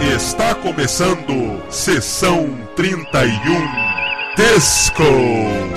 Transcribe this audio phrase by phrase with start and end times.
[0.00, 3.32] Está começando Sessão 31
[4.36, 5.75] Disco.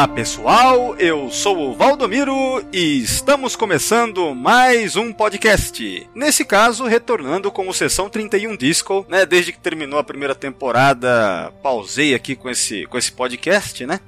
[0.00, 6.08] Olá pessoal, eu sou o Valdomiro e estamos começando mais um podcast.
[6.14, 9.26] Nesse caso, retornando com o Sessão 31 Disco, né?
[9.26, 14.00] Desde que terminou a primeira temporada, pausei aqui com esse, com esse podcast, né?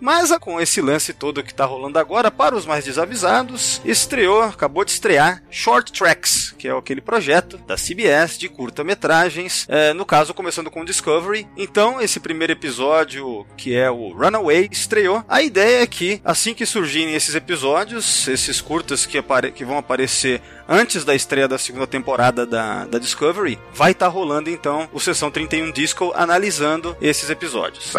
[0.00, 4.84] Mas com esse lance todo que tá rolando agora, para os mais desavisados, estreou, acabou
[4.84, 10.32] de estrear Short Tracks, que é aquele projeto da CBS de curta-metragens, é, no caso
[10.32, 11.46] começando com Discovery.
[11.56, 15.24] Então, esse primeiro episódio, que é o Runaway, estreou.
[15.28, 19.20] A ideia é que, assim que surgirem esses episódios, esses curtas que,
[19.54, 24.12] que vão aparecer antes da estreia da segunda temporada da, da Discovery, vai estar tá
[24.12, 27.90] rolando então o Sessão 31 Disco analisando esses episódios.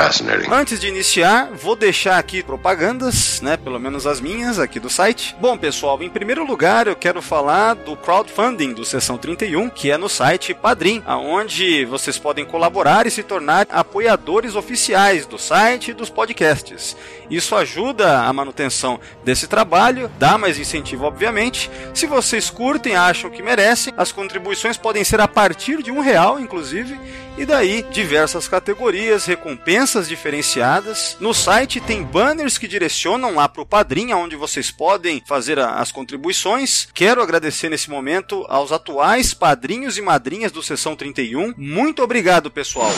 [0.50, 5.36] Antes de iniciar, vou deixar aqui propagandas, né, pelo menos as minhas aqui do site.
[5.42, 9.98] Bom, pessoal, em primeiro lugar eu quero falar do crowdfunding do Sessão 31, que é
[9.98, 15.94] no site Padrim, aonde vocês podem colaborar e se tornar apoiadores oficiais do site e
[15.94, 16.96] dos podcasts.
[17.30, 21.70] Isso ajuda a manutenção desse trabalho, dá mais incentivo, obviamente.
[21.94, 26.40] Se vocês curtem, acham que merecem, as contribuições podem ser a partir de um real,
[26.40, 26.96] inclusive,
[27.42, 31.18] e daí diversas categorias, recompensas diferenciadas.
[31.20, 35.80] No site tem banners que direcionam lá para o Padrim, onde vocês podem fazer a,
[35.80, 36.88] as contribuições.
[36.94, 41.56] Quero agradecer nesse momento aos atuais padrinhos e madrinhas do Sessão 31.
[41.58, 42.92] Muito obrigado, pessoal.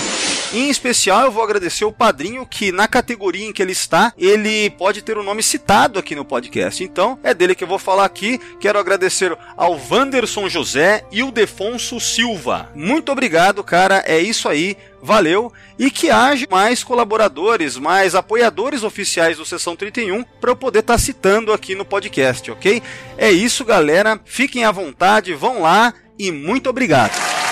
[0.53, 4.69] Em especial, eu vou agradecer o padrinho que, na categoria em que ele está, ele
[4.71, 6.83] pode ter o nome citado aqui no podcast.
[6.83, 8.39] Então, é dele que eu vou falar aqui.
[8.59, 12.69] Quero agradecer ao Wanderson José e o Defonso Silva.
[12.75, 14.03] Muito obrigado, cara.
[14.05, 20.23] É isso aí, valeu e que haja mais colaboradores, mais apoiadores oficiais do Sessão 31
[20.41, 22.81] para eu poder estar tá citando aqui no podcast, ok?
[23.17, 24.19] É isso, galera.
[24.25, 27.42] Fiquem à vontade, vão lá e muito obrigado.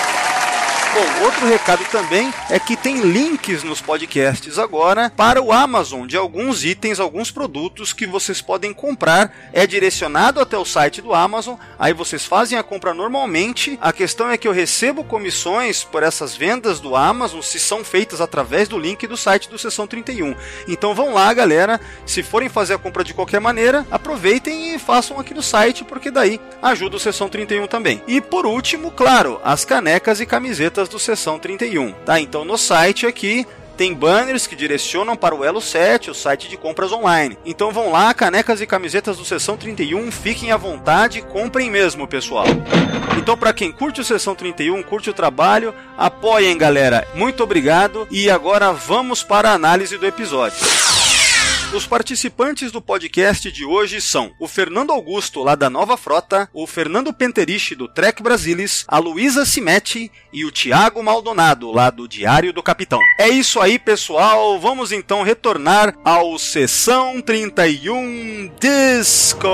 [0.94, 6.18] Bom, outro recado também é que tem links nos podcasts agora para o Amazon de
[6.18, 9.34] alguns itens, alguns produtos que vocês podem comprar.
[9.54, 13.80] É direcionado até o site do Amazon, aí vocês fazem a compra normalmente.
[13.82, 18.20] A questão é que eu recebo comissões por essas vendas do Amazon se são feitas
[18.20, 20.36] através do link do site do Sessão 31.
[20.68, 21.80] Então vão lá, galera.
[22.06, 26.12] Se forem fazer a compra de qualquer maneira, aproveitem e façam aqui no site, porque
[26.12, 28.04] daí ajuda o Sessão 31 também.
[28.10, 31.92] E por último, claro, as canecas e camisetas do Sessão 31.
[32.06, 32.20] Tá?
[32.20, 33.46] Então no site aqui
[33.78, 37.38] tem banners que direcionam para o Elo 7, o site de compras online.
[37.44, 42.46] Então vão lá, canecas e camisetas do Sessão 31, fiquem à vontade, comprem mesmo, pessoal.
[43.18, 47.08] Então para quem curte o Sessão 31, curte o trabalho, apoiem, galera.
[47.16, 50.60] Muito obrigado e agora vamos para a análise do episódio.
[51.74, 56.68] Os participantes do podcast de hoje são o Fernando Augusto, lá da Nova Frota, o
[56.68, 62.52] Fernando Penteriche, do Trek Brasilis, a Luísa Simetti e o Tiago Maldonado, lá do Diário
[62.52, 63.00] do Capitão.
[63.18, 64.60] É isso aí, pessoal.
[64.60, 69.48] Vamos então retornar ao Sessão 31 Disco.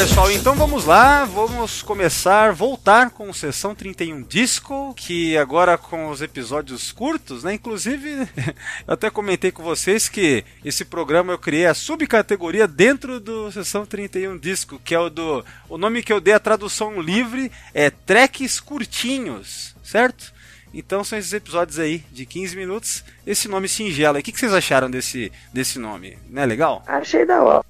[0.00, 6.22] Pessoal, então vamos lá, vamos começar, voltar com sessão 31 disco, que agora com os
[6.22, 7.52] episódios curtos, né?
[7.52, 8.26] Inclusive,
[8.88, 13.84] eu até comentei com vocês que esse programa eu criei a subcategoria dentro do sessão
[13.84, 17.90] 31 disco, que é o do o nome que eu dei a tradução livre é
[17.90, 20.32] tracks curtinhos, certo?
[20.72, 23.04] Então são esses episódios aí de 15 minutos.
[23.26, 24.18] Esse nome singelo.
[24.18, 26.16] O que, que vocês acharam desse, desse nome?
[26.28, 26.82] Não é legal?
[26.88, 27.64] Achei da hora.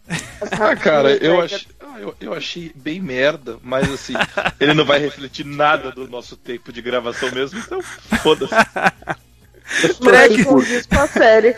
[0.52, 1.66] ah, cara, eu achei
[1.98, 4.14] eu, eu achei bem merda, mas assim,
[4.58, 8.54] ele não vai refletir nada do nosso tempo de gravação mesmo, então foda-se.
[10.02, 10.44] Trek.
[11.12, 11.56] série.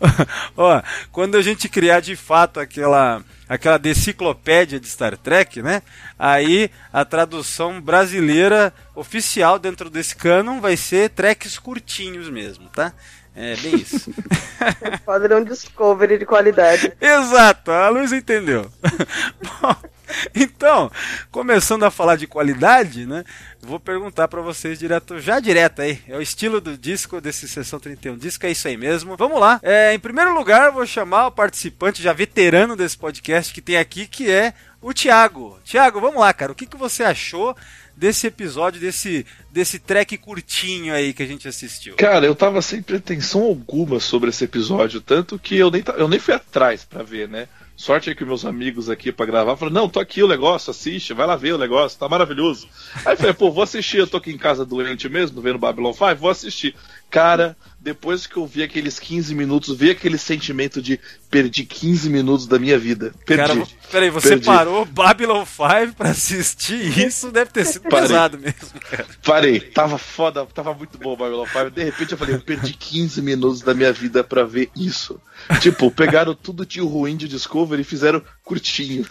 [0.56, 5.82] Ó, quando a gente criar de fato aquela aquela deciclopédia de Star Trek, né?
[6.18, 12.92] Aí a tradução brasileira oficial dentro desse canon vai ser treks curtinhos mesmo, tá?
[13.36, 14.12] É bem isso.
[15.04, 16.92] Padrão Discovery de qualidade.
[17.00, 18.70] Exato, a Luiz entendeu.
[19.60, 19.76] Bom,
[20.34, 20.90] Então,
[21.30, 23.24] começando a falar de qualidade, né?
[23.60, 26.00] Vou perguntar para vocês direto, já direto aí.
[26.08, 29.16] É o estilo do disco desse Sessão 31 Disco, é isso aí mesmo.
[29.16, 29.60] Vamos lá.
[29.62, 34.06] É, em primeiro lugar, vou chamar o participante já veterano desse podcast que tem aqui,
[34.06, 35.58] que é o Thiago.
[35.64, 36.52] Thiago, vamos lá, cara.
[36.52, 37.56] O que, que você achou
[37.96, 41.96] desse episódio, desse, desse track curtinho aí que a gente assistiu?
[41.96, 46.18] Cara, eu tava sem pretensão alguma sobre esse episódio, tanto que eu nem, eu nem
[46.18, 47.48] fui atrás para ver, né?
[47.76, 51.12] Sorte é que meus amigos aqui para gravar falaram: Não, tô aqui o negócio, assiste,
[51.12, 52.68] vai lá ver o negócio, tá maravilhoso.
[53.04, 55.92] Aí eu falei: Pô, vou assistir, eu tô aqui em casa doente mesmo, vendo Babylon
[55.92, 56.74] 5, vou assistir.
[57.10, 60.98] Cara, depois que eu vi aqueles 15 minutos, vi aquele sentimento de
[61.30, 63.12] perdi 15 minutos da minha vida.
[63.26, 63.58] Perdi.
[63.58, 64.46] Cara, peraí, você perdi.
[64.46, 67.30] parou Babylon 5 pra assistir isso?
[67.30, 68.08] Deve ter sido Parei.
[68.08, 69.06] pesado mesmo, cara.
[69.22, 71.70] Parei, tava foda, tava muito bom Babylon 5.
[71.72, 75.20] De repente eu falei, eu perdi 15 minutos da minha vida pra ver isso.
[75.60, 79.06] Tipo, pegaram tudo de ruim de Discovery e fizeram curtinho.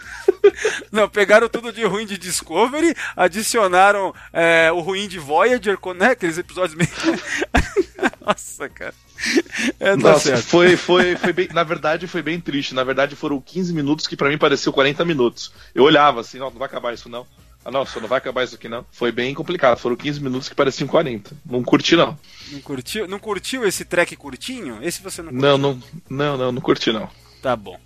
[0.90, 6.10] Não, pegaram tudo de ruim de Discovery, adicionaram é, o ruim de Voyager, né?
[6.10, 6.90] Aqueles episódios meio.
[8.26, 8.94] Nossa, cara.
[9.78, 11.48] É, tá Nossa, foi, foi, foi bem.
[11.52, 12.74] Na verdade, foi bem triste.
[12.74, 15.52] Na verdade, foram 15 minutos que para mim pareceu 40 minutos.
[15.74, 17.24] Eu olhava assim, não, não vai acabar isso não.
[17.64, 18.84] Ah, nossa, não vai acabar isso aqui não.
[18.90, 19.78] Foi bem complicado.
[19.78, 21.34] Foram 15 minutos que pareciam 40.
[21.46, 22.18] Não curti não.
[22.50, 24.78] Não curtiu, não curtiu esse track curtinho?
[24.82, 25.48] Esse você não curtiu?
[25.48, 27.08] Não, não, não, não, não curti não.
[27.40, 27.78] Tá bom.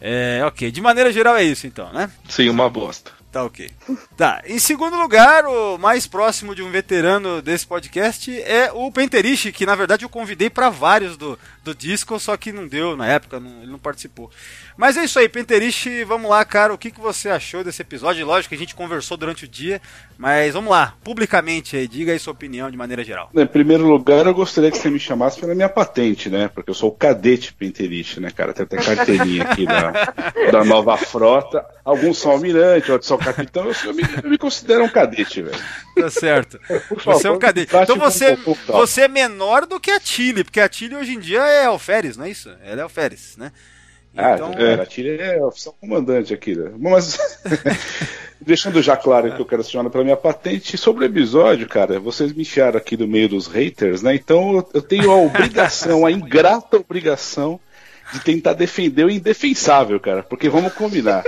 [0.00, 0.70] É, ok.
[0.70, 2.10] De maneira geral é isso então, né?
[2.28, 3.12] Sim, uma bosta.
[3.32, 3.70] Tá ok.
[4.16, 9.52] Tá, em segundo lugar, o mais próximo de um veterano desse podcast é o Penteriche,
[9.52, 13.06] que na verdade eu convidei para vários do, do disco, só que não deu na
[13.06, 14.30] época, não, ele não participou.
[14.76, 18.26] Mas é isso aí, Penteriche, vamos lá, cara, o que, que você achou desse episódio?
[18.26, 19.80] Lógico que a gente conversou durante o dia,
[20.18, 23.30] mas vamos lá, publicamente aí, diga aí sua opinião de maneira geral.
[23.32, 26.50] Em primeiro lugar, eu gostaria que você me chamasse pela minha patente, né?
[26.52, 28.52] Porque eu sou o cadete Penteriche, né, cara?
[28.52, 29.92] Tem até carteirinha aqui da,
[30.50, 31.64] da nova frota.
[31.84, 35.62] Alguns são almirante, outros são capitão, eu, eu, me, eu me considero um cadete, velho.
[35.94, 36.58] Tá certo.
[36.98, 37.76] Favor, você é um cadete.
[37.76, 41.20] Então você, um você é menor do que a Tilly, porque a Tilly hoje em
[41.20, 42.50] dia é alferes, não é isso?
[42.62, 43.52] Ela é alferes, né?
[44.16, 44.52] Ah, então...
[44.54, 46.54] é, a Tilly é oficial comandante aqui.
[46.54, 46.72] Né?
[46.78, 47.18] Mas,
[48.40, 52.32] deixando já claro que eu quero chamado pela minha patente, sobre o episódio, cara, vocês
[52.32, 54.14] me enfiaram aqui no meio dos haters, né?
[54.14, 57.60] Então eu tenho a obrigação, a ingrata obrigação
[58.12, 60.22] de tentar defender o indefensável, cara.
[60.22, 61.22] Porque vamos combinar.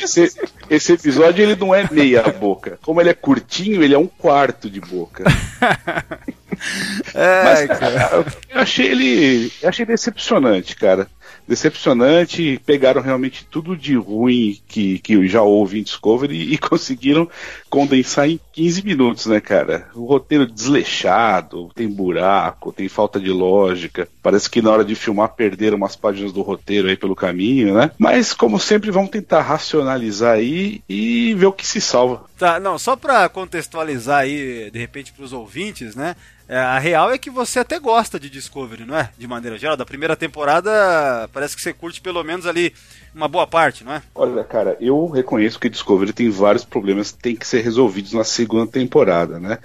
[0.00, 0.32] Esse,
[0.68, 2.78] esse, episódio ele não é meia boca.
[2.82, 5.24] Como ele é curtinho, ele é um quarto de boca.
[7.12, 9.52] É, Mas, cara, eu achei ele.
[9.60, 11.08] Eu achei decepcionante, cara
[11.46, 12.60] decepcionante.
[12.64, 17.28] Pegaram realmente tudo de ruim que, que já houve em Discovery e conseguiram
[17.68, 19.88] condensar em 15 minutos, né, cara?
[19.94, 24.08] O roteiro desleixado, tem buraco, tem falta de lógica.
[24.22, 27.90] Parece que na hora de filmar perderam umas páginas do roteiro aí pelo caminho, né?
[27.98, 32.24] Mas, como sempre, vamos tentar racionalizar aí e ver o que se salva.
[32.38, 36.16] Tá, não, só para contextualizar aí, de repente, para os ouvintes, né?
[36.48, 39.10] É, a real é que você até gosta de Discovery, não é?
[39.16, 39.76] De maneira geral.
[39.76, 42.72] Da primeira temporada, parece que você curte pelo menos ali
[43.14, 44.02] uma boa parte, não é?
[44.14, 48.24] Olha, cara, eu reconheço que Discovery tem vários problemas que tem que ser resolvidos na
[48.24, 49.58] segunda temporada, né?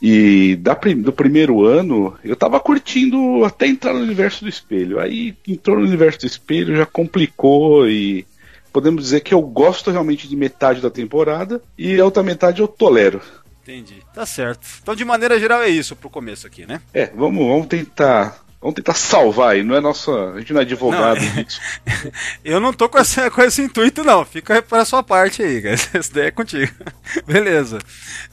[0.00, 5.00] E da, do primeiro ano, eu tava curtindo até entrar no universo do espelho.
[5.00, 8.26] Aí entrou no universo do espelho, já complicou e
[8.72, 12.68] podemos dizer que eu gosto realmente de metade da temporada e a outra metade eu
[12.68, 13.20] tolero.
[13.62, 14.02] Entendi.
[14.14, 14.66] Tá certo.
[14.82, 16.80] Então, de maneira geral, é isso pro começo aqui, né?
[16.94, 18.42] É, vamos, vamos tentar.
[18.60, 20.10] Vamos tentar salvar aí, não é nossa.
[20.32, 21.18] A gente não é advogado.
[21.18, 22.12] Não,
[22.44, 24.22] eu não tô com, essa, com esse intuito, não.
[24.22, 25.74] Fica para sua parte aí, cara.
[25.94, 26.70] Essa ideia é contigo.
[27.26, 27.78] Beleza.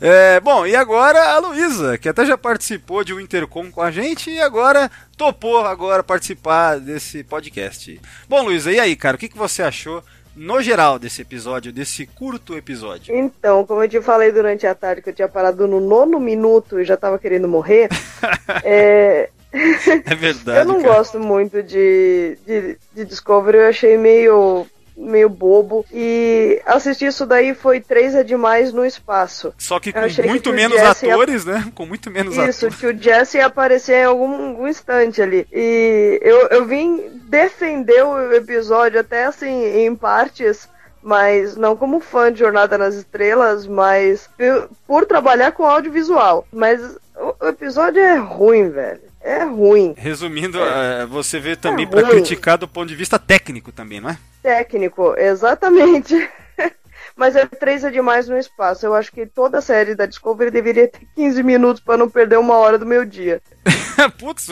[0.02, 3.90] É, bom, e agora a Luísa, que até já participou de um Intercom com a
[3.90, 7.98] gente e agora topou agora participar desse podcast.
[8.28, 10.04] Bom, Luísa, e aí, cara, o que, que você achou
[10.38, 13.14] no geral desse episódio, desse curto episódio?
[13.16, 16.80] Então, como eu te falei durante a tarde que eu tinha parado no nono minuto
[16.80, 17.90] e já tava querendo morrer,
[18.64, 19.30] é...
[19.52, 20.60] é verdade.
[20.60, 20.94] eu não cara.
[20.94, 24.68] gosto muito de, de, de Discovery, eu achei meio
[24.98, 25.86] meio bobo.
[25.94, 29.54] E assistir isso daí foi três é demais no espaço.
[29.58, 31.54] Só que com muito que menos atores, ia...
[31.54, 31.72] né?
[31.76, 32.56] Com muito menos isso, atores.
[32.58, 35.48] Isso, que o Jesse ia aparecer em algum, algum instante ali.
[35.52, 40.68] E eu, eu vim defender o episódio até assim, em partes
[41.08, 46.46] mas não como fã de Jornada nas Estrelas, mas por, por trabalhar com audiovisual.
[46.52, 46.82] Mas
[47.16, 49.00] o episódio é ruim, velho.
[49.28, 49.94] É ruim.
[49.98, 51.04] Resumindo, é.
[51.04, 54.18] Uh, você vê também é para criticar do ponto de vista técnico também, não é?
[54.42, 56.16] Técnico, exatamente.
[57.14, 58.86] mas é três é demais no espaço.
[58.86, 62.40] Eu acho que toda a série da Discovery deveria ter 15 minutos para não perder
[62.40, 63.42] uma hora do meu dia.
[64.18, 64.48] Putz,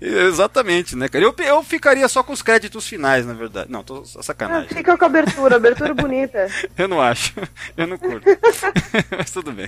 [0.00, 1.24] exatamente, né, cara?
[1.24, 3.72] Eu, eu ficaria só com os créditos finais, na verdade.
[3.72, 4.68] Não, tô sacanagem.
[4.70, 6.46] Ah, fica com a abertura, abertura bonita.
[6.78, 7.34] eu não acho.
[7.76, 8.24] Eu não curto.
[9.18, 9.66] Mas tudo bem.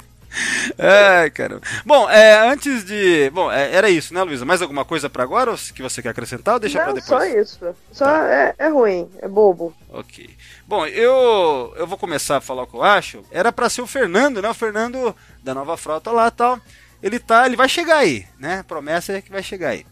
[0.76, 1.60] É, cara.
[1.84, 3.30] Bom, é, antes de.
[3.30, 4.44] Bom, é, era isso, né, Luísa?
[4.44, 7.04] Mais alguma coisa para agora que você quer acrescentar ou deixa para depois?
[7.04, 7.58] Só isso.
[7.92, 8.28] Só tá.
[8.28, 9.74] é, é ruim, é bobo.
[9.88, 10.28] Ok.
[10.66, 13.22] Bom, eu, eu vou começar a falar o que eu acho.
[13.30, 14.50] Era para ser o Fernando, né?
[14.50, 16.60] O Fernando da nova frota lá tal.
[17.02, 17.46] Ele tá.
[17.46, 18.62] Ele vai chegar aí, né?
[18.66, 19.86] Promessa é que vai chegar aí.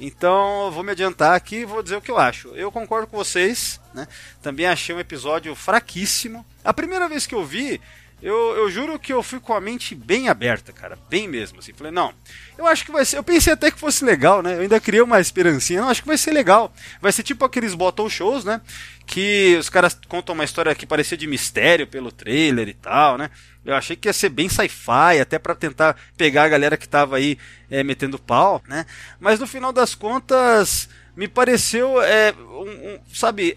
[0.00, 2.48] Então, vou me adiantar aqui e vou dizer o que eu acho.
[2.56, 4.08] Eu concordo com vocês, né?
[4.42, 6.44] Também achei um episódio fraquíssimo.
[6.64, 7.80] A primeira vez que eu vi,
[8.22, 10.96] eu, eu juro que eu fui com a mente bem aberta, cara.
[11.10, 11.72] Bem mesmo, assim.
[11.72, 12.14] Falei, não,
[12.56, 13.18] eu acho que vai ser.
[13.18, 14.54] Eu pensei até que fosse legal, né?
[14.54, 15.80] Eu ainda criei uma esperancinha.
[15.80, 16.72] Não, acho que vai ser legal.
[17.00, 18.60] Vai ser tipo aqueles bottle shows, né?
[19.04, 23.28] Que os caras contam uma história que parecia de mistério pelo trailer e tal, né?
[23.64, 27.16] Eu achei que ia ser bem sci-fi, até para tentar pegar a galera que tava
[27.16, 27.36] aí
[27.68, 28.86] é, metendo pau, né?
[29.18, 33.54] Mas no final das contas, me pareceu, é, um, um, sabe,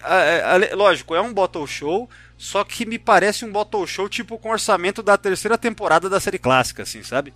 [0.74, 5.02] lógico, é um bottle show, só que me parece um bottle show tipo com orçamento
[5.02, 7.32] da terceira temporada da série clássica, assim, sabe?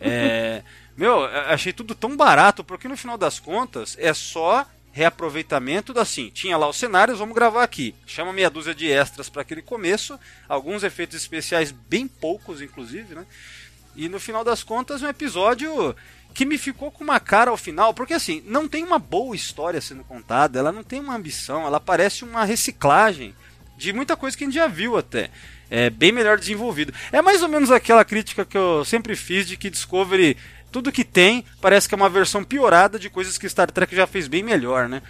[0.00, 0.62] É,
[0.96, 6.28] meu, achei tudo tão barato, porque no final das contas é só reaproveitamento da assim,
[6.28, 7.94] tinha lá os cenários, vamos gravar aqui.
[8.06, 13.24] Chama meia dúzia de extras para aquele começo, alguns efeitos especiais bem poucos inclusive, né?
[13.96, 15.96] E no final das contas um episódio
[16.34, 19.80] que me ficou com uma cara ao final, porque assim, não tem uma boa história
[19.80, 23.34] sendo contada, ela não tem uma ambição, ela parece uma reciclagem
[23.76, 25.30] de muita coisa que a gente já viu até.
[25.70, 26.92] É bem melhor desenvolvido.
[27.10, 30.36] É mais ou menos aquela crítica que eu sempre fiz de que Discovery,
[30.70, 34.06] tudo que tem, parece que é uma versão piorada de coisas que Star Trek já
[34.06, 35.02] fez bem melhor, né?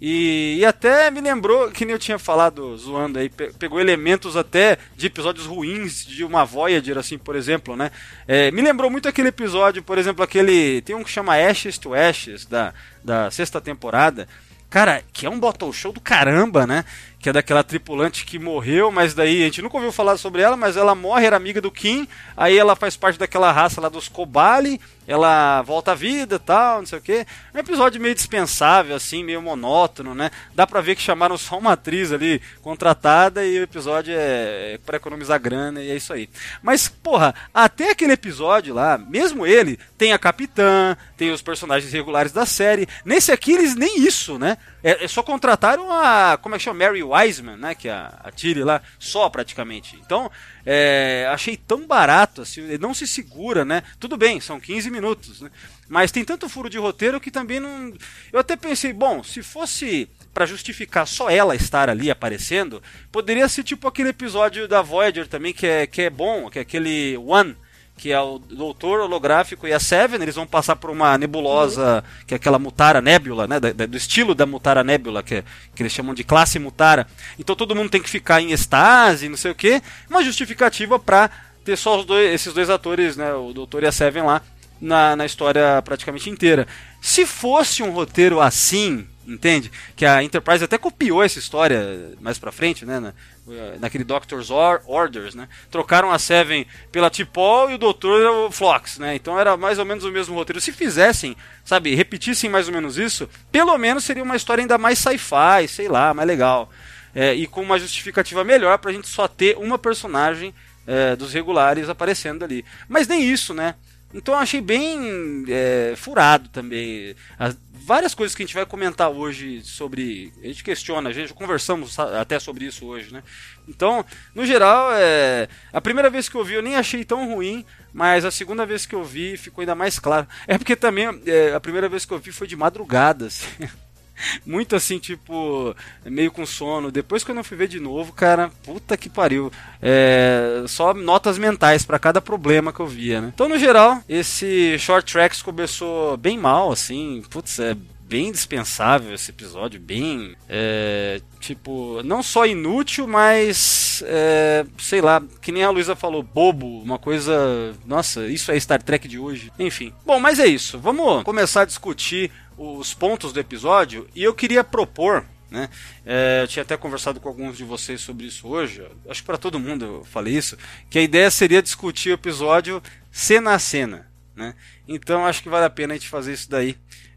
[0.00, 4.76] E, e, até me lembrou, que nem eu tinha falado, zoando aí, pegou elementos até
[4.96, 7.90] de episódios ruins de uma Voyager, assim, por exemplo, né?
[8.26, 10.82] É, me lembrou muito aquele episódio, por exemplo, aquele.
[10.82, 14.28] Tem um que chama Ashes to Ashes, da, da sexta temporada.
[14.68, 16.84] Cara, que é um bottle show do caramba, né?
[17.24, 20.58] Que é daquela tripulante que morreu, mas daí a gente nunca ouviu falar sobre ela,
[20.58, 24.10] mas ela morre, era amiga do Kim, aí ela faz parte daquela raça lá dos
[24.10, 24.78] Kobali,
[25.08, 27.26] ela volta à vida tal, não sei o que.
[27.54, 30.30] Um episódio meio dispensável, assim, meio monótono, né?
[30.54, 34.78] Dá pra ver que chamaram só uma atriz ali contratada e o episódio é, é
[34.84, 36.28] para economizar grana e é isso aí.
[36.62, 42.32] Mas, porra, até aquele episódio lá, mesmo ele, tem a capitã, tem os personagens regulares
[42.32, 42.86] da série.
[43.02, 44.58] Nesse aqui eles nem isso, né?
[44.84, 46.36] É, é só contrataram a.
[46.36, 46.84] Como é que chama?
[46.84, 47.74] Mary Wiseman, né?
[47.74, 49.98] Que é a, a Tilly lá, só praticamente.
[50.04, 50.30] Então,
[50.66, 53.82] é, achei tão barato, assim, não se segura, né?
[53.98, 55.50] Tudo bem, são 15 minutos, né?
[55.88, 57.94] Mas tem tanto furo de roteiro que também não.
[58.30, 63.62] Eu até pensei, bom, se fosse para justificar só ela estar ali aparecendo, poderia ser
[63.62, 67.56] tipo aquele episódio da Voyager também, que é, que é bom, que é aquele One,
[67.96, 72.24] que é o Doutor Holográfico e a Seven, eles vão passar por uma nebulosa, uhum.
[72.26, 75.92] que é aquela Mutara Nebula, né, do estilo da Mutara Nebula, que, é, que eles
[75.92, 77.06] chamam de classe Mutara.
[77.38, 81.30] Então todo mundo tem que ficar em estase, não sei o que, uma justificativa para
[81.64, 84.42] ter só dois, esses dois atores, né, o Doutor e a Seven lá,
[84.84, 86.66] na, na história praticamente inteira.
[87.00, 89.72] Se fosse um roteiro assim, entende?
[89.96, 93.12] Que a Enterprise até copiou essa história mais pra frente, né?
[93.48, 95.48] Eh, naquele Doctor's Orders, né?
[95.70, 99.14] Trocaram a Seven pela T'Pol e o Doutor era o Flox, né?
[99.14, 100.60] Então era mais ou menos o mesmo roteiro.
[100.60, 104.98] Se fizessem, sabe, repetissem mais ou menos isso, pelo menos seria uma história ainda mais
[104.98, 106.70] sci-fi, sei lá, mais legal.
[107.14, 110.52] É, e com uma justificativa melhor pra gente só ter uma personagem
[110.86, 112.64] é, dos regulares aparecendo ali.
[112.88, 113.76] Mas nem isso, né?
[114.14, 117.16] Então eu achei bem é, furado também.
[117.38, 120.32] As, várias coisas que a gente vai comentar hoje sobre.
[120.42, 123.22] A gente questiona, a gente conversamos até sobre isso hoje, né?
[123.68, 124.04] Então,
[124.34, 128.24] no geral, é, a primeira vez que eu vi eu nem achei tão ruim, mas
[128.24, 130.26] a segunda vez que eu vi ficou ainda mais claro.
[130.46, 133.26] É porque também é, a primeira vez que eu vi foi de madrugada.
[133.26, 133.46] Assim.
[134.46, 136.90] muito assim, tipo, meio com sono.
[136.90, 139.50] Depois que eu não fui ver de novo, cara, puta que pariu.
[139.80, 143.32] É, só notas mentais para cada problema que eu via, né?
[143.34, 149.30] Então, no geral, esse Short Tracks começou bem mal, assim, putz, é bem dispensável esse
[149.30, 150.36] episódio, bem.
[150.48, 154.04] É, tipo, não só inútil, mas.
[154.06, 157.74] É, sei lá, que nem a Luísa falou, bobo, uma coisa.
[157.84, 159.50] Nossa, isso é Star Trek de hoje.
[159.58, 159.92] Enfim.
[160.04, 160.78] Bom, mas é isso.
[160.78, 165.24] Vamos começar a discutir os pontos do episódio e eu queria propor.
[165.50, 165.68] Né?
[166.04, 168.84] É, eu tinha até conversado com alguns de vocês sobre isso hoje.
[169.08, 170.56] Acho que para todo mundo eu falei isso.
[170.90, 174.08] Que a ideia seria discutir o episódio cena a cena.
[174.34, 174.54] Né?
[174.88, 176.76] Então acho que vale a pena a gente fazer isso daí.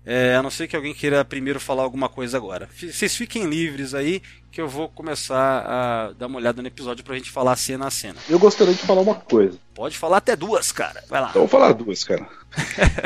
[0.10, 2.70] É, a não ser que alguém queira primeiro falar alguma coisa agora.
[2.80, 7.18] Vocês fiquem livres aí, que eu vou começar a dar uma olhada no episódio pra
[7.18, 8.16] gente falar cena a cena.
[8.30, 9.60] Eu gostaria de falar uma coisa.
[9.76, 11.04] Pode falar até duas, cara.
[11.10, 11.32] Vai lá.
[11.32, 12.26] Então vou falar duas, cara.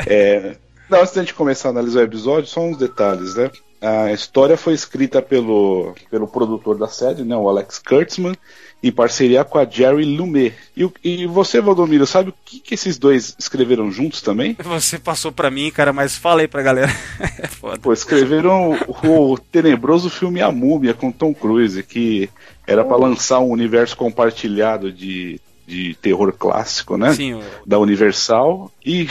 [0.06, 0.56] é,
[0.92, 3.50] não, antes da gente começar a analisar o episódio, só uns detalhes, né?
[3.80, 8.36] A história foi escrita pelo, pelo produtor da série, né, o Alex Kurtzman,
[8.80, 10.54] em parceria com a Jerry Lumet.
[10.76, 14.56] E, e você, Valdomiro, sabe o que, que esses dois escreveram juntos também?
[14.62, 16.92] Você passou para mim, cara, mas fala aí pra galera.
[17.38, 17.78] é foda.
[17.80, 22.28] Pô, escreveram o, o tenebroso filme A Múmia com Tom Cruise, que
[22.66, 27.12] era para lançar um universo compartilhado de, de terror clássico, né?
[27.14, 27.42] Sim, o...
[27.66, 28.70] Da Universal.
[28.84, 29.08] E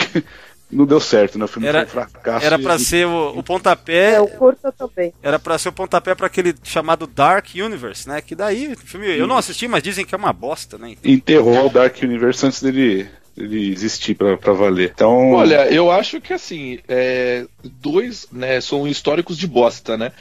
[0.71, 1.45] não deu certo, né?
[1.45, 2.45] O filme era, foi um fracasso.
[2.45, 4.13] Era pra ser o, o pontapé.
[4.13, 5.13] É, o curta também.
[5.21, 8.21] Era pra ser o pontapé pra aquele chamado Dark Universe, né?
[8.21, 10.95] Que daí, filme, eu não assisti, mas dizem que é uma bosta, né?
[11.03, 14.91] Enterrou o Dark Universe antes dele ele existir pra, pra valer.
[14.93, 15.31] Então.
[15.31, 20.11] Olha, eu acho que assim, é, dois, né, são históricos de bosta, né?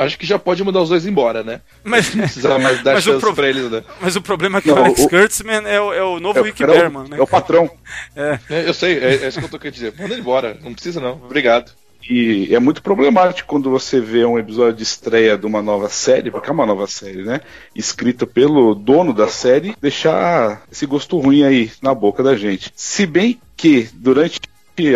[0.00, 1.60] Acho que já pode mandar os dois embora, né?
[1.82, 3.34] Mas não precisa mais dar chance pro...
[3.34, 3.84] pra eles, né?
[4.00, 5.08] Mas o problema é que não, o Alex o...
[5.08, 7.18] Kurtzman é o, é o novo é, Rick Berman, né?
[7.18, 7.70] É o patrão.
[8.16, 8.38] É.
[8.48, 8.68] é.
[8.68, 9.94] Eu sei, é, é isso que eu tô querendo dizer.
[9.98, 11.20] Manda ele embora, não precisa não.
[11.22, 11.72] Obrigado.
[12.08, 16.30] E é muito problemático quando você vê um episódio de estreia de uma nova série,
[16.30, 17.40] porque é uma nova série, né?
[17.74, 22.70] Escrita pelo dono da série, deixar esse gosto ruim aí na boca da gente.
[22.74, 24.40] Se bem que, durante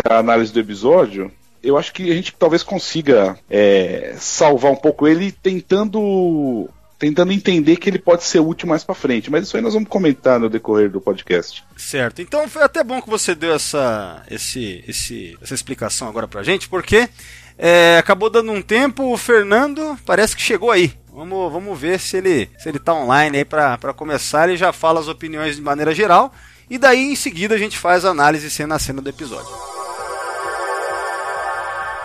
[0.05, 1.31] a análise do episódio,
[1.69, 7.77] eu acho que a gente talvez consiga é, salvar um pouco ele tentando tentando entender
[7.77, 10.51] que ele pode ser útil mais para frente, mas isso aí nós vamos comentar no
[10.51, 11.63] decorrer do podcast.
[11.77, 12.21] Certo.
[12.21, 16.69] Então foi até bom que você deu essa esse, esse essa explicação agora pra gente,
[16.69, 17.09] porque
[17.57, 20.93] é, acabou dando um tempo, o Fernando parece que chegou aí.
[21.13, 24.99] Vamos, vamos ver se ele se ele tá online aí para começar, ele já fala
[24.99, 26.33] as opiniões de maneira geral
[26.69, 29.78] e daí em seguida a gente faz a análise cena a cena do episódio.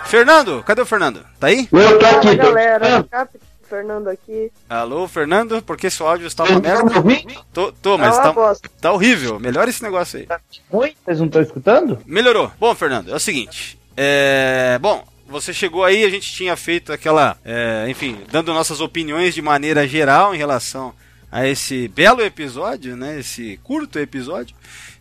[0.05, 1.25] Fernando, cadê o Fernando?
[1.39, 1.67] Tá aí?
[1.71, 3.07] Eu tô aqui, tô galera.
[3.67, 4.51] Fernando aqui.
[4.69, 6.91] Alô, Fernando, por que seu áudio está uma merda?
[7.51, 8.33] Tô, tô mas tá,
[8.79, 9.39] tá horrível.
[9.39, 10.27] Melhora esse negócio aí.
[10.27, 10.39] Tá
[10.71, 10.93] ruim?
[11.03, 11.99] Vocês não estão escutando?
[12.05, 12.51] Melhorou.
[12.59, 13.79] Bom, Fernando, é o seguinte.
[13.97, 14.77] É.
[14.79, 17.35] Bom, você chegou aí, a gente tinha feito aquela.
[17.43, 20.93] É, enfim, dando nossas opiniões de maneira geral em relação
[21.31, 23.19] a esse belo episódio, né?
[23.19, 24.55] Esse curto episódio.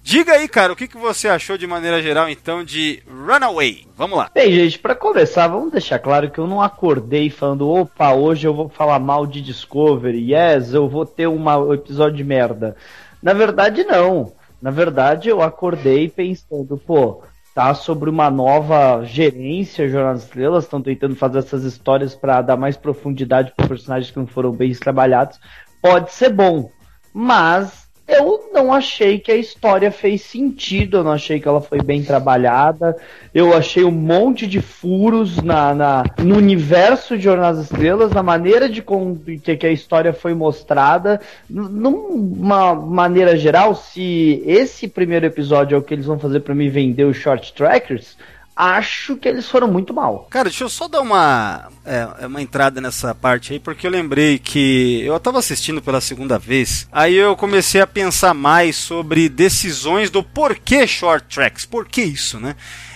[0.04, 3.86] Diga aí, cara, o que, que você achou de maneira geral, então, de Runaway?
[3.96, 4.28] Vamos lá.
[4.34, 8.52] Bem, gente, para começar, vamos deixar claro que eu não acordei falando, opa, hoje eu
[8.52, 12.76] vou falar mal de Discovery, yes, eu vou ter um episódio de merda.
[13.22, 14.32] Na verdade, não.
[14.60, 17.22] Na verdade, eu acordei pensando, pô,
[17.54, 22.56] tá sobre uma nova gerência, Jornal das Estrelas, estão tentando fazer essas histórias para dar
[22.56, 25.38] mais profundidade para personagens que não foram bem trabalhados.
[25.80, 26.70] Pode ser bom,
[27.14, 31.80] mas eu não achei que a história fez sentido, eu não achei que ela foi
[31.80, 32.96] bem trabalhada.
[33.32, 38.22] Eu achei um monte de furos na, na no universo de Jornada das Estrelas, na
[38.22, 41.20] maneira de com, que, que a história foi mostrada.
[41.48, 46.68] Numa maneira geral, se esse primeiro episódio é o que eles vão fazer para me
[46.68, 48.16] vender os short trackers,
[48.62, 50.28] acho que eles foram muito mal.
[50.30, 54.38] Cara, deixa eu só dar uma, é, uma entrada nessa parte aí, porque eu lembrei
[54.38, 60.10] que eu estava assistindo pela segunda vez, aí eu comecei a pensar mais sobre decisões
[60.10, 62.54] do porquê short tracks, por que isso, né?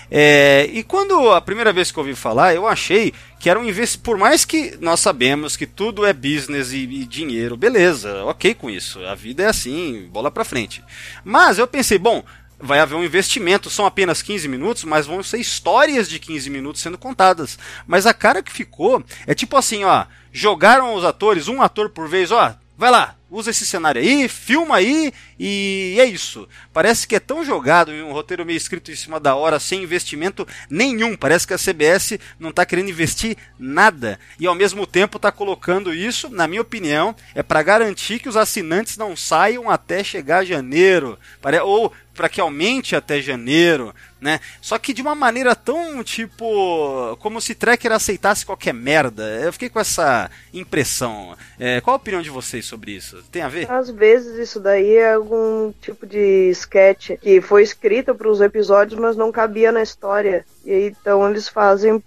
[0.09, 3.65] É, e quando a primeira vez que eu ouvi falar, eu achei que era um
[3.65, 4.05] investimento.
[4.05, 8.71] Por mais que nós sabemos que tudo é business e, e, dinheiro, beleza, ok com
[8.71, 9.05] isso.
[9.05, 10.81] A vida é assim, bola pra frente.
[11.25, 12.23] Mas eu pensei, bom,
[12.59, 16.83] vai haver um investimento, são apenas 15 minutos, mas vão ser histórias de 15 minutos
[16.83, 17.59] sendo contadas.
[17.87, 22.09] Mas a cara que ficou é tipo assim, ó, jogaram os atores, um ator por
[22.09, 26.49] vez, ó, vai lá, usa esse cenário aí, filma aí e é isso.
[26.73, 30.47] Parece que é tão jogado um roteiro meio escrito em cima da hora, sem investimento
[30.71, 31.17] nenhum.
[31.17, 35.93] Parece que a CBS não está querendo investir nada e ao mesmo tempo está colocando
[35.93, 41.19] isso, na minha opinião, é para garantir que os assinantes não saiam até chegar janeiro,
[41.65, 44.41] ou para que aumente até janeiro, né?
[44.61, 49.23] Só que de uma maneira tão tipo como se Trekker aceitasse qualquer merda.
[49.43, 51.37] Eu fiquei com essa impressão.
[51.59, 53.23] É, qual a opinião de vocês sobre isso?
[53.31, 53.71] Tem a ver?
[53.71, 58.99] Às vezes isso daí é algum tipo de sketch que foi escrito para os episódios,
[58.99, 60.45] mas não cabia na história.
[60.65, 62.03] E aí, então eles fazem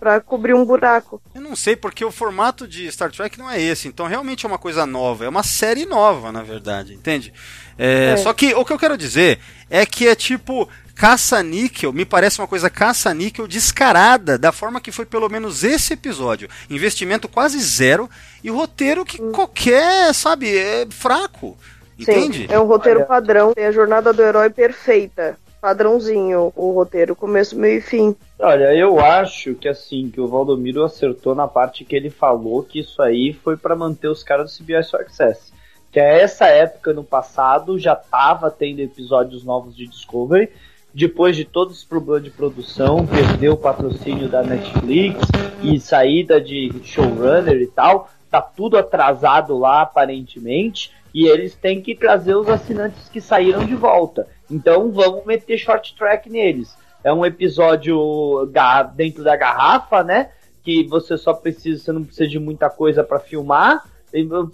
[0.00, 1.22] para cobrir um buraco.
[1.32, 3.86] Eu não sei porque o formato de Star Trek não é esse.
[3.86, 7.32] Então realmente é uma coisa nova, é uma série nova, na verdade, entende?
[7.78, 8.16] É, é.
[8.18, 9.38] Só que o que eu quero dizer
[9.70, 15.04] é que é tipo caça-níquel, me parece uma coisa caça-níquel descarada, da forma que foi
[15.04, 16.48] pelo menos esse episódio.
[16.70, 18.08] Investimento quase zero
[18.42, 19.32] e roteiro que hum.
[19.32, 21.56] qualquer, sabe, é fraco.
[21.98, 22.46] Entende?
[22.46, 23.06] Sim, é um roteiro Olha.
[23.06, 25.36] padrão, tem a jornada do herói perfeita.
[25.60, 28.16] padrãozinho o roteiro, começo, meio e fim.
[28.38, 32.80] Olha, eu acho que assim, que o Valdomiro acertou na parte que ele falou que
[32.80, 35.52] isso aí foi para manter os caras do CBS Access.
[35.92, 40.48] Que a essa época no passado já tava tendo episódios novos de Discovery,
[40.94, 45.20] depois de todos os problemas de produção, perdeu o patrocínio da Netflix
[45.62, 51.94] e saída de showrunner e tal, tá tudo atrasado lá aparentemente, e eles têm que
[51.94, 54.26] trazer os assinantes que saíram de volta.
[54.50, 56.74] Então vamos meter short track neles.
[57.04, 58.50] É um episódio
[58.94, 60.30] dentro da garrafa, né?
[60.64, 63.84] Que você só precisa, você não precisa de muita coisa para filmar.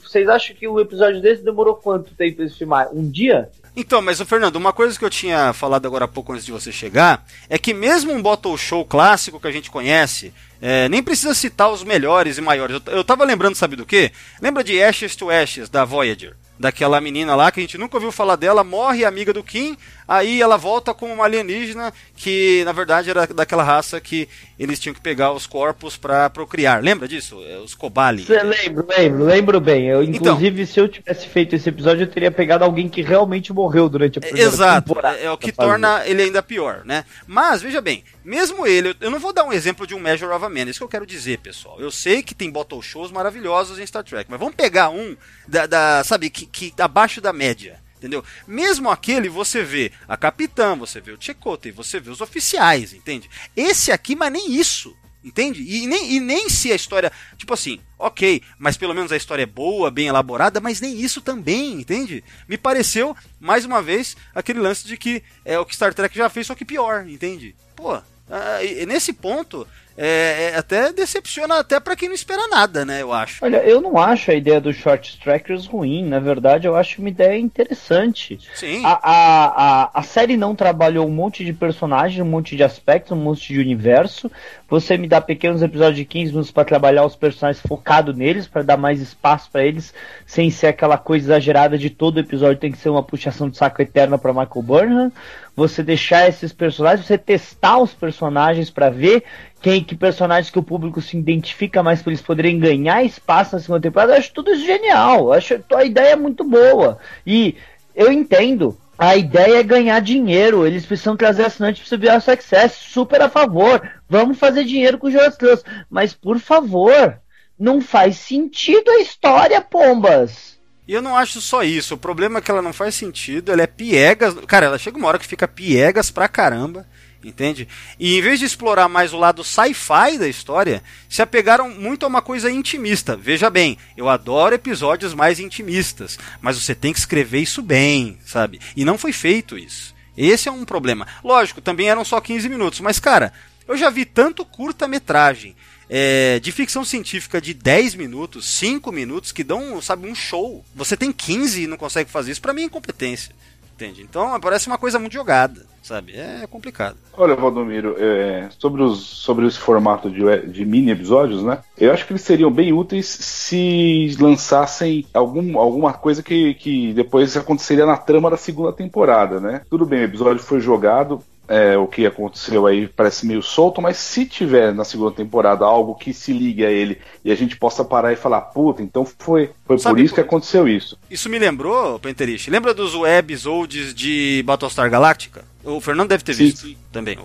[0.01, 2.89] Vocês acham que o episódio desse demorou quanto tempo para filmar?
[2.93, 3.51] Um dia?
[3.75, 6.53] Então, mas o Fernando, uma coisa que eu tinha falado agora há pouco antes de
[6.53, 11.03] você chegar é que mesmo um bottle show clássico que a gente conhece, é, nem
[11.03, 12.81] precisa citar os melhores e maiores.
[12.87, 14.11] Eu, eu tava lembrando, sabe do que?
[14.43, 16.35] Lembra de Ashes to Ashes da Voyager?
[16.59, 19.77] daquela menina lá que a gente nunca ouviu falar dela, morre amiga do Kim,
[20.09, 24.27] aí ela volta como uma alienígena que na verdade era daquela raça que
[24.59, 26.83] eles tinham que pegar os corpos para procriar.
[26.83, 27.41] Lembra disso?
[27.47, 28.25] É, os Kobali.
[28.29, 29.87] Lembro, lembro, lembro bem.
[29.87, 30.33] Eu, então.
[30.33, 33.89] inclusive, então, se eu tivesse feito esse episódio, eu teria pegado alguém que realmente morreu
[33.89, 35.19] durante a primeira exato, temporada.
[35.19, 37.05] É, é o que torna ele ainda pior, né?
[37.27, 40.45] Mas, veja bem, mesmo ele, eu não vou dar um exemplo de um Measure of
[40.45, 41.79] a Man, é isso que eu quero dizer, pessoal.
[41.79, 45.17] Eu sei que tem bottle shows maravilhosos em Star Trek, mas vamos pegar um
[45.47, 48.25] da, da sabe, que, que abaixo da média entendeu?
[48.47, 53.29] Mesmo aquele você vê a capitã, você vê o Chakotay, você vê os oficiais, entende?
[53.55, 55.63] Esse aqui, mas nem isso, entende?
[55.63, 59.43] E nem, e nem se a história, tipo assim, ok, mas pelo menos a história
[59.43, 62.25] é boa, bem elaborada, mas nem isso também, entende?
[62.49, 66.31] Me pareceu, mais uma vez, aquele lance de que é o que Star Trek já
[66.31, 67.55] fez, só que pior, entende?
[67.77, 69.67] Pô, ah, nesse ponto,
[70.01, 73.03] é, é, até decepciona até para quem não espera nada, né?
[73.03, 73.45] Eu acho.
[73.45, 76.05] Olha, eu não acho a ideia dos short trackers ruim.
[76.05, 78.39] Na verdade, eu acho uma ideia interessante.
[78.55, 78.85] Sim.
[78.85, 83.11] A, a, a, a série não trabalhou um monte de personagens, um monte de aspectos,
[83.11, 84.31] um monte de universo.
[84.69, 88.63] Você me dá pequenos episódios de 15 minutos para trabalhar os personagens focado neles, para
[88.63, 89.93] dar mais espaço para eles,
[90.25, 93.83] sem ser aquela coisa exagerada de todo episódio tem que ser uma puxação de saco
[93.83, 95.13] eterna para Michael Burnham
[95.59, 99.25] você deixar esses personagens, você testar os personagens para ver
[99.61, 103.61] quem que personagens que o público se identifica mais para eles poderem ganhar espaço na
[103.61, 104.13] segunda temporada.
[104.13, 105.25] Eu acho tudo isso genial.
[105.25, 106.99] Eu acho a ideia é muito boa.
[107.27, 107.57] E
[107.93, 108.79] eu entendo.
[108.97, 110.65] A ideia é ganhar dinheiro.
[110.65, 112.73] Eles precisam trazer assinantes para subir a Success.
[112.75, 113.83] Super a favor.
[114.09, 115.65] Vamos fazer dinheiro com os Trans.
[115.91, 117.21] Mas, por favor,
[117.59, 120.58] não faz sentido a história, pombas.
[120.89, 121.95] E eu não acho só isso.
[121.95, 123.53] O problema é que ela não faz sentido.
[123.53, 124.35] Ela é piegas.
[124.47, 126.87] Cara, ela chega uma hora que fica piegas pra caramba.
[127.23, 127.69] Entende?
[127.99, 132.09] E em vez de explorar mais o lado sci-fi da história, se apegaram muito a
[132.09, 133.17] uma coisa intimista.
[133.17, 138.61] Veja bem, eu adoro episódios mais intimistas, mas você tem que escrever isso bem, sabe?
[138.77, 139.95] E não foi feito isso.
[140.17, 141.09] Esse é um problema.
[141.25, 143.33] Lógico, também eram só 15 minutos, mas cara,
[143.67, 145.57] eu já vi tanto curta-metragem
[145.89, 150.65] é, de ficção científica de 10 minutos, 5 minutos, que dão, sabe, um show.
[150.75, 153.35] Você tem 15 e não consegue fazer isso, para mim é incompetência.
[153.79, 154.03] Entende?
[154.03, 156.13] Então parece uma coisa muito jogada, sabe?
[156.17, 156.97] É complicado.
[157.17, 161.61] Olha, Valdomiro, é, sobre, os, sobre esse formato de, de mini episódios, né?
[161.79, 167.37] Eu acho que eles seriam bem úteis se lançassem algum, alguma coisa que, que depois
[167.37, 169.63] aconteceria na trama da segunda temporada, né?
[169.71, 173.97] Tudo bem, o episódio foi jogado, é, o que aconteceu aí parece meio solto, mas
[173.97, 177.83] se tiver na segunda temporada algo que se ligue a ele e a gente possa
[177.83, 180.99] parar e falar, puta, então foi, foi por isso que aconteceu isso.
[181.11, 185.43] Isso me lembrou, Penterich, lembra dos webs olds de Battlestar Galactica?
[185.65, 187.19] O Fernando deve ter sim, visto também.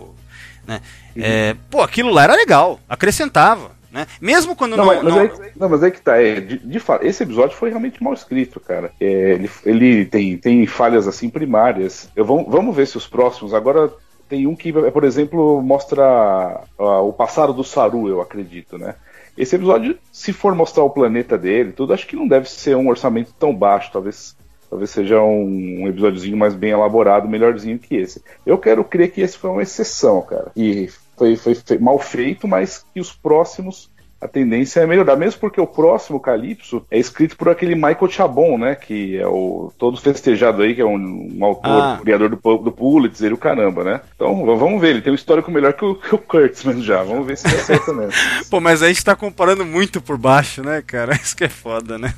[0.65, 0.81] Né?
[1.15, 1.21] Uhum.
[1.21, 3.71] É, pô, aquilo lá era legal, acrescentava.
[3.91, 4.07] Né?
[4.19, 4.85] Mesmo quando não.
[4.85, 5.21] não, mas, não...
[5.21, 6.19] É, não, mas é que tá.
[6.19, 8.91] É, de, de esse episódio foi realmente mal escrito, cara.
[8.99, 12.09] É, ele, ele tem, tem falhas assim primárias.
[12.15, 13.53] Eu, vamos, vamos ver se os próximos.
[13.53, 13.93] Agora
[14.33, 18.95] tem um que, por exemplo, mostra uh, o passado do Saru, eu acredito, né?
[19.37, 22.87] Esse episódio, se for mostrar o planeta dele, tudo, acho que não deve ser um
[22.87, 24.35] orçamento tão baixo, talvez
[24.67, 28.23] talvez seja um, um episódiozinho mais bem elaborado, melhorzinho que esse.
[28.43, 30.51] Eu quero crer que esse foi uma exceção, cara.
[30.55, 33.91] E foi, foi, foi mal feito, mas que os próximos
[34.23, 38.57] a tendência é melhorar, mesmo porque o próximo Calypso é escrito por aquele Michael Chabon,
[38.57, 41.99] né, que é o todo festejado aí, que é um, um autor, ah.
[42.01, 44.01] criador do, do Pulitzer e o caramba, né?
[44.15, 47.27] Então, vamos ver, ele tem um histórico melhor que o, que o Kurtzman já, vamos
[47.27, 48.13] ver se dá certo mesmo.
[48.49, 51.13] Pô, mas a gente tá comparando muito por baixo, né, cara?
[51.21, 52.13] Isso que é foda, né?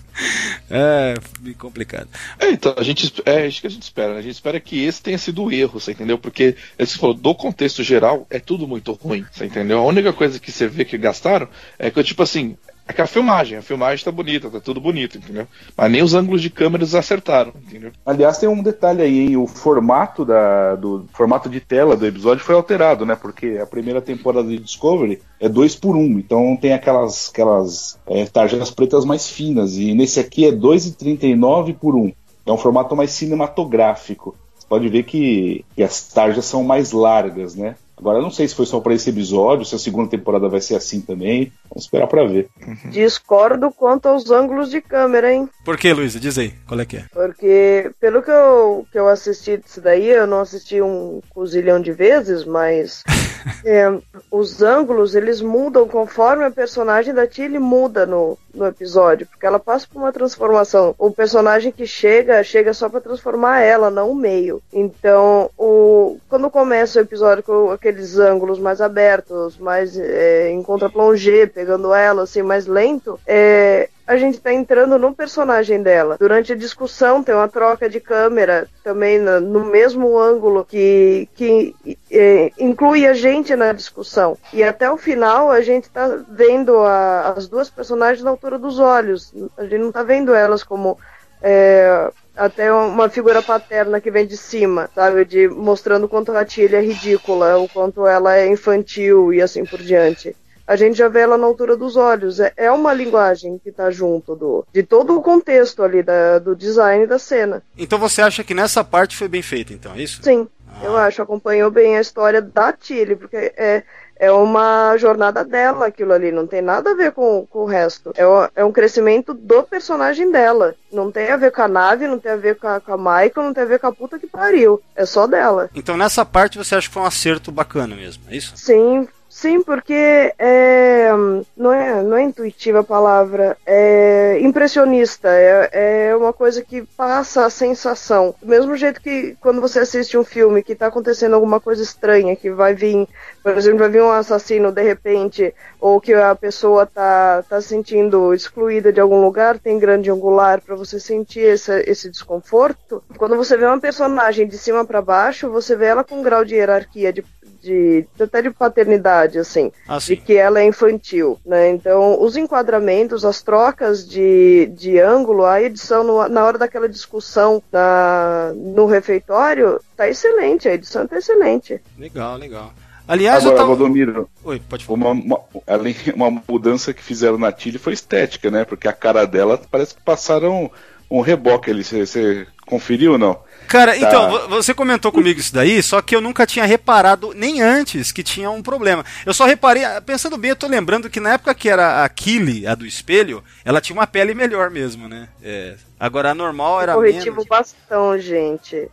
[0.69, 1.15] É,
[1.57, 2.07] complicado.
[2.39, 4.19] É, então, a gente, é isso que a gente espera, né?
[4.19, 6.17] A gente espera que esse tenha sido o erro, você entendeu?
[6.17, 9.79] Porque, você falou, do contexto geral, é tudo muito ruim, você entendeu?
[9.79, 12.55] A única coisa que você vê que gastaram é que, tipo assim,
[12.87, 15.47] É que a filmagem, a filmagem tá bonita, tá tudo bonito, entendeu?
[15.75, 17.91] Mas nem os ângulos de câmeras acertaram, entendeu?
[18.05, 19.37] Aliás, tem um detalhe aí, hein?
[19.37, 23.15] O formato da, do formato de tela do episódio foi alterado, né?
[23.15, 27.99] Porque a primeira temporada de Discovery é 2 por 1 um, então tem aquelas, aquelas
[28.05, 29.77] é, tarjas pretas mais finas.
[29.77, 31.99] E nesse aqui é 2,39 por 1.
[31.99, 32.13] Um.
[32.45, 34.35] É um formato mais cinematográfico.
[34.55, 37.75] Você pode ver que, que as tarjas são mais largas, né?
[37.97, 40.59] Agora, eu não sei se foi só para esse episódio, se a segunda temporada vai
[40.59, 41.51] ser assim também.
[41.69, 42.49] Vamos esperar para ver.
[42.65, 42.89] Uhum.
[42.89, 45.49] Discordo quanto aos ângulos de câmera, hein?
[45.63, 46.19] Por que, Luísa?
[46.19, 47.05] Diz aí, qual é que é?
[47.13, 51.91] Porque, pelo que eu, que eu assisti disso daí, eu não assisti um cozilhão de
[51.91, 53.03] vezes, mas
[53.65, 53.91] é,
[54.31, 59.59] os ângulos, eles mudam conforme a personagem da Tilly muda no, no episódio, porque ela
[59.59, 60.95] passa por uma transformação.
[60.97, 64.61] O personagem que chega, chega só para transformar ela, não o meio.
[64.71, 71.45] Então, o, quando começa o episódio com aqueles ângulos mais abertos, mais é, em contra-plongé,
[71.45, 76.17] pegando ela assim mais lento, é, a gente tá entrando no personagem dela.
[76.19, 81.75] Durante a discussão tem uma troca de câmera também no, no mesmo ângulo que, que
[82.11, 84.37] é, inclui a gente na discussão.
[84.53, 88.77] E até o final a gente tá vendo a, as duas personagens na altura dos
[88.79, 89.33] olhos.
[89.57, 90.99] A gente não tá vendo elas como
[91.41, 95.25] é, até uma figura paterna que vem de cima, sabe?
[95.25, 99.65] De mostrando o quanto a Tilly é ridícula, o quanto ela é infantil e assim
[99.65, 100.35] por diante.
[100.67, 102.39] A gente já vê ela na altura dos olhos.
[102.39, 106.55] É, é uma linguagem que está junto do, de todo o contexto ali da, do
[106.55, 107.61] design da cena.
[107.77, 110.21] Então você acha que nessa parte foi bem feita, então, é isso?
[110.23, 110.83] Sim, ah.
[110.83, 111.21] eu acho.
[111.21, 113.83] Acompanhou bem a história da Tilly, porque é,
[114.17, 118.13] é uma jornada dela aquilo ali, não tem nada a ver com, com o resto.
[118.15, 118.23] É,
[118.55, 120.73] é um crescimento do personagem dela.
[120.91, 122.97] Não tem a ver com a nave, não tem a ver com a, com a
[122.97, 124.81] Michael, não tem a ver com a puta que pariu.
[124.95, 125.69] É só dela.
[125.75, 128.53] Então nessa parte você acha que foi um acerto bacana mesmo, é isso?
[128.55, 131.09] Sim, Sim, porque é,
[131.57, 137.45] não, é, não é intuitiva a palavra, é impressionista, é, é uma coisa que passa
[137.45, 138.33] a sensação.
[138.41, 142.33] Do mesmo jeito que quando você assiste um filme que está acontecendo alguma coisa estranha,
[142.33, 143.09] que vai vir,
[143.43, 148.33] por exemplo, vai vir um assassino de repente, ou que a pessoa tá, tá sentindo
[148.33, 153.03] excluída de algum lugar, tem grande angular para você sentir esse, esse desconforto.
[153.17, 156.45] Quando você vê uma personagem de cima para baixo, você vê ela com um grau
[156.45, 157.21] de hierarquia, de
[157.65, 161.69] de até de paternidade, assim, ah, de que ela é infantil, né?
[161.69, 167.61] Então, os enquadramentos, as trocas de, de ângulo, a edição no, na hora daquela discussão
[167.71, 171.81] na, no refeitório, tá excelente, a edição tá excelente.
[171.97, 172.71] Legal, legal.
[173.07, 173.75] Aliás, Agora, eu tava...
[173.75, 174.97] Valdomiro, Oi, pode falar.
[174.97, 178.65] Uma, uma, além, uma mudança que fizeram na Tilly foi estética, né?
[178.65, 180.71] Porque a cara dela parece que passaram
[181.09, 181.83] um reboque ali.
[181.83, 183.39] Você conferiu ou não?
[183.67, 183.97] Cara, tá.
[183.97, 188.23] então, você comentou comigo isso daí, só que eu nunca tinha reparado nem antes que
[188.23, 189.03] tinha um problema.
[189.25, 192.67] Eu só reparei, pensando bem, eu tô lembrando que na época que era a Killy,
[192.67, 195.29] a do espelho, ela tinha uma pele melhor mesmo, né?
[195.41, 197.47] É, agora a normal era corretivo menos.
[197.47, 198.89] bastão, gente.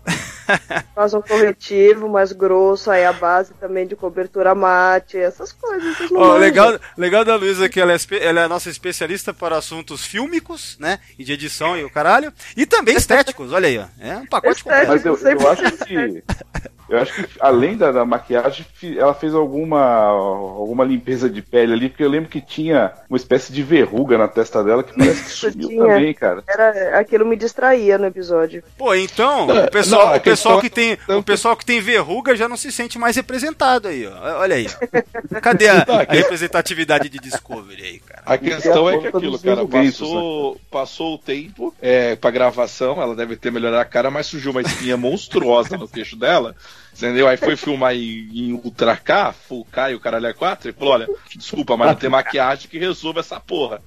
[0.94, 5.96] Faz um corretivo mais grosso, aí a base também de cobertura mate, essas coisas.
[6.10, 10.04] Oh, legal, legal da Luísa que ela é, ela é a nossa especialista para assuntos
[10.04, 10.98] fílmicos, né?
[11.18, 12.32] E de edição e o caralho.
[12.56, 13.86] E também estéticos, olha aí, ó.
[13.98, 14.88] É um pacote completo.
[14.88, 16.24] Mas eu, eu acho que.
[16.92, 18.66] Eu acho que além da, da, maquiagem,
[18.98, 23.50] ela fez alguma, alguma limpeza de pele ali, porque eu lembro que tinha uma espécie
[23.50, 25.86] de verruga na testa dela que parece que sumiu tinha.
[25.86, 26.44] também, cara.
[26.46, 28.62] Era, aquilo me distraía no episódio.
[28.76, 32.46] Pô, então, o pessoal, não, o pessoal que tem, o pessoal que tem verruga já
[32.46, 34.40] não se sente mais representado aí, ó.
[34.40, 34.66] Olha aí.
[35.40, 38.22] Cadê a, a representatividade de Discovery aí, cara?
[38.26, 43.34] A questão é que aquilo, cara, passou, passou o tempo é, pra gravação, ela deve
[43.36, 46.54] ter melhorado a cara, mas surgiu uma espinha monstruosa no queixo dela.
[46.94, 47.26] Entendeu?
[47.26, 50.72] Aí foi filmar em, em Ultra K, Full K e o caralho é 4 e
[50.72, 53.82] falou: olha, desculpa, mas não tem maquiagem que resolva essa porra.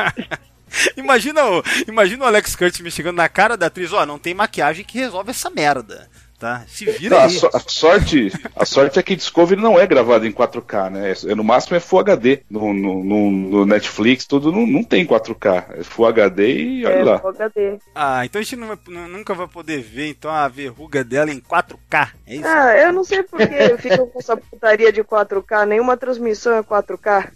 [0.96, 4.18] imagina, o, imagina o Alex Curtis me chegando na cara da atriz: ó, oh, não
[4.18, 6.64] tem maquiagem que resolve essa merda tá?
[6.66, 7.26] Se vira não, aí.
[7.26, 11.12] A, so, a, sorte, a sorte é que Discovery não é gravado em 4K, né?
[11.26, 12.42] É, no máximo é Full HD.
[12.50, 15.80] No, no, no, no Netflix, tudo não, não tem 4K.
[15.80, 17.18] É Full HD e olha é, lá.
[17.18, 17.78] Full HD.
[17.94, 21.40] Ah, então a gente não vai, nunca vai poder ver então a verruga dela em
[21.40, 22.08] 4K.
[22.26, 22.46] É isso?
[22.46, 25.66] Ah, eu não sei porque ficam com essa putaria de 4K.
[25.66, 27.30] Nenhuma transmissão é 4K.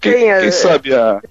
[0.00, 1.22] Quem, quem, sabe a,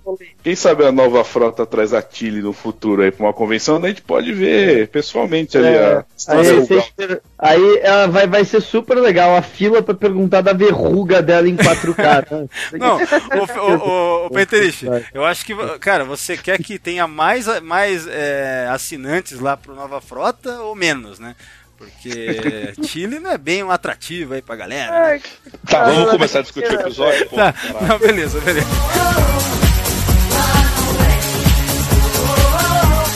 [0.43, 3.87] quem sabe a nova frota traz a Tilly no futuro aí pra uma convenção, a
[3.87, 9.35] gente pode ver pessoalmente ali é, a aí, aí ela vai, vai ser super legal
[9.35, 12.31] a fila pra perguntar da verruga dela em 4K.
[12.31, 12.47] Né?
[12.79, 17.45] Não, o, o, o, o Peterich, eu acho que, cara, você quer que tenha mais,
[17.61, 21.35] mais é, assinantes lá pro Nova Frota ou menos, né?
[21.83, 24.91] Porque Chile não é bem um atrativo aí pra galera.
[24.91, 25.21] Né?
[25.69, 27.29] Tá, vamos começar a discutir o episódio.
[27.29, 27.53] Tá,
[27.87, 28.67] não, beleza, beleza.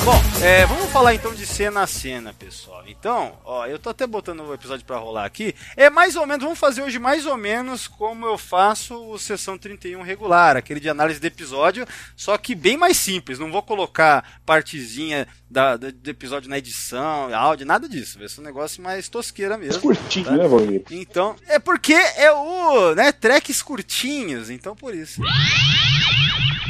[0.07, 2.81] Bom, é, vamos falar então de cena a cena, pessoal.
[2.87, 5.53] Então, ó, eu tô até botando o episódio pra rolar aqui.
[5.75, 9.57] É mais ou menos, vamos fazer hoje mais ou menos como eu faço o Sessão
[9.57, 13.37] 31 regular, aquele de análise de episódio, só que bem mais simples.
[13.37, 18.17] Não vou colocar partezinha da, do episódio na edição, áudio, nada disso.
[18.17, 19.81] Vai ser um negócio mais tosqueira mesmo.
[19.81, 20.31] Curtinho, tá?
[20.31, 20.83] né, Valmir?
[20.89, 25.21] Então, é porque é o, né, tracks curtinhos, então por isso.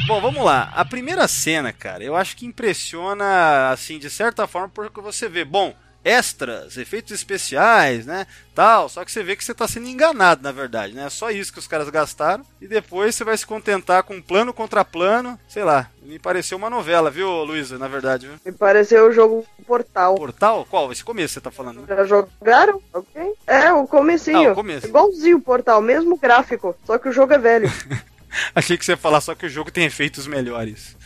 [0.06, 0.72] Bom, vamos lá.
[0.74, 5.44] A primeira cena, cara, eu acho que impressiona, assim, de certa forma, porque você vê,
[5.44, 10.42] bom, extras, efeitos especiais, né, tal, só que você vê que você está sendo enganado,
[10.42, 13.46] na verdade, né, é só isso que os caras gastaram, e depois você vai se
[13.46, 18.26] contentar com plano contra plano, sei lá, me pareceu uma novela, viu, Luísa, na verdade,
[18.26, 18.36] viu?
[18.44, 20.14] Me pareceu o jogo Portal.
[20.14, 20.66] Portal?
[20.70, 20.90] Qual?
[20.90, 21.86] Esse começo você tá falando, né?
[21.88, 22.80] Já jogaram?
[22.94, 23.34] Ok.
[23.46, 24.48] É, o comecinho.
[24.48, 24.86] Ah, o começo.
[24.86, 27.70] Igualzinho o Portal, mesmo gráfico, só que o jogo é velho.
[28.54, 30.96] Achei que você ia falar só que o jogo tem efeitos melhores.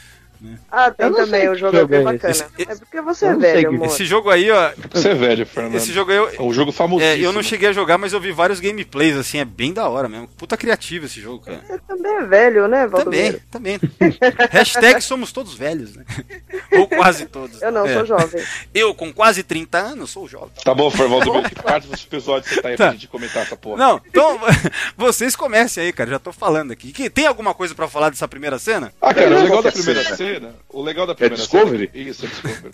[0.70, 2.30] Ah, tem também, o jogo é jogo bem é bacana.
[2.30, 2.42] esse.
[2.58, 3.86] É porque você é velho, amor.
[3.86, 5.74] Esse jogo aí, ó, Você é velho, Fernando.
[5.76, 7.16] esse jogo aí eu, É um jogo famosíssimo.
[7.22, 9.88] É, eu não cheguei a jogar, mas eu vi vários gameplays, assim, é bem da
[9.88, 10.28] hora mesmo.
[10.36, 11.60] Puta criativo esse jogo, cara.
[11.66, 13.40] Você também é velho, né, Também, Valdomiro?
[13.50, 13.80] também.
[14.50, 16.04] Hashtag somos todos velhos, né?
[16.72, 17.60] Ou quase todos.
[17.62, 17.94] Eu não, É.
[17.94, 18.42] sou jovem.
[18.74, 20.50] Eu, com quase 30 anos, sou jovem.
[20.64, 22.84] Tá bom, Fernando, que parte dos episódios você tá aí Tá.
[22.86, 23.76] pra gente comentar essa porra?
[23.78, 24.40] Não, então,
[24.96, 26.92] vocês comecem aí, cara, já tô falando aqui.
[26.92, 28.92] Que, tem alguma coisa pra falar dessa primeira cena?
[29.00, 30.31] Ah, cara, o legal da primeira cena?
[30.32, 31.90] Cena, o legal da primeira Discovery?
[31.92, 32.72] cena, isso, é Discovery.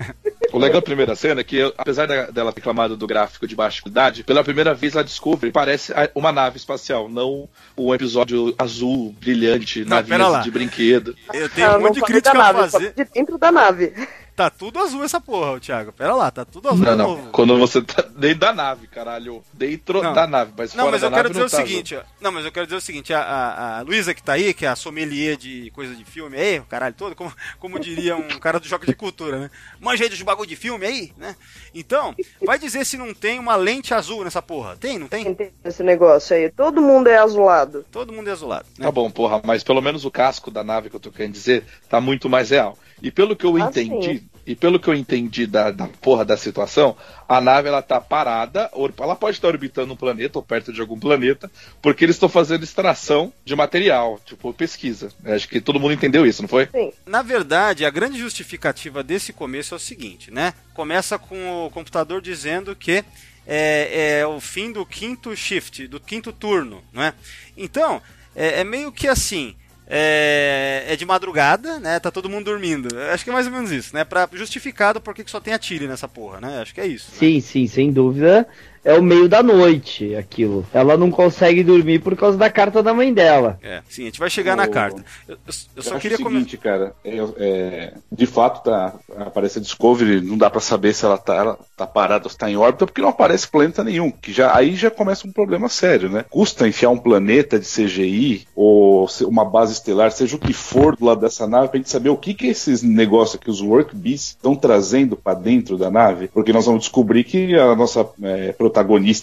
[0.52, 3.54] o legal da primeira cena é que, apesar da- dela ter reclamado do gráfico de
[3.56, 9.14] baixa qualidade, pela primeira vez a Discovery parece uma nave espacial, não um episódio azul,
[9.20, 11.14] brilhante, Não, navinha de brinquedo.
[11.32, 12.92] Eu tenho Ah, um de falo crítica a nave, fazer.
[12.94, 13.92] de dentro da nave.
[14.38, 15.92] Tá tudo azul essa porra, ô, Thiago.
[15.92, 17.08] Pera lá, tá tudo azul Não, de não.
[17.08, 17.30] novo.
[17.32, 19.42] Quando você tá dentro da nave, caralho.
[19.52, 20.12] Dentro Não.
[20.12, 21.96] da nave, mas Não, fora mas da eu quero nave dizer não o tá seguinte,
[21.96, 22.02] ó.
[22.20, 24.64] Não, mas eu quero dizer o seguinte, a, a, a Luísa que tá aí, que
[24.64, 28.28] é a sommelier de coisa de filme aí, o caralho todo, como, como diria um
[28.38, 29.50] cara do Choque de Cultura, né?
[29.80, 31.34] Manja aí dos bagulho de filme aí, né?
[31.74, 32.14] Então,
[32.46, 34.76] vai dizer se não tem uma lente azul nessa porra.
[34.76, 35.26] Tem, não tem?
[35.26, 36.48] Entende Esse negócio aí.
[36.48, 37.84] Todo mundo é azulado.
[37.90, 38.66] Todo mundo é azulado.
[38.78, 38.86] Né?
[38.86, 41.64] Tá bom, porra, mas pelo menos o casco da nave que eu tô querendo dizer
[41.88, 42.78] tá muito mais real.
[43.00, 46.34] E pelo que eu Ah, entendi, e pelo que eu entendi da, da porra da
[46.34, 46.96] situação,
[47.28, 50.80] a nave ela tá parada, or- ela pode estar orbitando um planeta ou perto de
[50.80, 51.50] algum planeta,
[51.82, 55.12] porque eles estão fazendo extração de material, tipo pesquisa.
[55.22, 56.66] Acho que todo mundo entendeu isso, não foi?
[56.72, 56.90] Sim.
[57.04, 60.54] Na verdade, a grande justificativa desse começo é o seguinte, né?
[60.72, 63.04] Começa com o computador dizendo que
[63.46, 67.12] é, é o fim do quinto shift, do quinto turno, não é?
[67.54, 68.00] Então,
[68.34, 69.54] é, é meio que assim.
[69.90, 71.98] É, é de madrugada, né?
[71.98, 72.88] Tá todo mundo dormindo.
[73.12, 74.04] Acho que é mais ou menos isso, né?
[74.04, 76.60] Pra, justificado por que que só tem a Tilly nessa porra, né?
[76.60, 77.10] Acho que é isso.
[77.10, 77.16] né?
[77.18, 78.46] Sim, sim, sem dúvida.
[78.84, 80.66] É o meio da noite aquilo.
[80.72, 83.58] Ela não consegue dormir por causa da carta da mãe dela.
[83.62, 85.04] É, sim, a gente vai chegar na carta.
[85.28, 86.40] Eu, eu- eu Eu só queria o comentar.
[86.44, 91.04] seguinte, cara, é, é, de fato tá, aparece a Discovery, não dá pra saber se
[91.04, 94.10] ela tá, ela tá parada ou se tá em órbita, porque não aparece planeta nenhum,
[94.10, 96.24] que já aí já começa um problema sério, né?
[96.30, 101.04] Custa enfiar um planeta de CGI ou uma base estelar, seja o que for do
[101.04, 104.28] lado dessa nave, pra gente saber o que que esses negócios que os Work Beasts
[104.30, 108.77] estão trazendo pra dentro da nave, porque nós vamos descobrir que a nossa é, protagonista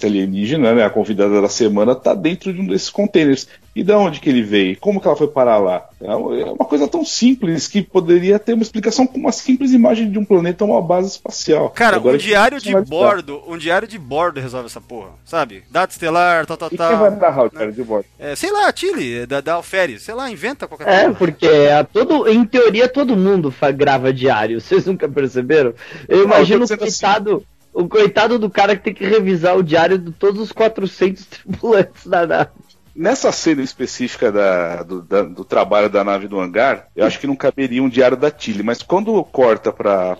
[0.06, 3.48] alienígena, né, a convidada da semana, tá dentro de um desses containers.
[3.76, 4.78] E da onde que ele veio?
[4.80, 5.84] Como que ela foi parar lá?
[6.02, 10.18] É uma coisa tão simples que poderia ter uma explicação com uma simples imagem de
[10.18, 11.70] um planeta ou uma base espacial.
[11.72, 15.64] Cara, Agora um diário não de bordo, um diário de bordo resolve essa porra, sabe?
[15.70, 16.90] Data estelar, tal, tal, E tal.
[16.90, 17.50] quem vai narrar o né?
[17.52, 18.06] diário de bordo?
[18.18, 21.18] É, sei lá, Tilly, da, da Alferes, sei lá, inventa qualquer É, coisa.
[21.18, 24.60] porque a todo, em teoria todo mundo grava diário.
[24.62, 25.74] Vocês nunca perceberam?
[26.08, 26.92] Eu imagino o dizendo assim.
[27.76, 32.08] O coitado do cara que tem que revisar o diário de todos os 400 tripulantes
[32.08, 32.52] da nave.
[32.96, 37.28] Nessa cena específica da- do, da- do trabalho da nave do hangar, eu acho que
[37.28, 40.18] não caberia um diário da Tilly, mas quando corta para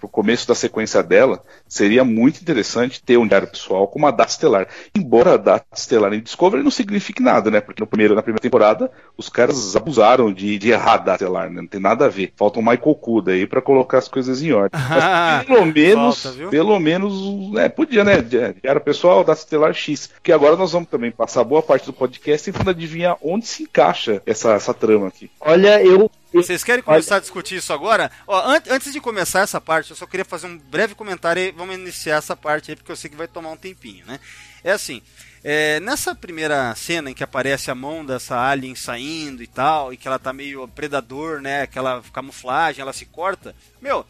[0.00, 4.30] o começo da sequência dela, seria muito interessante ter um diário pessoal com uma data
[4.30, 4.66] estelar.
[4.94, 7.60] Embora a data estelar em Discovery não signifique nada, né?
[7.60, 11.50] Porque no primeiro, na primeira temporada, os caras abusaram de, de errar a data estelar,
[11.50, 11.60] né?
[11.60, 12.32] Não tem nada a ver.
[12.36, 14.80] Falta um Michael Kuda aí para colocar as coisas em ordem.
[14.80, 16.48] Mas pelo menos, viu?
[16.48, 18.22] pelo menos, é, podia, né?
[18.22, 20.08] Di- Diário pessoal, data estelar X.
[20.22, 24.22] Que agora nós vamos também passar boa parte do podcast tentando adivinhar onde se encaixa
[24.26, 25.30] essa, essa trama aqui.
[25.40, 26.10] Olha, eu.
[26.32, 28.10] Vocês querem começar a discutir isso agora?
[28.26, 31.50] Ó, an- antes de começar essa parte, eu só queria fazer um breve comentário e
[31.50, 34.20] vamos iniciar essa parte aí, porque eu sei que vai tomar um tempinho, né?
[34.62, 35.00] É assim,
[35.42, 39.96] é, nessa primeira cena em que aparece a mão dessa alien saindo e tal, e
[39.96, 41.62] que ela tá meio predador, né?
[41.62, 43.54] Aquela camuflagem, ela se corta.
[43.80, 44.04] Meu,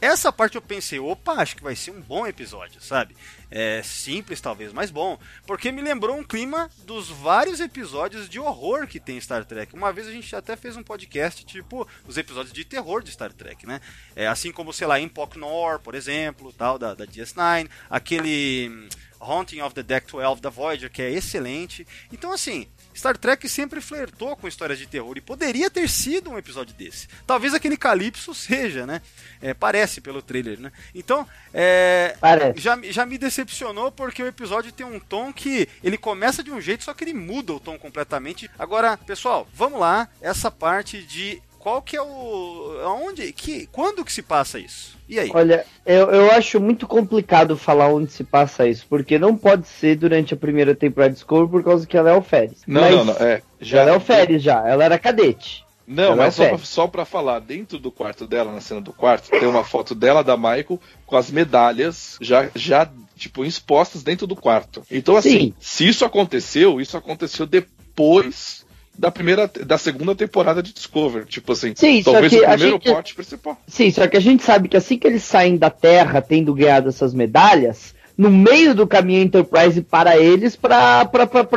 [0.00, 3.16] essa parte eu pensei, opa, acho que vai ser um bom episódio, sabe?
[3.50, 8.86] É simples talvez, mas bom, porque me lembrou um clima dos vários episódios de horror
[8.86, 9.74] que tem Star Trek.
[9.74, 13.32] Uma vez a gente até fez um podcast tipo os episódios de terror de Star
[13.32, 13.80] Trek, né?
[14.14, 18.88] É, assim como, sei lá, Empok Nor, por exemplo, tal da, da DS9, aquele hum,
[19.20, 21.86] Haunting of the Deck 12 da Voyager, que é excelente.
[22.12, 22.66] Então assim,
[22.96, 27.08] Star Trek sempre flertou com histórias de terror e poderia ter sido um episódio desse.
[27.26, 29.02] Talvez aquele Calypso seja, né?
[29.40, 30.72] É, parece pelo trailer, né?
[30.94, 32.16] Então, é,
[32.56, 36.60] já, já me decepcionou porque o episódio tem um tom que ele começa de um
[36.60, 38.50] jeito, só que ele muda o tom completamente.
[38.58, 44.12] Agora, pessoal, vamos lá, essa parte de qual que é o aonde que quando que
[44.12, 44.96] se passa isso?
[45.08, 45.32] E aí?
[45.34, 49.96] Olha, eu, eu acho muito complicado falar onde se passa isso, porque não pode ser
[49.96, 52.58] durante a primeira temporada de Discovery por causa que ela é alferes.
[52.68, 53.14] Não, Mas não, não.
[53.14, 55.64] É, já Ela é alferes já, ela era cadete.
[55.84, 58.80] Não, Ela mas é só pra, só pra falar, dentro do quarto dela, na cena
[58.80, 64.04] do quarto, tem uma foto dela, da Michael, com as medalhas já, já tipo, expostas
[64.04, 64.84] dentro do quarto.
[64.88, 65.54] Então, assim, Sim.
[65.58, 68.65] se isso aconteceu, isso aconteceu depois
[68.98, 71.26] da primeira, da segunda temporada de Discovery.
[71.26, 73.60] Tipo assim, Sim, só talvez que o a primeiro gente- pote principal.
[73.66, 76.88] Sim, só que a gente sabe que assim que eles saem da Terra, tendo ganhado
[76.88, 81.06] essas medalhas, no meio do caminho Enterprise para eles pra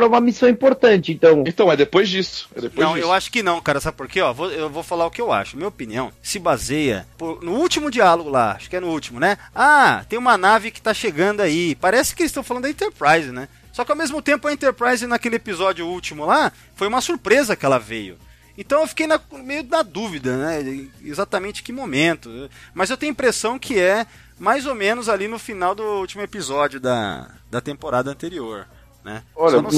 [0.06, 1.10] uma missão importante.
[1.10, 2.48] Então, Então, é depois disso.
[2.54, 3.06] É depois Não, disso.
[3.06, 3.80] eu acho que não, cara.
[3.80, 4.20] Sabe por quê?
[4.20, 5.56] Ó, vou- eu vou falar o que eu acho.
[5.56, 8.52] Minha opinião se baseia por- no último diálogo lá.
[8.52, 9.38] Acho que é no último, né?
[9.54, 11.74] Ah, tem uma nave que tá chegando aí.
[11.76, 13.48] Parece que eles estão falando da Enterprise, né?
[13.80, 17.64] Só que ao mesmo tempo a Enterprise naquele episódio último lá foi uma surpresa que
[17.64, 18.18] ela veio.
[18.58, 20.86] Então eu fiquei na- meio na dúvida, né?
[21.02, 22.50] Exatamente que momento.
[22.74, 24.04] Mas eu tenho a impressão que é
[24.38, 28.66] mais ou menos ali no final do último episódio da, da temporada anterior.
[29.02, 29.22] Né?
[29.34, 29.70] Olha, não-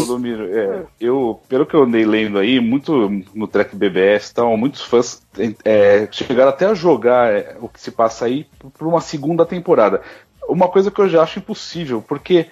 [0.53, 4.82] é, eu, pelo que eu andei lendo aí, muito no Trek BBS e tal, muitos
[4.82, 5.22] fãs
[5.64, 10.03] é, chegaram até a jogar é, o que se passa aí por uma segunda temporada.
[10.48, 12.50] Uma coisa que eu já acho impossível, porque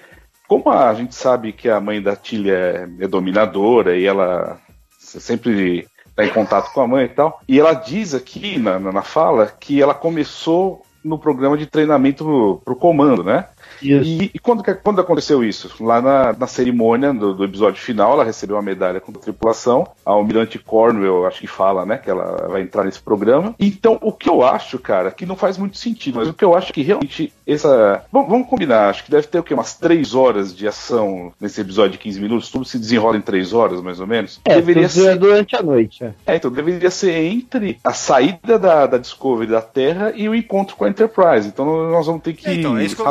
[0.51, 4.61] como a gente sabe que a mãe da Tilly é, é dominadora e ela
[4.98, 9.03] sempre está em contato com a mãe e tal, e ela diz aqui na, na
[9.03, 13.46] fala que ela começou no programa de treinamento pro, pro comando, né?
[13.83, 15.70] E, e quando, que- quando aconteceu isso?
[15.83, 19.87] Lá na, na cerimônia do, do episódio final, ela recebeu uma medalha com a tripulação.
[20.05, 21.99] A Almirante Cornwell, acho que fala, né?
[21.99, 23.55] Que ela vai entrar nesse programa.
[23.59, 26.55] Então, o que eu acho, cara, que não faz muito sentido, mas o que eu
[26.55, 28.05] acho que realmente essa.
[28.12, 29.55] Vamos, vamos combinar, acho que deve ter o quê?
[29.55, 32.51] Umas três horas de ação nesse episódio de 15 minutos.
[32.51, 34.41] Tudo se desenrola em três horas, mais ou menos.
[34.45, 35.18] É, deveria tudo ser.
[35.18, 36.05] durante a noite.
[36.05, 36.12] é.
[36.26, 40.76] É, então deveria ser entre a saída da, da Discovery da Terra e o encontro
[40.76, 41.49] com a Enterprise.
[41.49, 43.05] Então nós vamos ter que É, então, é que eu-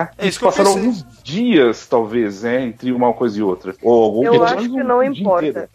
[0.00, 0.14] racionalizar.
[0.18, 3.74] é isso que passaram alguns dias, talvez, né, entre uma coisa e outra.
[3.82, 5.68] Ou algum Eu acho que não importa.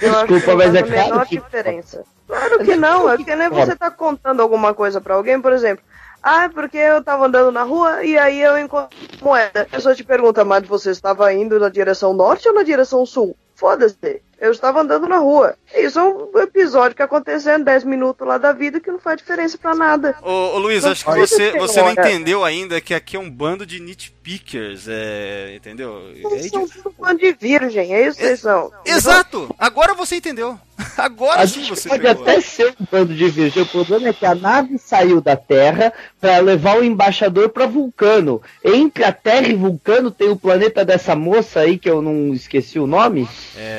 [0.00, 2.04] Eu acho que Desculpa, não mas é a claro menor que- diferença.
[2.26, 5.84] Claro que não, é que nem você tá contando alguma coisa pra alguém, por exemplo.
[6.22, 9.60] Ah, porque eu tava andando na rua e aí eu encontro moeda.
[9.62, 13.36] A pessoa te pergunta, mas você estava indo na direção norte ou na direção sul?
[13.54, 14.22] Foda-se.
[14.44, 15.56] Eu estava andando na rua.
[15.74, 19.16] Isso é um episódio que aconteceu em 10 minutos lá da vida que não faz
[19.16, 20.14] diferença pra nada.
[20.22, 23.64] Ô, ô Luiz, acho que você, você não entendeu ainda que aqui é um bando
[23.64, 25.98] de nitpickers, é, entendeu?
[26.14, 28.70] É Vocês idi- são tudo fã de virgem, é isso que vocês são.
[28.84, 29.54] Exato!
[29.58, 30.58] Agora você entendeu.
[30.98, 32.22] Agora A sim gente você pode pegou.
[32.24, 33.62] até ser um bando de virgem.
[33.62, 38.42] O problema é que a nave saiu da Terra para levar o embaixador para Vulcano.
[38.64, 42.80] Entre a Terra e Vulcano tem o planeta dessa moça aí que eu não esqueci
[42.80, 43.28] o nome.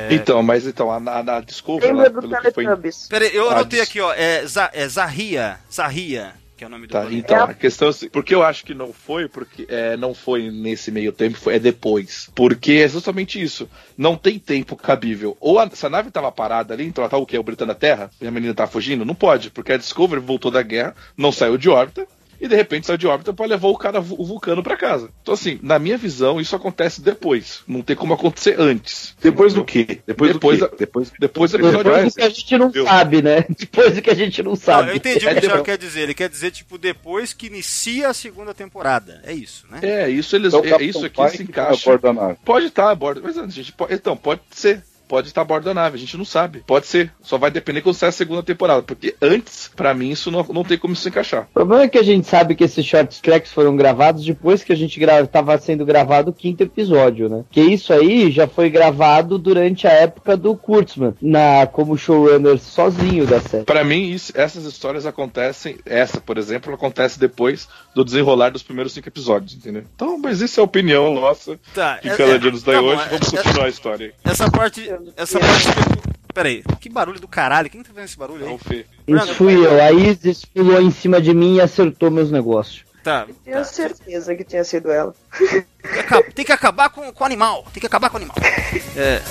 [0.09, 3.07] Então, mas então, a, a, a Discovery, Lembra ela, do pelo que foi Teletubbies.
[3.07, 4.13] Pera aí, eu Ah, anotei aqui, ó.
[4.13, 5.59] É, Za- é Zahria.
[5.73, 8.33] Zahria, que é o nome do Tá, então, É a- a questão é assim, porque
[8.33, 12.29] eu acho que não foi, porque é, não foi nesse meio tempo, foi, é depois.
[12.35, 13.67] Porque é justamente isso.
[13.97, 15.35] Não tem tempo cabível.
[15.41, 17.37] Ou a, se a nave tava parada ali, então ela tá o quê?
[17.37, 19.03] Orbitando a Terra, e a menina tá fugindo?
[19.03, 22.07] Não pode, porque a Discovery voltou da guerra, não saiu de órbita,
[22.39, 25.09] e de repente saiu de órbita pra levar o cara, o vulcano pra casa.
[25.21, 27.61] Então, assim, na minha visão, isso acontece depois.
[27.67, 29.15] Não tem como acontecer antes.
[29.21, 29.99] Depois do quê?
[30.05, 30.75] Depois, Depois do da- quê?
[30.79, 32.05] Depois, Depois do Depois episódio.
[32.09, 32.86] do que a gente não Entendeu?
[32.86, 33.45] sabe, né?
[33.57, 34.91] Depois do que a gente não Não, sabe.
[34.91, 36.01] eu entendi o É que o Thiago depois- quer dizer.
[36.01, 39.21] Ele quer dizer, tipo, depois que inicia a segunda temporada.
[39.25, 39.79] É isso, né?
[39.81, 40.53] É, isso eles.
[40.53, 41.99] Então, o é, isso aqui se encaixa.
[42.43, 43.21] Pode estar a bordo.
[43.23, 44.83] Mas a gente pode, então, pode ser.
[45.07, 46.63] Pode estar a bordo da nave, a gente não sabe.
[46.65, 47.11] Pode ser.
[47.21, 48.81] Só vai depender quando sair a segunda temporada.
[48.81, 51.43] Porque antes, pra mim, isso não, não tem como se encaixar.
[51.51, 54.73] O problema é que a gente sabe que esses short tracks foram gravados depois que
[54.73, 57.43] a gente gra tava sendo gravado o quinto episódio, né?
[57.51, 63.25] Que isso aí já foi gravado durante a época do Kurtzman, na, como showrunner sozinho
[63.25, 63.63] da série.
[63.65, 65.77] Pra mim, isso- essas histórias acontecem.
[65.85, 69.83] Essa, por exemplo, acontece depois do desenrolar dos primeiros cinco episódios, entendeu?
[69.95, 72.75] Então, mas isso é a opinião nossa Tá, que é- cada é- dia nos daí
[72.75, 73.01] tá bom, hoje.
[73.01, 74.31] é- Vamos é- continuar a história aí.
[74.31, 74.94] Essa parte.
[75.15, 75.67] Essa parte.
[76.33, 77.69] Peraí, que barulho do caralho.
[77.69, 78.53] Quem tá fazendo esse barulho É aí?
[78.53, 78.85] o Fê.
[79.07, 79.81] Isso fui eu.
[79.81, 82.83] A Isis pulou em cima de mim e acertou meus negócios.
[83.03, 83.25] Tá.
[83.43, 85.13] Tinha certeza que tinha sido ela.
[86.33, 87.65] Tem que acabar com, com o animal.
[87.71, 88.35] Tem que acabar com o animal.
[88.97, 89.21] É.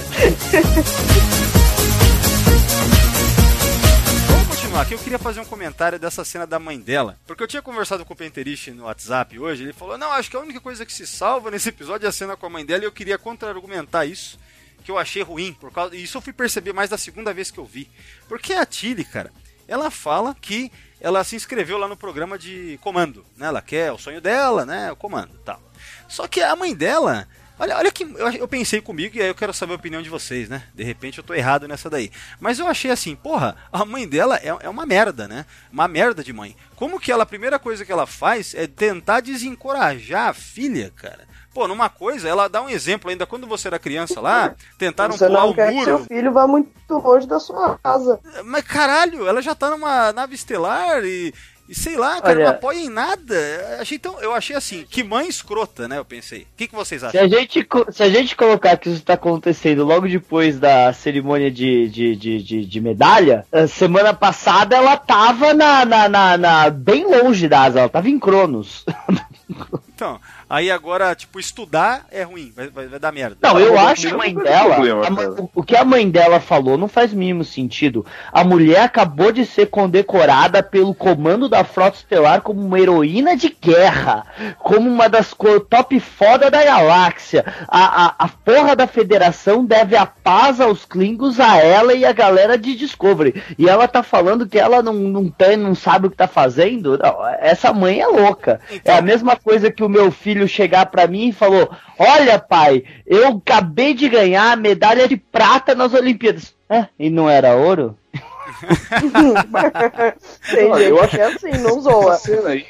[4.29, 4.95] Vamos continuar aqui.
[4.95, 7.19] Eu queria fazer um comentário dessa cena da mãe dela.
[7.27, 9.65] Porque eu tinha conversado com o Penteriche no WhatsApp hoje.
[9.65, 12.13] Ele falou: Não, acho que a única coisa que se salva nesse episódio é a
[12.13, 12.83] cena com a mãe dela.
[12.83, 14.39] E eu queria contra-argumentar isso.
[14.85, 15.53] Que eu achei ruim.
[15.55, 15.97] Por causa...
[15.97, 17.91] Isso eu fui perceber mais da segunda vez que eu vi.
[18.29, 19.33] Porque a Tilly, cara,
[19.67, 20.71] ela fala que
[21.01, 23.47] ela se inscreveu lá no programa de comando, né?
[23.47, 24.91] Ela quer o sonho dela, né?
[24.91, 25.61] O comando, tal.
[26.09, 27.29] Só que a mãe dela,
[27.59, 30.49] olha, olha que eu, pensei comigo e aí eu quero saber a opinião de vocês,
[30.49, 30.63] né?
[30.75, 32.11] De repente eu tô errado nessa daí.
[32.41, 35.45] Mas eu achei assim, porra, a mãe dela é, é uma merda, né?
[35.71, 36.57] Uma merda de mãe.
[36.75, 41.29] Como que ela, a primeira coisa que ela faz é tentar desencorajar a filha, cara?
[41.55, 45.27] Pô, numa coisa, ela dá um exemplo ainda quando você era criança lá, tentaram Você
[45.27, 45.85] pular não o quer que muro.
[45.87, 48.19] seu filho vá muito longe da sua casa.
[48.45, 51.33] Mas caralho, ela já tá numa nave estelar e,
[51.69, 53.35] e sei lá, cara, Olha- não apoia em nada.
[53.77, 55.97] Eu achei, tão, eu achei assim, que mãe escrota, né?
[55.99, 56.43] Eu pensei.
[56.43, 57.21] O que, que vocês Se acham?
[57.23, 61.89] a, gente, se a gente colocar que isso está acontecendo logo depois da cerimônia de,
[61.89, 67.07] de, de, de, de medalha, a semana passada ela tava na, na, na, na- bem
[67.09, 68.85] longe da asa, ela tava em Cronos.
[69.95, 70.19] Então,
[70.49, 73.37] aí agora, tipo, estudar é ruim, vai, vai, vai dar merda.
[73.43, 74.75] Não, eu Não, acho a mãe dela.
[74.75, 78.05] problema, a mãe- o- que a mãe dela falou não faz mínimo sentido.
[78.33, 83.49] A mulher acabou de ser condecorada pelo comando da Frota Estelar como uma heroína de
[83.61, 84.25] guerra,
[84.59, 85.35] como uma das
[85.69, 87.45] top foda da galáxia.
[87.69, 92.13] A, a, a porra da federação deve a paz aos Klingons, a ela e a
[92.13, 93.43] galera de Discovery.
[93.59, 96.99] E ela tá falando que ela não, não, tem, não sabe o que tá fazendo.
[96.99, 98.61] Não, essa mãe é louca.
[98.71, 102.39] Então- É a mesma coisa que o meu filho chegar pra mim e falou: Olha,
[102.39, 106.55] pai, eu acabei de ganhar a medalha de prata nas Olimpíadas.
[106.69, 107.97] É, e não era ouro?
[110.51, 112.15] Tem eu que é assim, não zoa.
[112.15, 112.67] Essa cena aí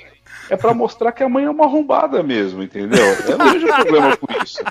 [0.50, 3.04] é pra mostrar que a mãe é uma arrombada mesmo, entendeu?
[3.26, 4.62] Eu não vejo problema com isso.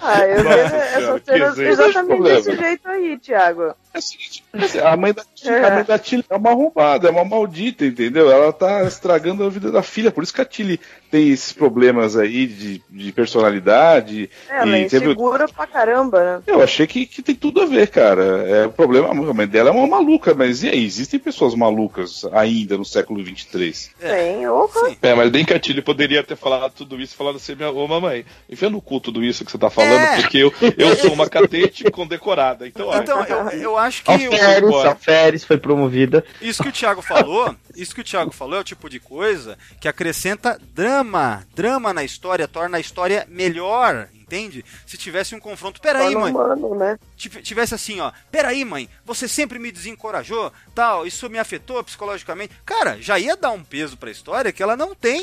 [0.00, 3.74] Ah, eu vejo essa cena exatamente desse jeito aí, Thiago.
[3.94, 4.42] É o seguinte,
[4.84, 5.64] a mãe da Tilly, É.
[5.64, 8.30] a mãe da Tilly é uma arrombada, é uma maldita, entendeu?
[8.30, 10.80] Ela tá estragando a vida da filha, por isso que a Tilly
[11.10, 14.28] tem esses problemas aí de, de personalidade.
[14.48, 16.42] Ela é e teve- insegura pra caramba, né?
[16.46, 18.22] Eu achei que, que tem tudo a ver, cara.
[18.48, 20.84] É o problema, a mãe dela é uma maluca, mas e aí?
[20.84, 23.90] Existem pessoas malucas ainda no século 23.
[24.00, 24.88] Tem, opa.
[24.88, 24.96] Sim.
[25.02, 27.70] É, mas bem que a Tilly poderia ter falado tudo isso e falado assim, minha,
[27.70, 30.20] ô mamãe, enfia no cu tudo isso que você tá falando, É.
[30.20, 32.66] porque eu, eu sou uma cadete condecorada.
[32.66, 34.70] Então, Então, eu, eu acho que Alferes.
[34.72, 36.24] Alferes foi promovida.
[36.40, 39.56] isso que o Thiago falou, isso que o Thiago falou é o tipo de coisa
[39.80, 44.64] que acrescenta drama, drama na história, torna a história melhor, entende?
[44.86, 46.98] Se tivesse um confronto, peraí, mãe, humano, né?
[47.16, 52.52] tive- tivesse assim, ó, peraí, mãe, você sempre me desencorajou, tal, isso me afetou psicologicamente.
[52.64, 55.20] Cara, já ia dar um peso pra história que ela não tem.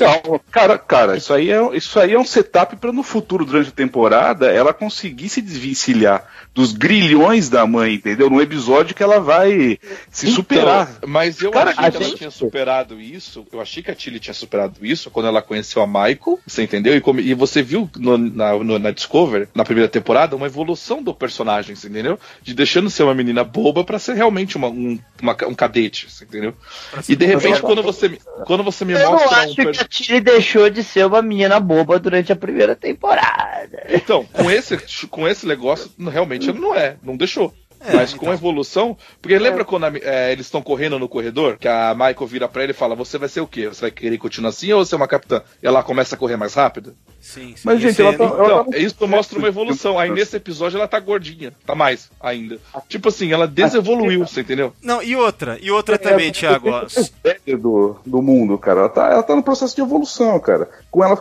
[0.50, 3.72] Cara, cara, isso aí é, isso aí é um setup para no futuro, durante a
[3.72, 6.24] temporada, ela conseguir se desvencilhar
[6.54, 8.28] dos grilhões da mãe, entendeu?
[8.30, 9.78] Num episódio que ela vai
[10.10, 10.98] se Então, superar.
[11.06, 13.46] Mas eu Cara, achei que ela gente- tinha superado isso.
[13.52, 16.94] Eu achei que a Tilly tinha superado isso quando ela conheceu a Michael, você entendeu?
[16.94, 21.02] E, come- e você viu no- na, no- na Discover, na primeira temporada, uma evolução
[21.02, 22.18] do personagem, você entendeu?
[22.42, 26.10] De deixando de ser uma menina boba pra ser realmente uma, um, uma- um cadete,
[26.10, 26.54] você entendeu?
[27.08, 29.54] E de repente, quando você, me- quando você me Eu mostra acho um.
[29.54, 33.82] per- que a Tilly deixou de ser uma menina boba durante a primeira temporada.
[33.90, 34.76] Então, com esse,
[35.08, 37.52] com esse negócio, realmente não é, não deixou.
[37.84, 38.30] É, Mas com então.
[38.30, 38.96] a evolução.
[39.20, 41.56] Porque lembra quando a- é, eles estão correndo no corredor?
[41.58, 43.68] Que a Michael vira pra ele e fala: Você vai ser o quê?
[43.68, 45.42] Você vai querer continuar assim ou você é uma capitã?
[45.62, 46.94] E ela começa a correr mais rápido?
[47.20, 47.62] Sim, sim.
[47.64, 49.98] Mas, gente, ela tá- Então, não- isso mostra uma evolução.
[49.98, 51.52] Aí nesse episódio ela tá gordinha.
[51.66, 52.58] Tá mais ainda.
[52.88, 54.72] Tipo assim, ela desevoluiu, você entendeu?
[54.82, 56.68] Não, e outra, e outra também, Thiago.
[57.24, 58.80] É do, do mundo, cara.
[58.80, 60.68] Ela tá, ela tá no processo de evolução, cara.
[60.92, 61.20] Com ela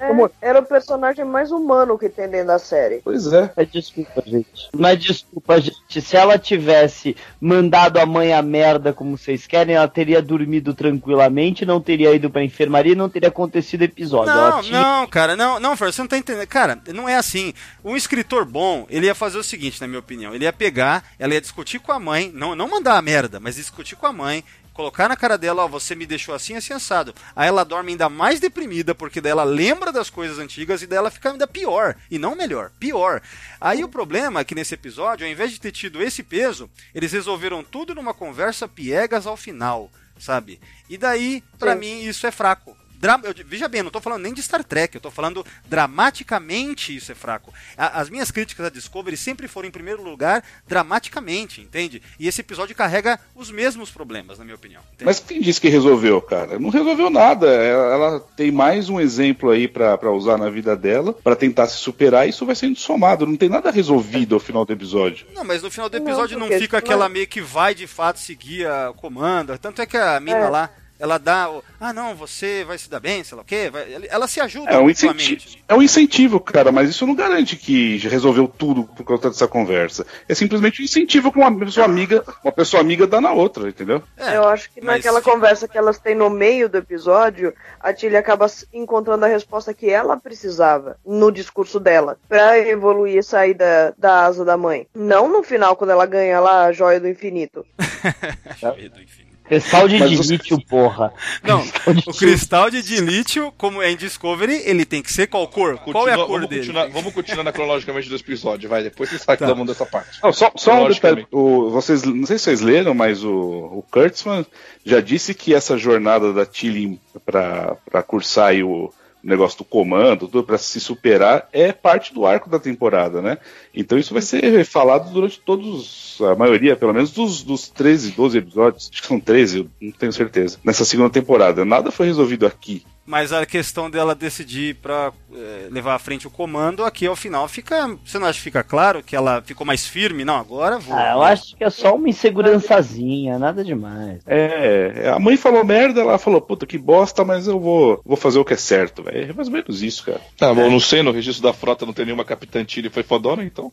[0.00, 3.02] É, era o personagem mais humano que tem dentro da série.
[3.04, 3.52] Pois é.
[3.54, 4.70] Mas desculpa, gente.
[4.74, 6.00] Mas desculpa, gente.
[6.00, 11.66] Se ela tivesse mandado a mãe a merda como vocês querem, ela teria dormido tranquilamente,
[11.66, 14.32] não teria ido pra enfermaria e não teria acontecido episódio.
[14.34, 16.46] Não, tinha- não, cara, não, não, Fer, você não tá entendendo.
[16.46, 17.52] Cara, não é assim.
[17.84, 20.34] Um escritor bom, ele ia fazer o seguinte, na minha opinião.
[20.34, 23.56] Ele ia pegar, ela ia discutir com a mãe, não, não mandar a merda, mas
[23.56, 24.42] discutir com a mãe,
[24.72, 27.14] colocar na cara dela, ó, você me deixou assim, assim, assado.
[27.34, 30.98] Aí ela dorme ainda mais deprimida, porque daí ela lembra das coisas antigas e daí
[30.98, 31.96] ela fica ainda pior.
[32.10, 33.22] E não melhor, pior.
[33.60, 37.12] Aí o problema é que nesse episódio, ao invés de ter tido esse peso, eles
[37.12, 40.60] resolveram tudo numa conversa piegas ao final, sabe?
[40.88, 41.78] E daí, pra Sim.
[41.80, 42.76] mim, isso é fraco.
[43.00, 45.44] Dra eu, veja bem, eu não tô falando nem de Star Trek, eu tô falando
[45.66, 47.52] dramaticamente isso é fraco.
[47.76, 52.02] A, as minhas críticas a Discovery sempre foram, em primeiro lugar, dramaticamente, entende?
[52.18, 54.82] E esse episódio carrega os mesmos problemas, na minha opinião.
[54.92, 55.06] Entende?
[55.06, 56.58] Mas quem disse que resolveu, cara?
[56.58, 57.46] Não resolveu nada.
[57.46, 61.78] Ela, ela tem mais um exemplo aí para usar na vida dela, para tentar se
[61.78, 63.26] superar, e isso vai sendo somado.
[63.26, 65.26] Não tem nada resolvido ao final do episódio.
[65.34, 68.18] Não, mas no final do episódio não, não fica aquela meio que vai de fato
[68.18, 69.56] seguir a comanda.
[69.56, 70.48] Tanto é que a mina é.
[70.50, 70.70] lá
[71.00, 74.06] ela dá o, ah não, você vai se dar bem, sei lá o quê, vai,
[74.08, 77.96] ela se ajuda é um, incentivo, é um incentivo, cara, mas isso não garante que
[78.06, 80.06] resolveu tudo por conta dessa conversa.
[80.28, 84.02] É simplesmente um incentivo que uma pessoa amiga, uma pessoa amiga dá na outra, entendeu?
[84.16, 84.96] É, eu acho que mas...
[84.96, 89.72] naquela conversa que elas têm no meio do episódio, a Tilly acaba encontrando a resposta
[89.72, 94.86] que ela precisava no discurso dela para evoluir e sair da, da asa da mãe.
[94.94, 97.64] Não no final, quando ela ganha lá a joia do infinito.
[98.60, 99.29] joia do infinito.
[99.50, 100.64] Cristal de dilítio, você...
[100.64, 101.12] porra.
[101.42, 101.60] Não,
[102.06, 105.76] o cristal de dilítio, como é em Discovery, ele tem que ser qual cor?
[105.78, 106.60] Continua, qual é a cor vamos dele?
[106.60, 108.84] Continuar, vamos continuar na cronologicamente do episódio, vai.
[108.84, 109.52] Depois você sabe tá.
[109.52, 110.20] mundo dessa parte.
[110.22, 111.26] Não, só só um detalhe.
[111.32, 114.46] O, vocês, não sei se vocês leram, mas o, o Kurtzman
[114.86, 118.92] já disse que essa jornada da Tilly para cursar o
[119.22, 123.38] negócio do comando, tudo para se superar, é parte do arco da temporada, né?
[123.74, 128.38] Então isso vai ser falado durante todos, a maioria, pelo menos, dos, dos 13, 12
[128.38, 131.64] episódios, acho que são 13, eu não tenho certeza, nessa segunda temporada.
[131.64, 132.84] Nada foi resolvido aqui.
[133.10, 137.48] Mas a questão dela decidir para é, levar à frente o comando, aqui ao final
[137.48, 137.98] fica.
[138.06, 140.24] Você não acha que fica claro que ela ficou mais firme?
[140.24, 140.96] Não, agora vou.
[140.96, 144.20] Ah, eu acho que é só uma insegurançazinha, nada demais.
[144.24, 148.38] É, a mãe falou merda, ela falou, puta que bosta, mas eu vou, vou fazer
[148.38, 149.30] o que é certo, velho.
[149.30, 150.20] É mais ou menos isso, cara.
[150.38, 150.70] Tá bom, é.
[150.70, 153.72] não sei, no registro da frota não tem nenhuma capitã e foi fodona, então.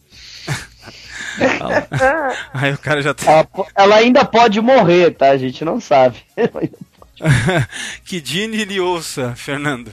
[2.54, 3.32] Aí o cara já tá.
[3.32, 5.30] Ela, ela, ainda pode morrer, tá?
[5.30, 6.18] A gente não sabe.
[8.06, 9.92] que Dini lhe ouça, Fernando.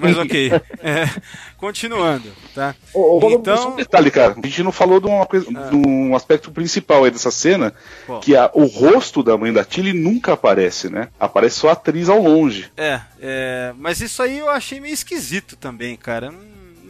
[0.00, 0.52] Mas ok.
[0.84, 1.08] É,
[1.56, 2.74] continuando, tá?
[2.92, 3.74] Oh, oh, então...
[3.74, 4.34] Um detalhe, cara.
[4.36, 5.68] A gente não falou de, uma coisa, ah.
[5.70, 7.72] de um aspecto principal aí dessa cena,
[8.20, 11.08] que a, o rosto da mãe da Tilly nunca aparece, né?
[11.20, 12.68] Aparece só a atriz ao longe.
[12.76, 16.34] É, é, mas isso aí eu achei meio esquisito também, cara.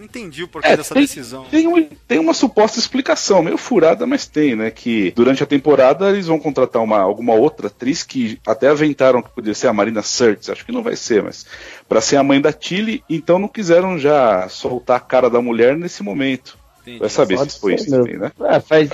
[0.03, 1.45] Não entendi o porquê é, dessa tem, decisão.
[1.45, 4.69] Tem uma, tem uma suposta explicação, meio furada, mas tem, né?
[4.69, 9.31] Que durante a temporada eles vão contratar uma, alguma outra atriz que até aventaram que
[9.31, 11.47] poderia ser a Marina Sirtis, acho que não vai ser, mas
[11.89, 15.77] para ser a mãe da Tilly, então não quiseram já soltar a cara da mulher
[15.77, 16.59] nesse momento.
[16.81, 16.99] Entendi.
[16.99, 18.33] Vai saber se foi isso também, né?
[18.41, 18.91] É, faz...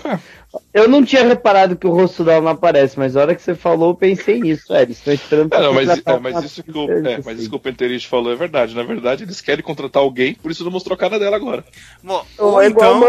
[0.72, 3.54] Eu não tinha reparado que o rosto dela não aparece, mas a hora que você
[3.54, 4.72] falou, eu pensei nisso.
[4.72, 7.50] É, eles estão esperando é, não, mas, é, mas, isso que o, é, mas isso
[7.50, 8.74] que o Penterich falou é verdade.
[8.74, 11.64] Na verdade, eles querem contratar alguém, por isso não mostrou a cara dela agora.
[12.02, 13.02] Bom, ou, ou então,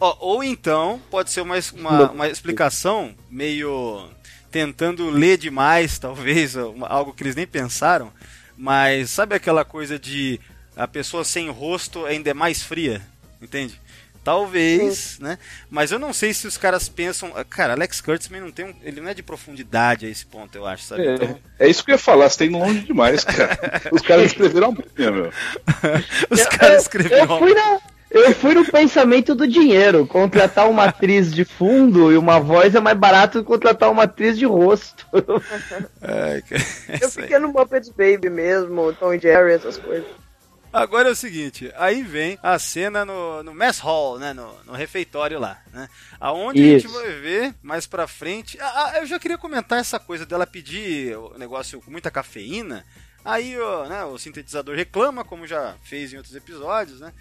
[0.00, 4.08] ó, ou então, pode ser uma, uma, uma explicação meio
[4.50, 6.56] tentando ler demais, talvez,
[6.88, 8.12] algo que eles nem pensaram.
[8.56, 10.38] Mas sabe aquela coisa de
[10.76, 13.02] a pessoa sem rosto ainda é mais fria?
[13.40, 13.80] Entende?
[14.24, 15.24] Talvez, Sim.
[15.24, 15.38] né?
[15.68, 17.32] Mas eu não sei se os caras pensam.
[17.50, 20.64] Cara, Alex Kurtzman não tem um, ele não é de profundidade a esse ponto, eu
[20.64, 21.06] acho, sabe?
[21.06, 21.38] É, então...
[21.58, 23.58] é isso que eu ia falar, você tem longe demais, cara.
[23.90, 25.32] os caras escreveram muito, meu.
[26.30, 27.24] os caras escreveram.
[27.24, 27.80] Eu, eu, fui na,
[28.12, 30.06] eu fui no pensamento do dinheiro.
[30.06, 34.04] Contratar uma atriz de fundo e uma voz é mais barato do que contratar uma
[34.04, 35.06] atriz de rosto.
[36.04, 36.42] É,
[37.00, 40.21] eu fiquei no Muppets Baby mesmo, Tom e Jerry, essas coisas.
[40.72, 44.72] Agora é o seguinte, aí vem a cena no, no mess hall, né, no, no
[44.72, 46.86] refeitório lá, né, aonde Isso.
[46.86, 50.46] a gente vai ver mais pra frente, ah, eu já queria comentar essa coisa dela
[50.46, 52.86] pedir o negócio com muita cafeína,
[53.22, 57.12] aí o, né, o sintetizador reclama, como já fez em outros episódios, né,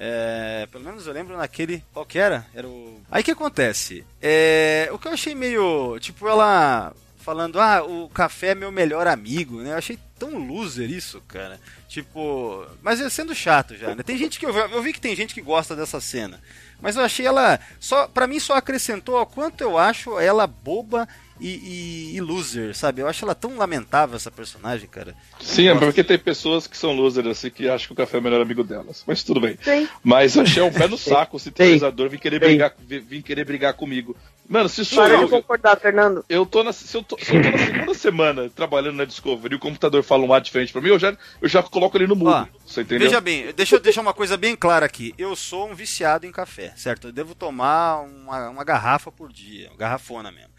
[0.00, 1.82] é, pelo menos eu lembro naquele.
[1.92, 2.46] Qual que era?
[2.54, 3.02] Era o.
[3.10, 4.06] Aí que acontece?
[4.22, 5.98] É, o que eu achei meio.
[5.98, 9.72] Tipo, ela falando, ah, o café é meu melhor amigo, né?
[9.72, 11.60] Eu achei tão loser isso, cara.
[11.88, 14.02] Tipo, mas é sendo chato já, né?
[14.02, 16.40] Tem gente que eu, eu vi que tem gente que gosta dessa cena,
[16.80, 21.08] mas eu achei ela só, para mim só acrescentou o quanto eu acho ela boba
[21.40, 23.02] e, e, e, loser, sabe?
[23.02, 25.14] Eu acho ela tão lamentável essa personagem, cara.
[25.40, 28.20] Sim, é porque tem pessoas que são losers assim que acham que o café é
[28.20, 29.04] o melhor amigo delas.
[29.06, 29.58] Mas tudo bem.
[29.62, 29.88] Sim.
[30.02, 34.16] Mas achei um pé no saco o sintetizador vir querer brigar, vir querer brigar comigo.
[34.48, 35.28] Mano, se sou Para eu.
[35.28, 36.24] concordar, Fernando.
[36.26, 39.54] Eu tô na, se, eu tô, se eu tô na segunda semana trabalhando na Discovery
[39.54, 42.06] e o computador fala um ar diferente pra mim, eu já, eu já coloco ele
[42.06, 42.48] no mudo.
[42.64, 43.06] você entendeu?
[43.06, 45.14] Veja bem, deixa eu deixar uma coisa bem clara aqui.
[45.18, 47.08] Eu sou um viciado em café, certo?
[47.08, 50.50] Eu devo tomar uma, uma garrafa por dia, uma garrafona mesmo.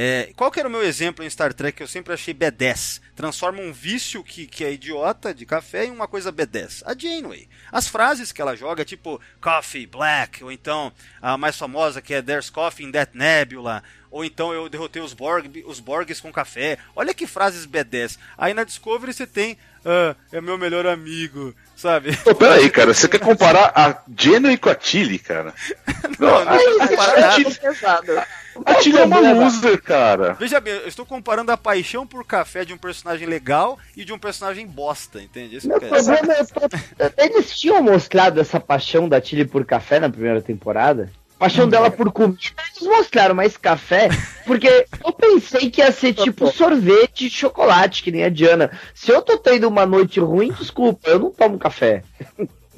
[0.00, 3.00] É, qual que era o meu exemplo em Star Trek que eu sempre achei B10?
[3.16, 6.84] Transforma um vício que, que é idiota de café em uma coisa B10.
[6.86, 7.48] A Janeway.
[7.72, 12.22] As frases que ela joga, tipo Coffee, Black, ou então a mais famosa que é
[12.22, 16.78] There's Coffee in That Nebula, ou então eu derrotei os, Borg, os Borgs com café.
[16.94, 18.18] Olha que frases B10.
[18.36, 22.16] Aí na Discovery você tem ah, é meu melhor amigo, sabe?
[22.18, 25.54] Pô, peraí, cara, você quer comparar a Janeway com a Tilly, cara?
[26.18, 27.50] Não, não, não, não comparar nada.
[27.50, 28.22] pesado.
[28.64, 30.32] A Tilly é uma loser, cara.
[30.34, 34.12] Veja bem, eu estou comparando a paixão por café de um personagem legal e de
[34.12, 35.56] um personagem bosta, entende?
[35.56, 37.24] Isso Meu problema é.
[37.24, 41.08] Eles tinham mostrado essa paixão da Tilly por café na primeira temporada?
[41.38, 42.38] Paixão dela por comida.
[42.76, 44.08] Eles mostraram mais café,
[44.44, 48.70] porque eu pensei que ia ser tipo sorvete de chocolate, que nem a Diana.
[48.94, 52.02] Se eu tô tendo uma noite ruim, desculpa, eu não tomo café.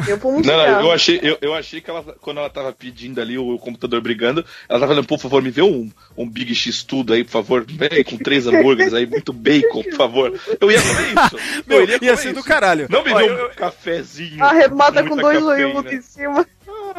[0.07, 3.21] Eu um Não, não, eu achei, eu, eu achei que ela, quando ela tava pedindo
[3.21, 6.83] ali o, computador brigando, ela tava falando, por favor, me vê um, um Big X
[6.83, 10.41] tudo aí, por favor, vem com três hambúrgueres aí, muito bacon, por favor.
[10.61, 11.65] Eu ia fazer isso.
[11.69, 12.49] Meu, eu ia comer ser do isso.
[12.49, 12.87] caralho.
[12.89, 14.43] Não me Olha, dê um eu- cafezinho.
[14.43, 16.47] Arremata com dois oiulos em cima.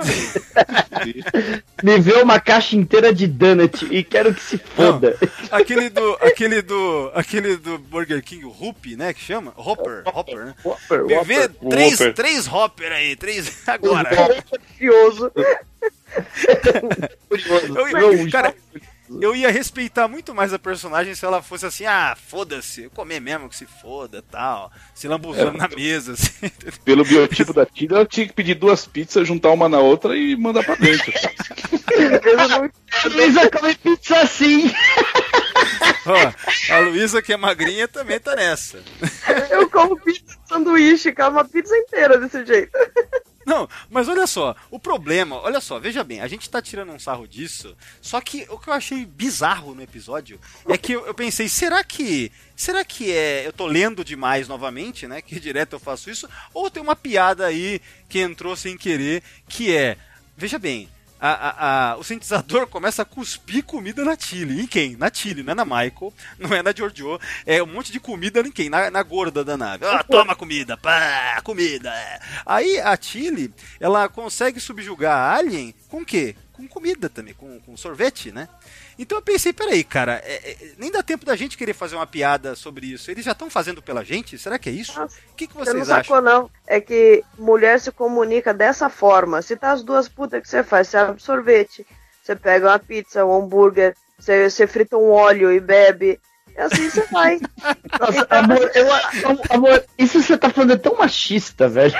[1.84, 5.18] Me vê uma caixa inteira de donut e quero que se foda.
[5.50, 9.54] Aquele do, aquele do, aquele do Burger King, o Hoop, né, que chama?
[9.58, 10.56] Hopper, Hopper, né?
[10.64, 11.70] Whopper, Me vê Whopper.
[11.70, 12.14] três, Whopper.
[12.14, 14.10] três Hopper aí, três agora.
[14.78, 15.32] Furioso.
[17.76, 18.54] Eu, ia- cara,
[19.20, 23.20] eu ia respeitar muito mais a personagem se ela fosse assim, ah, foda-se, eu comer
[23.20, 26.32] mesmo que se foda, tal, se lambuzando na mesa, assim.
[26.86, 30.36] Pelo biotipo da Tilly, ela tinha que pedir duas pizzas, juntar uma na outra e
[30.36, 31.12] mandar pra dentro.
[32.24, 32.70] Eu não-
[33.04, 34.72] A Luísa come pizza assim.
[36.06, 38.80] Ó, a Luísa, que é magrinha, também tá nessa.
[39.50, 42.72] Eu como pizza de sanduíche, cara, uma pizza inteira desse jeito.
[43.46, 47.00] Não, mas olha só, o problema, olha só, veja bem, a gente tá tirando um
[47.00, 51.14] sarro disso, só que o que eu achei bizarro no episódio é que eu, eu
[51.14, 52.32] pensei, será que.
[52.56, 53.46] Será que é.
[53.46, 55.22] Eu tô lendo demais novamente, né?
[55.22, 59.76] Que direto eu faço isso, ou tem uma piada aí que entrou sem querer, que
[59.76, 59.98] é.
[60.38, 60.90] Veja bem.
[61.30, 64.62] A- a- o sintetizador começa a cuspir comida na Tilly.
[64.62, 64.96] Em quem?
[64.96, 67.20] Na Tilly, não é na Michael, não é na Giorgio.
[67.46, 68.70] É um monte de comida em quem?
[68.70, 69.86] Na, na gorda da nave.
[69.86, 71.90] Ah, toma comida, pá, comida.
[71.94, 72.20] é.
[72.46, 76.36] Aí a Tilly, ela consegue subjugar a Alien com o quê?
[76.54, 78.48] Com comida também, com, com sorvete, né?
[79.02, 82.06] Então eu pensei, peraí, cara, é- é- nem dá tempo da gente querer fazer uma
[82.06, 83.10] piada sobre isso.
[83.10, 84.38] Eles já estão fazendo pela gente?
[84.38, 85.00] Será que é isso?
[85.00, 86.04] Nossa, O que, que Você não vocês acham?
[86.04, 86.52] sacou, não.
[86.68, 89.42] É que mulher se comunica dessa forma.
[89.42, 91.84] Se tá as duas putas que você faz, você abre sorvete,
[92.22, 96.20] você pega uma pizza, um hambúrguer, você, você frita um óleo e bebe.
[96.56, 97.40] E assim você vai.
[98.00, 98.88] Nossa, amor, eu,
[99.50, 101.94] amor, isso você tá falando é tão machista, velho.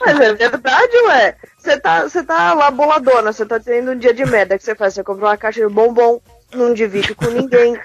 [0.00, 1.36] Mas é verdade, ué.
[1.58, 4.58] Você tá, você tá lá boladona, você tá tendo um dia de merda.
[4.58, 4.94] Que você faz?
[4.94, 6.20] Você compra uma caixa de bombom,
[6.54, 7.78] não divide com ninguém,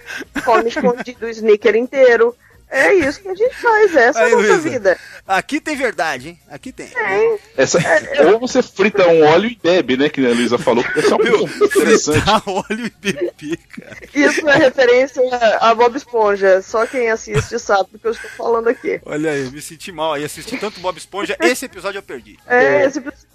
[0.43, 2.35] come escondido o sneaker inteiro.
[2.69, 4.69] É isso que a gente faz, essa Aí, é a nossa Luísa.
[4.69, 4.99] vida.
[5.25, 6.39] Aqui tem verdade, hein?
[6.49, 6.87] Aqui tem.
[6.87, 7.39] Tem.
[7.55, 7.79] Essa,
[8.31, 10.09] ou você frita um óleo e bebe, né?
[10.09, 10.83] Que a Luísa falou.
[10.95, 12.19] Esse é um Meu, interessante.
[12.19, 13.97] fritar óleo e bebê, cara.
[14.13, 15.21] Isso é referência
[15.61, 16.61] a Bob Esponja.
[16.61, 18.99] Só quem assiste sabe do que eu estou falando aqui.
[19.05, 22.37] Olha aí, me senti mal aí, assisti tanto Bob Esponja, esse episódio eu perdi.
[22.47, 23.27] É, esse episódio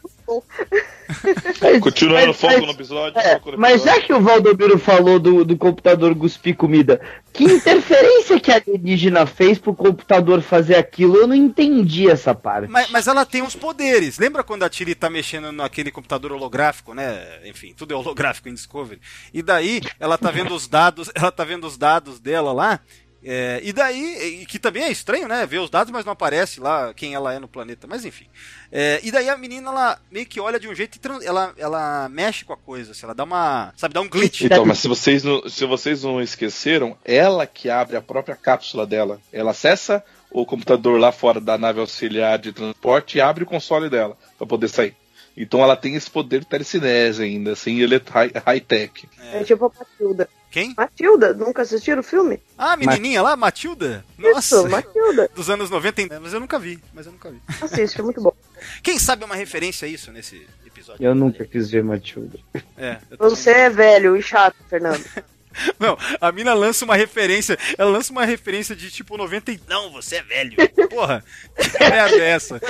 [1.60, 1.78] é.
[1.80, 3.18] Continuando Mas- foco mas- no episódio.
[3.18, 4.00] É, foco no mas episódio.
[4.00, 7.00] já que o Valdomiro falou do, do computador cuspir comida,
[7.32, 11.16] que interferência que a alienígena fez pro computador fazer aquilo?
[11.16, 12.68] Eu não entendi essa parte.
[12.68, 14.18] Mas, mas ela tem uns poderes.
[14.18, 17.40] Lembra quando a Tilly tá mexendo naquele computador holográfico, né?
[17.44, 19.00] Enfim, tudo é holográfico em Discovery.
[19.32, 22.80] E daí ela tá vendo os dados, ela tá vendo os dados dela lá.
[23.24, 25.46] É, e daí, e que também é estranho, né?
[25.46, 27.86] Ver os dados, mas não aparece lá quem ela é no planeta.
[27.86, 28.26] Mas enfim.
[28.70, 32.08] É, e daí a menina, ela meio que olha de um jeito e ela, ela
[32.08, 33.72] mexe com a coisa, assim, ela dá uma.
[33.76, 34.42] Sabe, dá um glitch.
[34.42, 38.86] Então, mas se vocês, não, se vocês não esqueceram, ela que abre a própria cápsula
[38.86, 39.20] dela.
[39.32, 43.90] Ela acessa o computador lá fora da nave auxiliar de transporte e abre o console
[43.90, 44.96] dela para poder sair.
[45.36, 49.08] Então ela tem esse poder de telecinese ainda, assim, ele é high- high-tech.
[49.32, 50.28] É tipo a Matilda.
[50.52, 50.74] Quem?
[50.76, 52.38] Matilda, nunca assistiram o filme?
[52.58, 54.04] Ah, a menininha lá, Matilda?
[54.18, 55.30] Isso, Nossa, Matilda.
[55.34, 57.40] dos anos 90, em- mas eu nunca vi, mas eu nunca vi.
[57.62, 58.34] Assiste, é muito bom.
[58.82, 61.02] Quem sabe é uma referência a isso nesse episódio?
[61.02, 62.38] Eu nunca quis ver Matilda.
[62.76, 65.02] É, Você é velho e chato, Fernando.
[65.78, 69.60] Não, a mina lança uma referência, ela lança uma referência de tipo 90 e...
[69.68, 70.56] Não, você é velho.
[70.88, 71.24] Porra,
[71.56, 72.60] que merda é essa?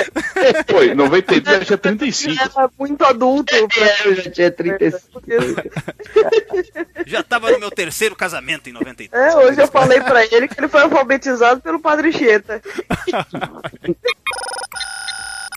[0.71, 2.43] Foi, 92 já tinha 35.
[2.43, 3.55] Era muito adulto.
[3.55, 5.21] É, eu já tinha 35.
[7.07, 9.23] Já tava no meu terceiro casamento em 93.
[9.23, 12.63] É, hoje eu falei pra ele que ele foi alfabetizado pelo Padre Cheta.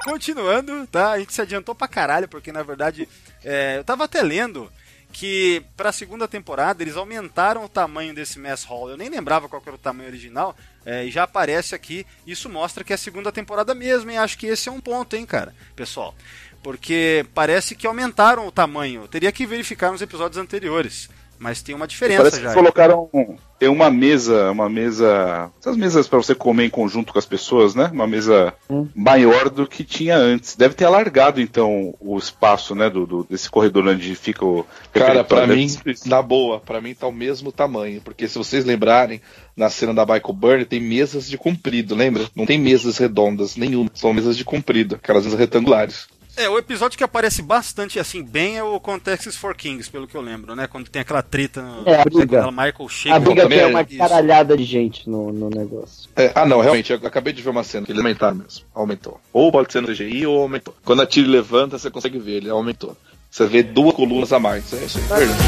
[0.03, 1.11] Continuando, tá?
[1.11, 3.07] A gente se adiantou pra caralho, porque na verdade
[3.43, 4.71] é, eu tava até lendo
[5.15, 8.89] que para a segunda temporada eles aumentaram o tamanho desse mess hall.
[8.89, 10.53] Eu nem lembrava qual era o tamanho original,
[10.85, 12.05] é, e já aparece aqui.
[12.27, 15.15] Isso mostra que é a segunda temporada mesmo, e acho que esse é um ponto,
[15.15, 16.13] hein, cara, pessoal.
[16.61, 19.07] Porque parece que aumentaram o tamanho.
[19.07, 21.09] Teria que verificar nos episódios anteriores.
[21.37, 22.49] Mas tem uma diferença Parece já.
[22.49, 23.09] que colocaram
[23.57, 27.73] tem uma mesa, uma mesa, essas mesas para você comer em conjunto com as pessoas,
[27.73, 27.89] né?
[27.91, 28.87] Uma mesa hum.
[28.93, 30.55] maior do que tinha antes.
[30.55, 35.23] Deve ter alargado então o espaço, né, do, do desse corredor onde fica o Cara,
[35.23, 35.67] para mim,
[36.05, 39.21] na boa, para mim tá o mesmo tamanho, porque se vocês lembrarem,
[39.55, 42.25] na cena da Michael Byrne tem mesas de comprido, lembra?
[42.35, 46.07] Não tem mesas redondas nenhuma, são mesas de comprido, aquelas mesas retangulares.
[46.37, 50.15] É, o episódio que aparece bastante assim bem é o Contexts for Kings, pelo que
[50.15, 50.67] eu lembro, né?
[50.67, 52.51] Quando tem aquela treta no, é, a briga.
[52.51, 53.15] Michael chega.
[53.15, 56.09] A briga tem uma caralhada de gente no, no negócio.
[56.15, 58.65] É, ah, não, realmente, eu acabei de ver uma cena que ele aumentaram mesmo.
[58.73, 59.19] Aumentou.
[59.31, 60.75] Ou pode ser no CGI ou aumentou.
[60.83, 62.97] Quando a tira levanta, você consegue ver, ele aumentou.
[63.31, 64.73] Você vê duas colunas a mais.
[64.73, 65.39] É isso aí, verdade.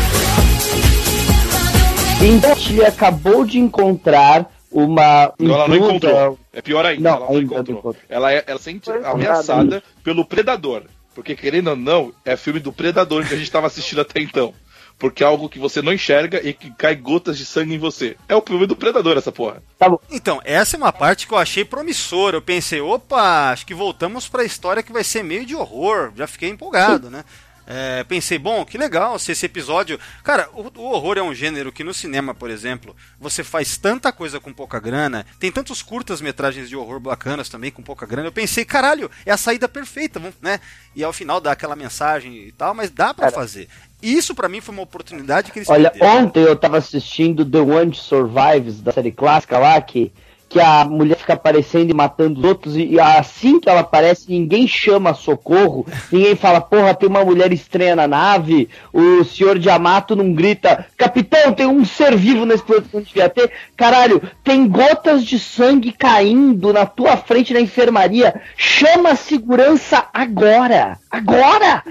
[2.23, 5.33] Então, a Tilly acabou de encontrar uma.
[5.39, 6.39] Ela não encontrou.
[6.53, 7.95] É pior ainda, não, ela não encontrou.
[8.07, 10.83] Ela, é, ela sente ameaçada pelo predador.
[11.15, 14.53] Porque, querendo ou não, é filme do predador que a gente estava assistindo até então.
[14.99, 18.15] Porque é algo que você não enxerga e que cai gotas de sangue em você.
[18.27, 19.61] É o filme do predador, essa porra.
[19.79, 19.99] Tá bom.
[20.11, 22.37] Então, essa é uma parte que eu achei promissora.
[22.37, 26.11] Eu pensei, opa, acho que voltamos para a história que vai ser meio de horror.
[26.15, 27.23] Já fiquei empolgado, né?
[27.69, 29.99] É, pensei, bom, que legal se esse episódio.
[30.23, 34.09] Cara, o, o, horror é um gênero que no cinema, por exemplo, você faz tanta
[34.09, 38.29] coisa com pouca grana, tem tantos curtas-metragens de horror bacanas também com pouca grana.
[38.29, 40.61] Eu pensei, caralho, é a saída perfeita, né?
[40.95, 43.67] E ao final dá aquela mensagem e tal, mas dá para fazer.
[44.01, 46.25] Isso para mim foi uma oportunidade que eles Olha, perderam.
[46.25, 50.13] ontem eu tava assistindo The One Survives da série clássica lá, que
[50.49, 54.67] que a mulher fica aparecendo e matando os outros, e assim que ela aparece, ninguém
[54.67, 60.33] chama socorro, ninguém fala, porra, tem uma mulher estranha na nave, o senhor Diamato não
[60.33, 65.23] grita, capitão, tem um ser vivo nesse planeta que não devia ter, caralho, tem gotas
[65.23, 71.83] de sangue caindo na tua frente na enfermaria, chama a segurança agora, agora!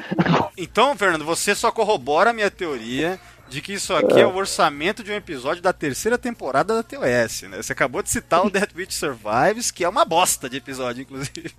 [0.56, 4.20] Então, Fernando, você só corrobora a minha teoria de que isso aqui é.
[4.20, 4.26] é.
[4.26, 7.62] o orçamento de um episódio da terceira temporada da TOS, né?
[7.62, 11.52] Você acabou de citar o Dead Witch Survives, que é uma bosta de episódio, inclusive.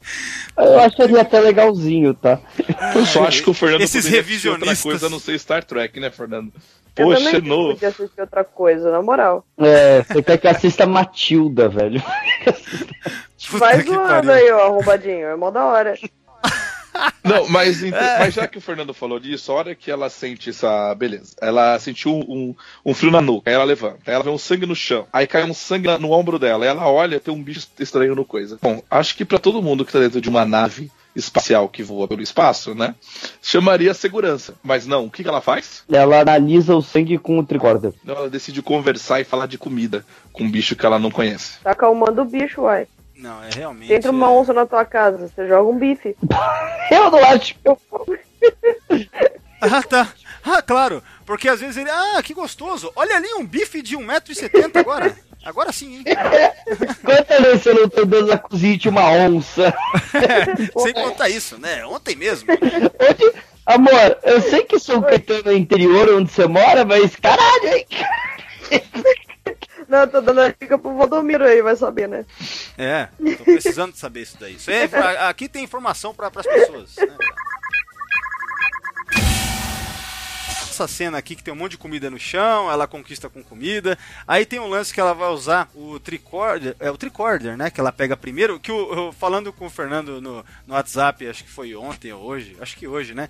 [0.57, 2.39] Eu acharia até legalzinho, tá?
[2.95, 4.69] Eu só acho que o Fernando Esses revisionistas...
[4.69, 6.51] outra coisa a não ser Star Trek, né, Fernando?
[6.95, 7.73] Poxa, eu também novo.
[7.73, 9.45] podia assistir outra coisa, na moral.
[9.57, 12.01] É, você quer que assista Matilda, velho.
[13.51, 15.27] Vai zoando aí, ó, arrombadinho.
[15.27, 15.95] É mó da hora.
[17.23, 18.19] Não, mas, é.
[18.19, 20.93] mas já que o Fernando falou disso, a hora que ela sente essa.
[20.95, 21.35] Beleza.
[21.41, 24.65] Ela sentiu um, um frio na nuca, aí ela levanta, aí ela vê um sangue
[24.65, 27.67] no chão, aí cai um sangue no ombro dela, aí ela olha, tem um bicho
[27.79, 28.57] estranho no coisa.
[28.61, 32.07] Bom, acho que para todo mundo que tá dentro de uma nave espacial que voa
[32.07, 32.93] pelo espaço, né?
[33.41, 34.53] Chamaria segurança.
[34.63, 35.83] Mas não, o que, que ela faz?
[35.89, 37.93] Ela analisa o sangue com o tricorder.
[38.03, 41.59] Não, ela decide conversar e falar de comida com um bicho que ela não conhece.
[41.63, 42.87] Tá acalmando o bicho, uai.
[43.17, 43.91] Não, é realmente.
[43.91, 46.15] Entra uma onça na tua casa, você joga um bife.
[46.91, 47.79] eu não acho que eu.
[49.59, 50.13] ah, tá.
[50.45, 51.03] Ah, claro.
[51.25, 51.89] Porque às vezes ele.
[51.89, 52.91] Ah, que gostoso.
[52.95, 55.15] Olha ali um bife de 1,70m agora.
[55.43, 56.03] Agora sim, hein?
[57.03, 59.73] Quantas vezes você não tá dando na cozinha de uma onça?
[60.13, 61.85] É, sem contar isso, né?
[61.85, 62.51] Ontem mesmo.
[62.51, 63.33] Ontem...
[63.65, 67.85] Amor, eu sei que São Caetano é interior onde você mora, mas caralho, hein?
[69.87, 72.25] Não, tô dando a dica pro Valdomiro aí, vai saber, né?
[72.77, 73.07] É,
[73.37, 74.55] tô precisando de saber isso daí.
[74.55, 74.83] Isso é,
[75.29, 76.95] aqui tem informação para as pessoas.
[76.97, 77.17] Né?
[80.77, 83.97] Essa cena aqui que tem um monte de comida no chão, ela conquista com comida.
[84.27, 87.71] Aí tem um lance que ela vai usar o tricorder, é o tricorder, né?
[87.71, 88.59] Que ela pega primeiro.
[88.59, 92.55] Que o, falando com o Fernando no, no WhatsApp, acho que foi ontem ou hoje,
[92.61, 93.27] acho que hoje, né?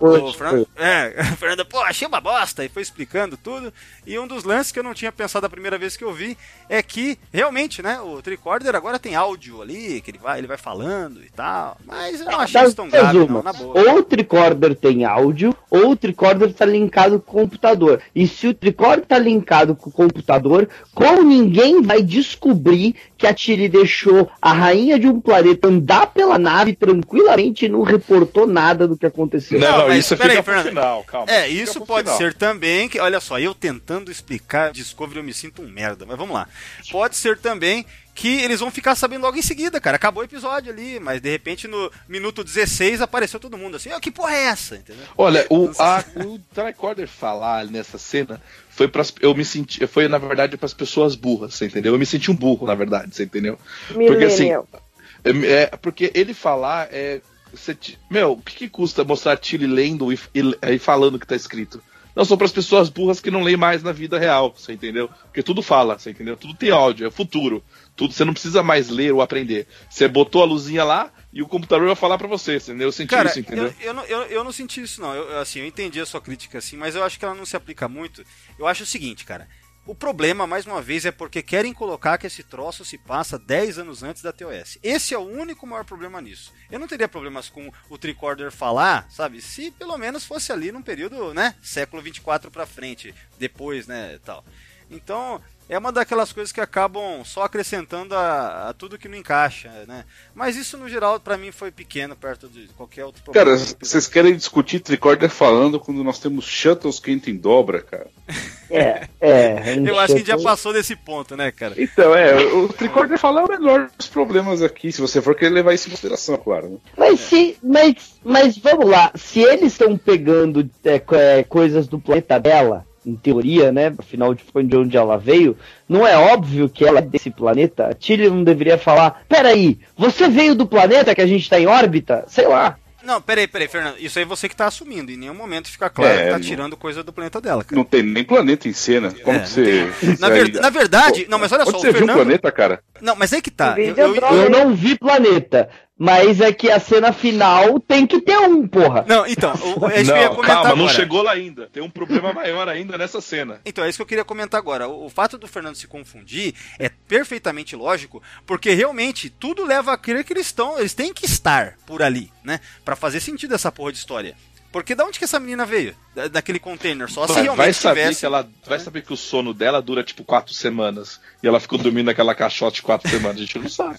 [0.00, 3.72] O Fernando, é, Fernando, pô, achei uma bosta, e foi explicando tudo.
[4.06, 6.36] E um dos lances que eu não tinha pensado a primeira vez que eu vi
[6.68, 10.56] é que, realmente, né, o tricorder agora tem áudio ali, que ele vai, ele vai
[10.56, 11.76] falando e tal.
[11.84, 13.78] Mas eu não achei isso tão grave, não, na boa.
[13.78, 18.00] Ou o tricorder tem áudio, ou o tricorder está linkado com o computador.
[18.14, 23.34] E se o tricorder está linkado com o computador, como ninguém vai descobrir que a
[23.34, 28.88] Tiri deixou a rainha de um planeta andar pela nave tranquilamente e não reportou nada
[28.88, 29.60] do que aconteceu?
[29.60, 30.68] Não, não mas isso fica aí, Fernando.
[30.68, 31.30] Final, calma.
[31.30, 32.16] É, isso pode final.
[32.16, 36.16] ser também que, olha só, eu tentando explicar Discovery eu me sinto um merda, mas
[36.16, 36.48] vamos lá.
[36.90, 37.84] Pode ser também
[38.14, 39.96] que eles vão ficar sabendo logo em seguida, cara.
[39.96, 44.00] Acabou o episódio ali, mas de repente no minuto 16 apareceu todo mundo assim, oh,
[44.00, 44.76] que porra é essa?
[44.76, 45.04] Entendeu?
[45.16, 50.18] Olha, o, a, o tricorder falar nessa cena foi para eu me senti, foi na
[50.18, 51.92] verdade para as pessoas burras, você entendeu?
[51.94, 53.58] Eu me senti um burro, na verdade, você entendeu?
[53.88, 57.20] Porque assim, é, é, porque ele falar é
[57.52, 57.76] você,
[58.08, 61.34] meu, o que, que, custa mostrar Tilly lendo e, e, e, falando o que tá
[61.34, 61.82] escrito?
[62.14, 65.08] Não, são para as pessoas burras que não leem mais na vida real, você entendeu?
[65.24, 66.36] Porque tudo fala, você entendeu?
[66.36, 67.62] Tudo tem áudio, é o futuro.
[67.96, 69.66] Tudo, você não precisa mais ler ou aprender.
[69.88, 72.88] Você botou a luzinha lá e o computador vai falar para você, entendeu?
[72.88, 73.66] Eu senti Cara, isso, entendeu?
[73.66, 75.14] Eu, eu, não, eu, eu não senti isso, não.
[75.14, 77.56] Eu, assim, eu entendi a sua crítica, assim, mas eu acho que ela não se
[77.56, 78.24] aplica muito.
[78.58, 79.46] Eu acho o seguinte, cara.
[79.86, 83.78] O problema, mais uma vez, é porque querem colocar que esse troço se passa 10
[83.78, 84.78] anos antes da TOS.
[84.82, 86.52] Esse é o único maior problema nisso.
[86.70, 89.40] Eu não teria problemas com o tricorder falar, sabe?
[89.40, 91.54] Se pelo menos fosse ali num período, né?
[91.62, 94.20] Século 24 pra frente, depois, né?
[94.24, 94.44] Tal.
[94.90, 95.40] Então,
[95.70, 100.04] é uma daquelas coisas que acabam só acrescentando a, a tudo que não encaixa, né?
[100.34, 103.56] Mas isso no geral para mim foi pequeno perto de qualquer outro problema.
[103.56, 108.08] Cara, vocês querem discutir tricorder falando quando nós temos shuttles que entram em dobra, cara?
[108.72, 109.74] É, é.
[109.84, 111.74] Eu acho que a gente já passou desse ponto, né, cara?
[111.76, 115.50] Então, é, o tricorder falar é o menor dos problemas aqui, se você for querer
[115.50, 116.68] levar isso em consideração, claro.
[116.68, 116.78] Né?
[116.96, 122.38] Mas se, mas, mas vamos lá, se eles estão pegando é, é, coisas do planeta
[122.38, 123.92] dela em teoria, né?
[123.98, 125.56] Afinal de foi de onde ela veio,
[125.88, 127.86] não é óbvio que ela é desse planeta?
[127.86, 131.66] A Tilly não deveria falar: peraí, você veio do planeta que a gente tá em
[131.66, 132.24] órbita?
[132.28, 132.76] Sei lá.
[133.02, 133.96] Não, peraí, peraí, Fernando.
[133.98, 135.10] Isso aí você que tá assumindo.
[135.10, 137.76] Em nenhum momento fica claro é, que tá não, tirando coisa do planeta dela, cara.
[137.76, 139.10] Não tem nem planeta em cena.
[139.24, 139.88] Como é, que você.
[140.18, 141.72] Na, ver, na, verdade, Pô, não, mas olha só.
[141.72, 142.06] Você o Fernando...
[142.06, 142.82] viu um planeta, cara?
[143.00, 143.74] Não, mas é que tá.
[143.78, 145.70] Eu, eu, eu, não vi planeta.
[146.02, 149.04] Mas é que a cena final tem que ter um, porra.
[149.06, 150.76] Não, então, o, é isso não, que eu ia comentar calma, agora.
[150.76, 151.68] não chegou lá ainda.
[151.70, 153.60] Tem um problema maior ainda nessa cena.
[153.66, 154.88] Então, é isso que eu queria comentar agora.
[154.88, 159.98] O, o, fato do Fernando se confundir é perfeitamente lógico, porque realmente tudo leva a
[159.98, 162.60] crer que eles estão, eles têm que estar por ali, né?
[162.82, 164.34] Para fazer sentido essa porra de história.
[164.72, 165.94] Porque da onde que essa menina veio?
[166.14, 167.10] Da, daquele container?
[167.10, 168.20] Só se realmente vai saber tivesse...
[168.20, 171.20] que ela Vai saber que o sono dela dura tipo quatro semanas.
[171.42, 173.36] E ela ficou dormindo naquela caixote quatro semanas.
[173.36, 173.98] A gente não sabe.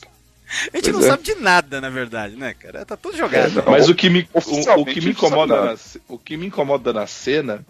[0.73, 1.07] A gente pois não é.
[1.07, 2.85] sabe de nada, na verdade, né, cara?
[2.85, 3.59] Tá tudo jogado.
[3.59, 5.75] É, mas o que me, o, o, que me incomoda na,
[6.09, 7.65] o que me incomoda na cena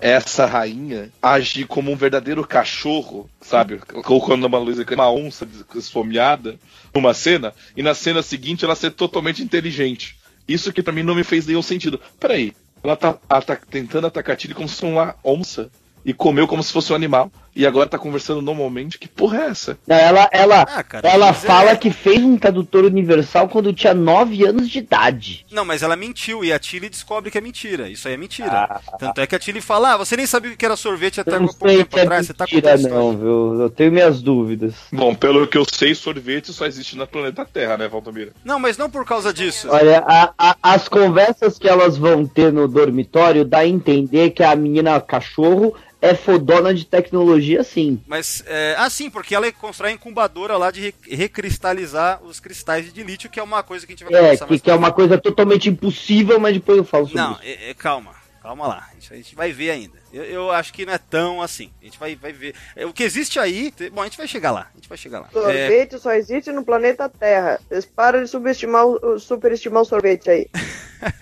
[0.00, 3.78] é essa rainha agir como um verdadeiro cachorro, sabe?
[3.78, 6.56] Colocando uma luz uma onça esfomeada
[6.94, 10.16] numa cena, e na cena seguinte ela ser totalmente inteligente.
[10.46, 12.00] Isso que para mim não me fez nenhum sentido.
[12.20, 15.70] Peraí, ela tá, ela tá tentando atacar a Tilly como se fosse uma onça
[16.04, 18.98] e comeu como se fosse um animal e agora tá conversando normalmente.
[18.98, 19.78] Que porra é essa?
[19.88, 21.76] Ela, ela, ah, cara, ela fala é...
[21.76, 25.46] que fez um tradutor universal quando tinha 9 anos de idade.
[25.50, 27.88] Não, mas ela mentiu e a Tilly descobre que é mentira.
[27.88, 28.50] Isso aí é mentira.
[28.50, 31.20] Ah, Tanto é que a Tilly fala: ah, você nem sabia o que era sorvete
[31.20, 32.28] até pouco tempo é atrás.
[32.28, 33.62] Mentira, você tá com não, viu?
[33.62, 34.74] Eu tenho minhas dúvidas.
[34.92, 38.32] Bom, pelo que eu sei, sorvete só existe na planeta Terra, né, Valdomira?
[38.44, 39.68] Não, mas não por causa disso.
[39.70, 44.42] Olha, a, a, as conversas que elas vão ter no dormitório dá a entender que
[44.42, 45.74] a menina cachorro
[46.06, 48.00] é fodona de tecnologia, sim.
[48.06, 53.02] Mas, é, ah, sim, porque ela constrói a incubadora lá de recristalizar os cristais de
[53.02, 54.74] lítio, que é uma coisa que a gente vai é, conversar que, mais que é
[54.74, 57.42] uma coisa totalmente impossível, mas depois eu falo sobre Não, isso.
[57.42, 58.88] É, é, calma, calma lá.
[59.10, 59.96] A gente vai ver ainda.
[60.12, 61.70] Eu, eu, acho que não é tão assim.
[61.80, 62.54] A gente vai, vai ver.
[62.74, 63.72] É, o que existe aí.
[63.92, 64.68] Bom, a gente vai chegar lá.
[64.72, 65.28] A gente vai chegar lá.
[65.32, 65.98] Sorvete é...
[65.98, 67.60] só existe no planeta Terra.
[67.68, 68.84] Vocês param de subestimar,
[69.18, 70.46] superestimar o sorvete aí.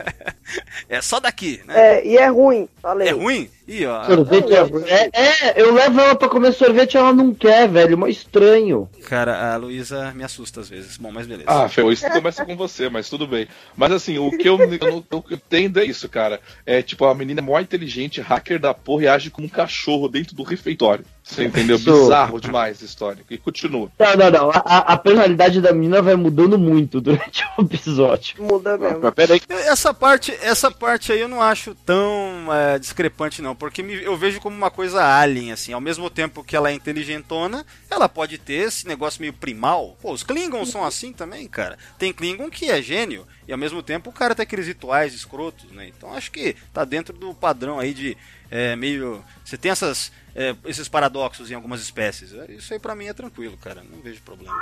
[0.89, 1.99] é só daqui, né?
[1.99, 3.09] É, e é ruim, falei.
[3.09, 3.51] É ruim?
[3.67, 4.05] Ih, ó.
[4.05, 4.85] Sorvete é, ruim.
[4.87, 7.97] É, é, eu levo ela pra comer sorvete e ela não quer, velho.
[7.97, 8.89] Mó estranho.
[9.09, 10.97] Cara, a Luísa me assusta às vezes.
[10.99, 11.49] Bom, mas beleza.
[11.49, 13.49] Ah, Fel, isso começa com você, mas tudo bem.
[13.75, 16.41] Mas assim, o que eu, eu, eu entendo é isso, cara.
[16.67, 20.09] É tipo, a menina é mó inteligente, hacker da porra e age como um cachorro
[20.09, 21.05] dentro do refeitório.
[21.25, 21.79] Você entendeu?
[21.79, 23.25] Bizarro demais a história.
[23.31, 23.91] E continua.
[23.99, 24.51] Não, não, não.
[24.51, 28.37] A, a, personalidade da menina vai mudando muito durante o episódio.
[28.43, 29.01] Muda mesmo.
[29.01, 29.41] Mas peraí.
[29.49, 33.57] Essa parte, essa parte aí eu não acho tão é, discrepante, não.
[33.57, 35.73] Porque me, eu vejo como uma coisa alien, assim.
[35.73, 39.97] Ao mesmo tempo que ela é inteligentona, ela pode ter esse negócio meio primal.
[40.03, 41.79] Pô, os Klingons são assim também, cara.
[41.99, 43.27] Tem Klingon que é gênio.
[43.49, 45.89] E ao mesmo tempo o cara tem aqueles rituais escrotos, né?
[45.89, 48.17] Então acho que tá dentro do padrão aí de
[48.51, 49.23] é, meio.
[49.45, 52.33] Você tem essas, é, esses paradoxos em algumas espécies.
[52.49, 53.83] Isso aí para mim é tranquilo, cara.
[53.83, 54.55] Não vejo problema.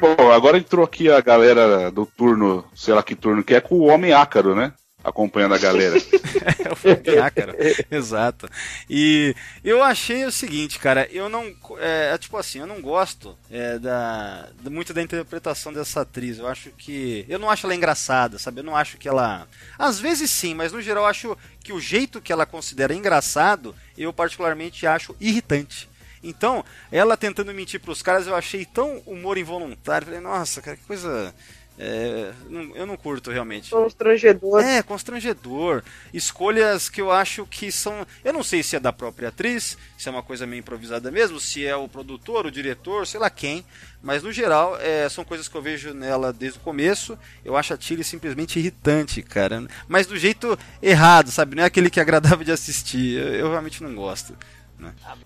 [0.00, 3.76] Bom, agora entrou aqui a galera do turno, sei lá que turno que é, com
[3.76, 4.72] o Homem Ácaro, né?
[5.06, 5.96] Acompanhando a galera.
[6.64, 7.56] é o FBA, cara.
[7.90, 8.48] Exato.
[8.90, 9.34] E
[9.64, 11.54] eu achei o seguinte, cara, eu não.
[11.78, 16.38] É, é tipo assim, eu não gosto é, da, muito da interpretação dessa atriz.
[16.38, 17.24] Eu acho que.
[17.28, 18.60] Eu não acho ela engraçada, sabe?
[18.60, 19.46] Eu não acho que ela.
[19.78, 23.74] Às vezes sim, mas no geral eu acho que o jeito que ela considera engraçado,
[23.96, 25.88] eu particularmente acho irritante.
[26.22, 30.06] Então, ela tentando mentir pros caras, eu achei tão humor involuntário.
[30.06, 31.32] Falei, nossa, cara, que coisa
[31.78, 33.70] É, não- eu não curto realmente.
[33.70, 34.62] Constrangedor.
[34.62, 35.82] É, constrangedor.
[36.12, 38.06] Escolhas que eu acho que são.
[38.24, 41.38] Eu não sei se é da própria atriz, se é uma coisa meio improvisada mesmo,
[41.38, 43.64] se é o produtor, o diretor, sei lá quem.
[44.02, 47.18] Mas no geral, é, são coisas que eu vejo nela desde o começo.
[47.44, 49.66] Eu acho a Tilly simplesmente irritante, cara.
[49.88, 51.56] Mas do jeito errado, sabe?
[51.56, 53.18] Não é aquele que é agradável de assistir.
[53.18, 54.34] Eu, eu realmente não gosto.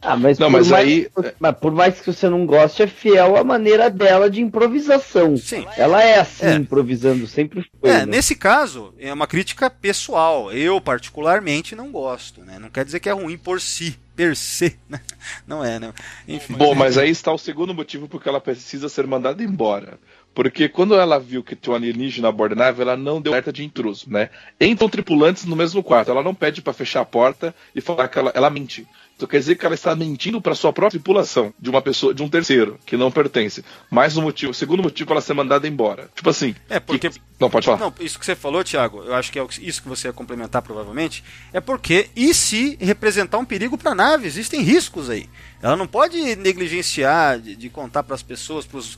[0.03, 2.87] Ah, mas, Não, por mas mais, aí- mas por mais que você não goste, é
[2.87, 5.37] fiel à maneira dela de improvisação.
[5.37, 5.67] Sim.
[5.77, 6.55] Ela é assim, É.
[6.55, 7.91] improvisando, sempre foi.
[7.91, 8.07] É, né?
[8.07, 10.53] nesse caso, é uma crítica pessoal.
[10.53, 12.59] Eu, particularmente, não gosto, né?
[12.59, 15.01] Não quer dizer que é ruim por si, per se, né?
[15.47, 15.93] Não é, né?
[16.29, 16.55] Enfim.
[16.55, 19.99] Bom, mas aí está o segundo motivo porque ela precisa ser mandada embora.
[20.33, 23.33] Porque quando ela viu que tinha um alienígena a bordo da nave, ela não deu
[23.33, 24.31] alerta de intruso, né?
[24.61, 26.11] Entram tripulantes no mesmo quarto.
[26.13, 28.87] Ela não pede pra fechar a porta e falar que ela, ela mente.
[29.21, 32.23] Então quer dizer que ela está mentindo para sua própria tripulação, de uma pessoa, de
[32.23, 33.63] um terceiro, que não pertence.
[33.91, 36.09] Mais um motivo, segundo motivo para ela ser mandada embora.
[36.15, 36.55] Tipo assim.
[36.71, 37.77] É, porque- que- Não, pode falar.
[37.79, 40.63] Não, isso que você falou, Thiago, eu acho que é isso que você ia complementar
[40.63, 44.27] provavelmente, é porque e se representar um perigo para a nave?
[44.27, 45.29] Existem riscos aí.
[45.63, 48.97] Ela não pode negligenciar de, de contar para as pessoas, pros...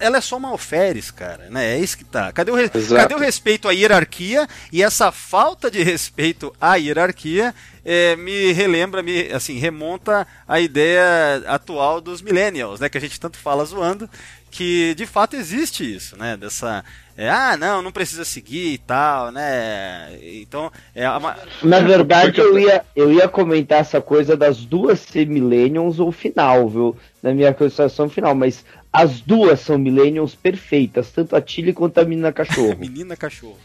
[0.00, 1.74] ela é só uma alferes, cara, né?
[1.74, 2.32] É isso que tá.
[2.32, 4.46] Cadê o, re- cadê o respeito à hierarquia?
[4.72, 11.42] E essa falta de respeito à hierarquia é, me relembra, me assim, remonta à ideia
[11.46, 12.88] atual dos millennials, né?
[12.88, 14.08] Que a gente tanto fala zoando,
[14.50, 16.36] que de fato existe isso, né?
[16.36, 16.84] Dessa.
[17.16, 20.18] é, ah, não, não precisa seguir e tal, né?
[20.22, 21.36] Então, é uma.
[21.62, 26.68] Na verdade, eu ia, eu ia comentar essa coisa das duas ser Millenniums ou final,
[26.68, 26.96] viu?
[27.22, 32.04] Na minha consideração final, mas as duas são Millenniums perfeitas, tanto a Tilly quanto a
[32.04, 32.76] menina cachorro.
[32.80, 33.58] Menina cachorro.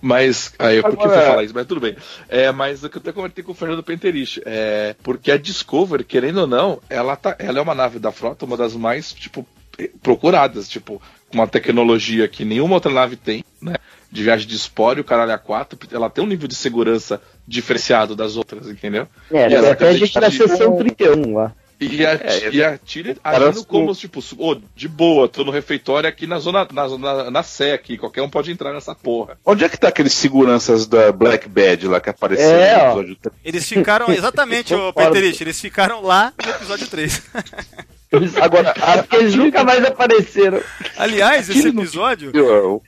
[0.00, 0.54] Mas.
[0.58, 1.54] Aí, por que Agora- você fala isso?
[1.54, 1.96] Mas tudo bem.
[2.28, 4.40] É, mas o que eu até comentei com o Fernando Penterich.
[4.44, 8.44] É, porque a Discovery, querendo ou não, ela, tá, ela é uma nave da frota,
[8.44, 9.46] uma das mais, tipo,
[10.02, 13.74] procuradas, tipo, com uma tecnologia que nenhuma outra nave tem, né?
[14.10, 18.36] De viagem de espólio, caralho a 4, ela tem um nível de segurança diferenciado das
[18.36, 19.08] outras, entendeu?
[19.30, 21.52] É, E ela até a gente na sessão 31 lá.
[21.86, 25.50] E a, É, e a Tilly agindo como, com- tipo, ô, de boa, tô no
[25.50, 29.38] refeitório aqui na zona, na, zona, na Sé aqui, qualquer um pode entrar nessa porra.
[29.44, 32.86] Onde é que tá aqueles seguranças da Black Bad lá que apareceram É, no ó.
[32.92, 33.34] episódio 3?
[33.44, 35.12] Eles ficaram, exatamente, ô Concordo.
[35.12, 37.22] Peterich, eles ficaram lá no episódio 3.
[38.12, 40.60] Eles- Agora, Acho que eles nunca mais apareceram.
[40.96, 42.32] Aliás, esse Aquilo não- episódio.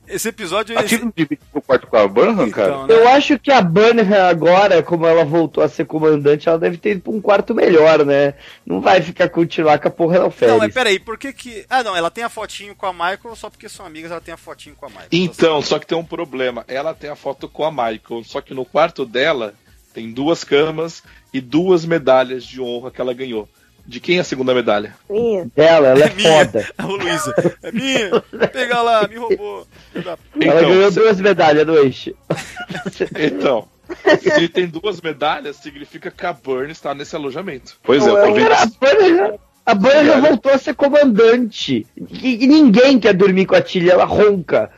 [0.07, 0.79] Esse episódio.
[0.79, 2.69] Aqui esse- não divide o quarto com a Burnham, cara?
[2.69, 2.95] Então, né?
[2.95, 6.93] Eu acho que a Burnham agora, como ela voltou a ser comandante, ela deve ter
[6.93, 8.35] ido pra um quarto melhor, né?
[8.67, 10.59] Não vai ficar continuar com a porra da Não, Félix.
[10.59, 11.65] mas peraí, por que que.
[11.71, 14.35] Ah, não, ela tem a fotinho com a Michael, só porque são amigas, ela tem
[14.35, 15.09] a fotinho com a Michael.
[15.11, 16.65] Então, só que tem um problema.
[16.69, 19.55] Ela tem a foto com a Michael, só que no quarto dela
[19.95, 21.03] tem duas camas
[21.33, 23.49] e duas medalhas de honra que ela ganhou.
[23.87, 24.95] De quem é a segunda medalha?
[25.11, 25.47] Minha.
[25.55, 26.29] Dela, ela é, É minha.
[26.47, 26.69] foda.
[26.79, 27.35] A Luísa.
[27.63, 28.21] É minha.
[28.53, 29.67] Pega lá, me roubou.
[29.95, 32.15] Da- Ela Então, ganhou se- duas medalhas no eixo.
[33.19, 33.69] Então,
[34.21, 37.77] se tem duas medalhas, significa que a Burn está nesse alojamento.
[37.83, 41.87] Pois é, eu é tô vendo Cara, a Burnham, a Burnham voltou a ser comandante.
[41.97, 44.71] E, e ninguém quer dormir com a Tilly, ela ronca.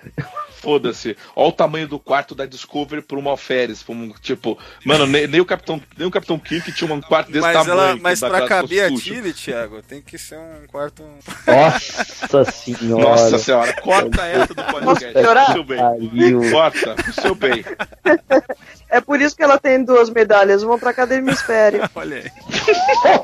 [0.66, 1.16] Foda-se.
[1.36, 3.84] Olha o tamanho do quarto da Discovery por uma alferes.
[3.88, 7.46] Um, tipo, mano, nem, nem o Capitão, nem o Capitão Kirk tinha um quarto desse
[7.46, 7.88] Mas, tamanho.
[7.90, 8.96] ela, mas pra caber a.
[8.96, 11.04] Tilly, Thiago, tem que ser um quarto.
[11.46, 13.04] Nossa senhora.
[13.04, 15.22] Nossa senhora, corta essa do podcast.
[15.22, 15.44] chorar?
[15.44, 16.50] Pro seu bem.
[16.50, 17.64] Corta, pro seu bem.
[18.96, 21.82] É por isso que ela tem duas medalhas, uma pra cada hemisfério.
[21.94, 22.30] Olha aí.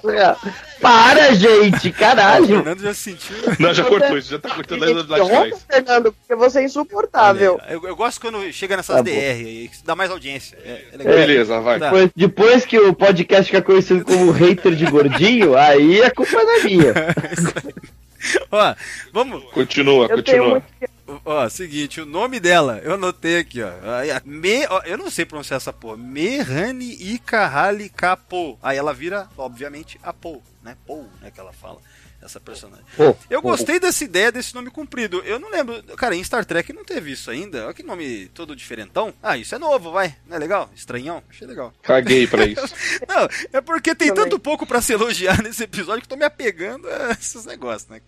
[0.03, 0.37] Porra.
[0.83, 2.47] Para, gente, O caralho.
[2.47, 3.37] Fernando já sentiu.
[3.59, 5.65] Não, já cortou isso, já tá cortando aí lá de trás.
[5.71, 7.59] Fernando, porque você é insuportável.
[7.71, 9.03] Eu, eu gosto quando chega nessas Tá.
[9.03, 10.59] DR aí, que dá mais audiência.
[10.63, 11.15] É, é legal.
[11.15, 11.79] Beleza, vai.
[11.79, 11.87] Tá.
[11.87, 16.57] Depois, depois que o podcast fica conhecido como hater de gordinho, aí a culpa não
[16.59, 16.93] é minha.
[18.53, 18.75] Ó,
[19.13, 19.43] vamos.
[19.53, 20.49] Continua, Eu tenho continua.
[20.51, 20.92] muito.
[21.25, 23.71] Ó, seguinte, o nome dela, eu anotei aqui, ó.
[24.25, 25.97] Me, ó, eu não sei pronunciar essa porra.
[25.97, 28.59] Mehani Ikahali Kapo.
[28.63, 30.77] Aí ela vira, obviamente, a Po, né?
[30.87, 31.31] Po, né?
[31.31, 31.81] Que ela fala.
[32.25, 32.85] Essa personagem.
[32.97, 35.21] Pô, Eu gostei dessa ideia desse nome comprido.
[35.25, 35.83] Eu não lembro.
[35.97, 37.65] Cara, em Star Trek não teve isso ainda.
[37.65, 39.13] Olha que nome todo diferentão.
[39.21, 40.15] Ah, isso é novo, vai.
[40.29, 40.71] Não é legal?
[40.73, 41.21] Estranhão?
[41.29, 41.75] Achei legal.
[41.83, 42.63] Caguei pra isso.
[43.09, 44.23] Não, é porque tem Também.
[44.23, 47.91] tanto pouco pra se elogiar nesse episódio que eu tô me apegando a esses negócios,
[47.91, 48.01] né?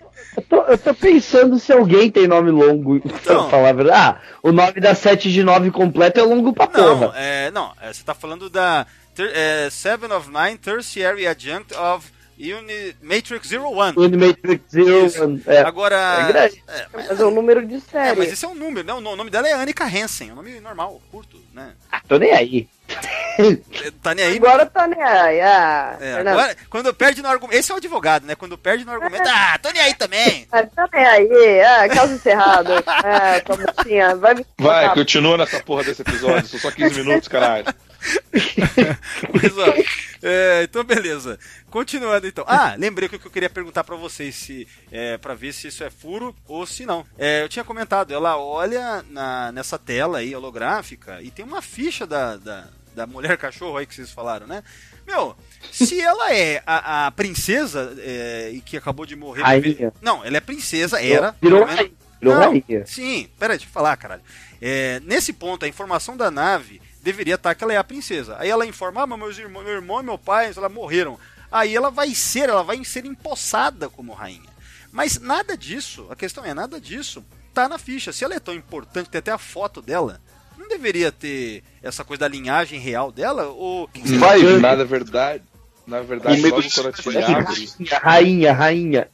[0.68, 3.50] Eu tô, pensando se alguém tem nome longo pra Então.
[3.50, 3.98] falar a verdade.
[3.98, 7.12] Ah, o nome da 7 de 9 completo é longo pra Não, porra.
[7.18, 8.86] é, não, é, você tá falando da
[9.18, 13.94] é, Seven of Nine Tertiary Adjunct of Uni, Matrix Zero One.
[13.96, 15.06] Unimatrix Zero.
[15.06, 15.40] Isso.
[15.46, 15.94] É, Agora.
[15.96, 16.64] é grande.
[16.66, 18.18] é, mas, Mas é o número de é, série.
[18.18, 18.92] mas esse é um número, né?
[18.92, 21.72] O nome dela é Annika Hansen, é um nome normal, curto, né?
[21.92, 22.68] ah, tô nem aí.
[24.02, 24.36] Tá nem aí.
[24.36, 25.40] Agora tá nem aí.
[25.40, 27.58] Ah, É, agora, quando perde no argumento.
[27.58, 28.34] Esse é o advogado, né?
[28.34, 29.28] Quando perde no argumento.
[29.28, 30.46] Ah, tô nem aí também.
[30.52, 31.60] Ah, tá nem aí.
[31.62, 32.72] Ah, caso encerrado.
[32.86, 34.14] Ah, tua mocinha.
[34.16, 36.46] Vai me Vai, continua nessa porra desse episódio.
[36.46, 37.64] São só 15 minutos, caralho.
[39.32, 39.74] Mas, ó,
[40.22, 41.38] é, então, beleza.
[41.70, 42.44] Continuando, então.
[42.46, 45.90] Ah, lembrei que eu queria perguntar pra vocês se é, para ver se isso é
[45.90, 47.04] furo ou se não.
[47.18, 52.06] É, eu tinha comentado, ela olha na, nessa tela aí holográfica e tem uma ficha
[52.06, 54.62] da, da, da mulher cachorro aí que vocês falaram, né?
[55.06, 55.36] Meu,
[55.70, 59.42] se ela é a, a princesa é, e que acabou de morrer.
[59.42, 59.92] Rainha.
[60.00, 61.36] Não, ela é princesa, era.
[61.40, 61.92] Virou rainha.
[62.18, 62.86] Virou rainha.
[62.86, 64.22] Sim, peraí, deixa eu falar, caralho.
[64.60, 68.36] É, nesse ponto, a informação da nave deveria estar que ela é a princesa.
[68.38, 71.18] Aí ela informa, ah, mas meus irmãos, meu irmão e meu pai, ela morreram.
[71.52, 74.48] Aí ela vai ser, ela vai ser empossada como rainha.
[74.90, 77.22] Mas nada disso, a questão é, nada disso
[77.52, 78.12] tá na ficha.
[78.12, 80.20] Se ela é tão importante, tem até a foto dela,
[80.58, 83.48] não deveria ter essa coisa da linhagem real dela?
[83.48, 83.88] Ou.
[84.18, 85.44] Vai, Na verdade,
[85.86, 87.68] na verdade, medo logo de quando a abre.
[87.90, 89.08] Rainha, rainha, rainha.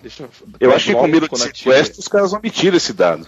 [0.00, 0.28] Deixa,
[0.60, 3.26] Eu acho que com medo de sequestro os caras omitiram esse dado.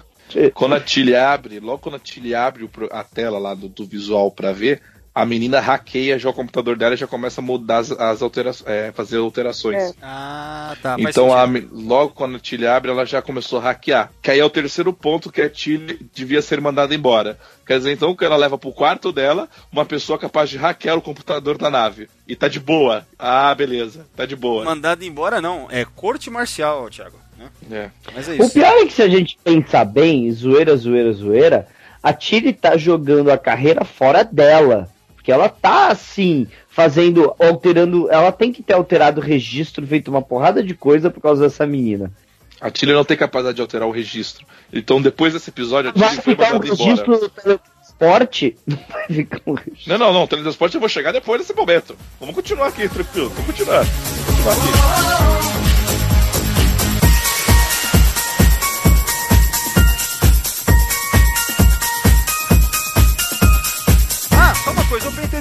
[0.55, 4.31] Quando a Tilly abre, logo quando a Tilly abre a tela lá do, do visual
[4.31, 4.82] pra ver,
[5.16, 8.69] a menina hackeia já o computador dela e já começa a mudar as, as alterações,
[8.69, 9.82] é, fazer alterações.
[9.82, 9.94] É.
[10.03, 10.97] Ah, tá.
[10.98, 14.12] Então, a logo quando a Tilly abre, ela já começou a hackear.
[14.20, 17.39] Que aí é o terceiro ponto que a Tilly devia ser mandada embora.
[17.66, 21.03] Quer dizer, então, que ela leva pro quarto dela uma pessoa capaz de hackear o
[21.03, 22.11] computador da nave.
[22.28, 23.07] E tá de boa.
[23.19, 24.07] Ah, beleza.
[24.15, 24.66] Tá de boa.
[24.66, 25.66] Mandado embora, não.
[25.70, 27.26] É corte marcial, Thiago.
[27.38, 27.50] Né?
[27.70, 27.90] É.
[28.14, 31.68] Mas é O pior é que se a gente pensar bem, zoeira, zoeira, zoeira,
[32.02, 34.88] a Tilly tá jogando a carreira fora dela.
[35.14, 38.08] Porque ela tá assim, fazendo, alterando.
[38.10, 41.66] Ela tem que ter alterado o registro, feito uma porrada de coisa por causa dessa
[41.66, 42.12] menina.
[42.60, 44.46] A Tilly não tem capacidade de alterar o registro.
[44.72, 46.84] Então, depois desse episódio, a Vai Tilly foi ficar um mandada embora.
[46.90, 48.56] registro do teletransporte?
[48.66, 49.92] Não vai ficar um registro.
[49.92, 50.22] Não, não, não.
[50.24, 51.96] O teletransporte eu vou chegar depois desse momento.
[52.20, 53.28] Vamos continuar aqui, tranquilo.
[53.30, 53.84] Vamos continuar.
[53.84, 55.65] Vamos continuar aqui.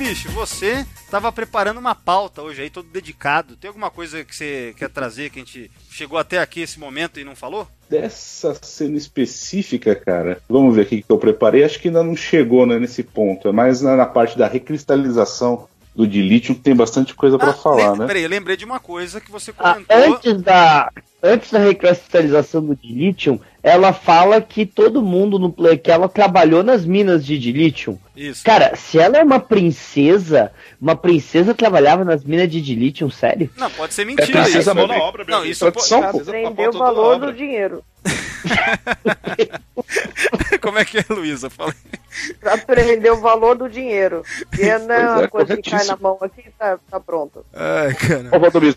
[0.05, 3.55] Penterich, você tava preparando uma pauta hoje aí, todo dedicado.
[3.55, 7.19] Tem alguma coisa que você quer trazer que a gente chegou até aqui esse momento
[7.19, 7.67] e não falou?
[7.89, 11.63] Dessa cena específica, cara, vamos ver aqui que eu preparei.
[11.63, 13.47] Acho que ainda não chegou né, nesse ponto.
[13.47, 17.53] É mais na, na parte da recristalização do dilítio que tem bastante coisa pra Ah,
[17.53, 18.05] falar, lem- né?
[18.07, 19.97] Peraí, eu lembrei de uma coisa que você Ah, comentou.
[20.15, 20.91] antes da
[21.25, 26.63] antes da recristalização do dilítio, ela fala que todo mundo no play que ela trabalhou
[26.63, 27.99] nas minas de dilítio.
[28.15, 28.43] Isso.
[28.43, 33.49] Cara, se ela é uma princesa, uma princesa trabalhava nas minas de dilítio, sério?
[33.57, 34.75] Não, pode ser É mentira princesa isso.
[34.75, 36.17] mão na obra, Não, isso Tradição, Pra pô.
[36.19, 37.83] Princesa aprender pra o valor do dinheiro.
[40.61, 41.49] Como é que é, Luísa?
[41.49, 41.91] Fala aí.
[41.91, 41.99] Pra
[42.43, 44.23] aprender o valor do dinheiro.
[44.57, 47.45] E não é uma é, coisa que cai na mão aqui tá, tá pronto.
[47.53, 48.29] Ai, cara.
[48.35, 48.75] Ô, Valdomiro,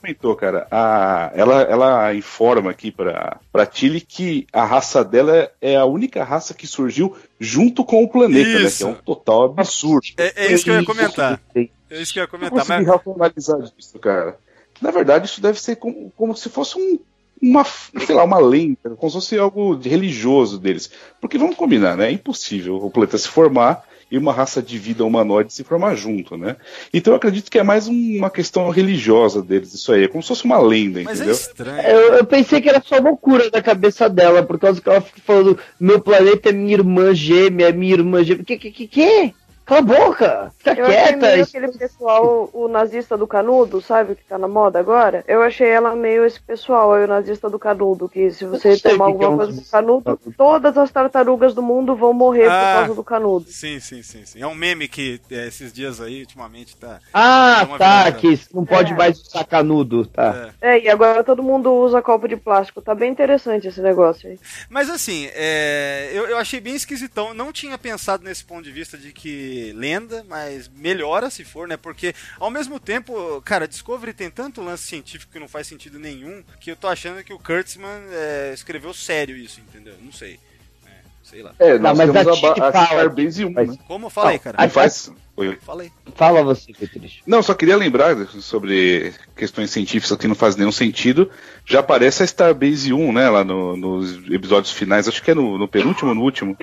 [0.00, 0.66] comentou, cara.
[0.70, 6.24] A, ela, ela informa aqui pra, pra Tilly que a raça dela é a única
[6.24, 8.64] raça que surgiu junto com o planeta, né?
[8.64, 8.78] Isso.
[8.78, 10.06] Que é um total absurdo.
[10.16, 11.40] É, é isso que eu ia comentar.
[11.54, 12.58] É isso que eu ia Eu comentar.
[12.58, 14.38] consegui Mas, racionalizar isso, cara.
[14.80, 16.98] Na verdade, isso deve ser como, como se fosse um,
[17.40, 20.90] uma, sei lá, uma lenda, como se fosse algo de religioso deles.
[21.20, 22.08] Porque vamos combinar, né?
[22.08, 26.34] É impossível o planeta se formar e uma raça de vida humanoide se formar junto,
[26.36, 26.56] né?
[26.94, 30.04] Então eu acredito que é mais um- uma questão religiosa deles, isso aí.
[30.04, 31.34] É como se fosse uma lenda, mas é entendeu?
[31.34, 31.80] estranho.
[31.88, 35.20] Eu, eu pensei que era só loucura da cabeça dela, por causa que ela fica
[35.24, 38.44] falando, meu planeta é minha irmã gêmea, é minha irmã gêmea.
[38.44, 39.34] Que, que, que, que?
[39.68, 40.52] Cala a boca!
[40.56, 41.16] Fica Eu achei quieta!
[41.26, 44.12] meio isso- aquele pessoal, o nazista do canudo, sabe?
[44.12, 45.22] O que tá na moda agora?
[45.28, 48.08] Eu achei ela meio esse pessoal aí, o nazista do canudo.
[48.08, 51.94] Que se você tomar é alguma um coisa do canudo, todas as tartarugas do mundo
[51.94, 52.50] vão morrer Ah.
[52.72, 53.50] por causa do canudo.
[53.50, 54.40] Sim, sim, sim, sim.
[54.40, 56.98] É um meme que é, esses dias aí, ultimamente, tá.
[57.12, 58.12] Ah, É tá, virada.
[58.12, 58.96] que não pode É.
[58.96, 60.50] mais usar canudo, tá.
[60.62, 60.76] É.
[60.76, 62.80] É, e agora todo mundo usa copo de plástico.
[62.80, 64.38] Tá bem interessante esse negócio aí.
[64.70, 67.34] Mas assim, é, eu, eu achei bem esquisitão.
[67.34, 71.76] Não tinha pensado nesse ponto de vista de que lenda, mas melhora se for, né?
[71.76, 76.42] Porque ao mesmo tempo, cara, Discovery tem tanto lance científico que não faz sentido nenhum
[76.60, 79.94] que eu tô achando que o Kurtzman é, escreveu sério isso, entendeu?
[80.00, 80.38] Não sei.
[80.86, 80.90] É,
[81.22, 81.54] sei lá.
[81.58, 82.84] É, Não, mas temos a a, a.
[82.84, 83.76] Starbase 1, Mas- né?
[83.86, 84.08] Como?
[84.10, 84.68] Fala aí, cara.
[84.68, 85.10] faz...
[85.36, 85.56] Oi.
[85.62, 85.92] Fala aí.
[86.16, 87.22] Fala você, Petrich.
[87.24, 91.30] Não, só queria lembrar sobre questões científicas que não faz nenhum sentido.
[91.64, 95.56] Já aparece a Starbase 1, né, lá no- nos episódios finais, acho que é no,
[95.56, 96.56] no penúltimo ou no último,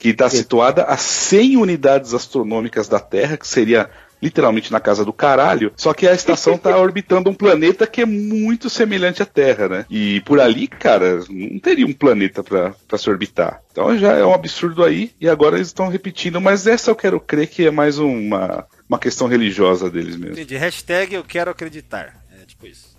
[0.00, 3.90] que está situada a 100 unidades astronômicas da Terra, que seria
[4.20, 8.06] literalmente na casa do caralho, só que a estação tá orbitando um planeta que é
[8.06, 9.86] muito semelhante à Terra, né?
[9.90, 13.62] E por ali, cara, não teria um planeta para se orbitar.
[13.70, 17.20] Então já é um absurdo aí, e agora eles estão repetindo, mas essa eu quero
[17.20, 20.32] crer que é mais uma, uma questão religiosa deles mesmo.
[20.32, 20.56] Entendi.
[20.56, 22.19] Hashtag eu quero acreditar.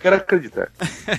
[0.01, 0.69] Quero acreditar.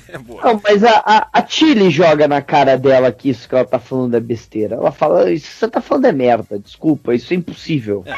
[0.08, 0.42] é boa.
[0.42, 3.78] Não, mas a, a, a Chile joga na cara dela que isso que ela tá
[3.78, 4.76] falando é besteira.
[4.76, 8.02] Ela fala, isso que você tá falando é merda, desculpa, isso é impossível.
[8.06, 8.16] É.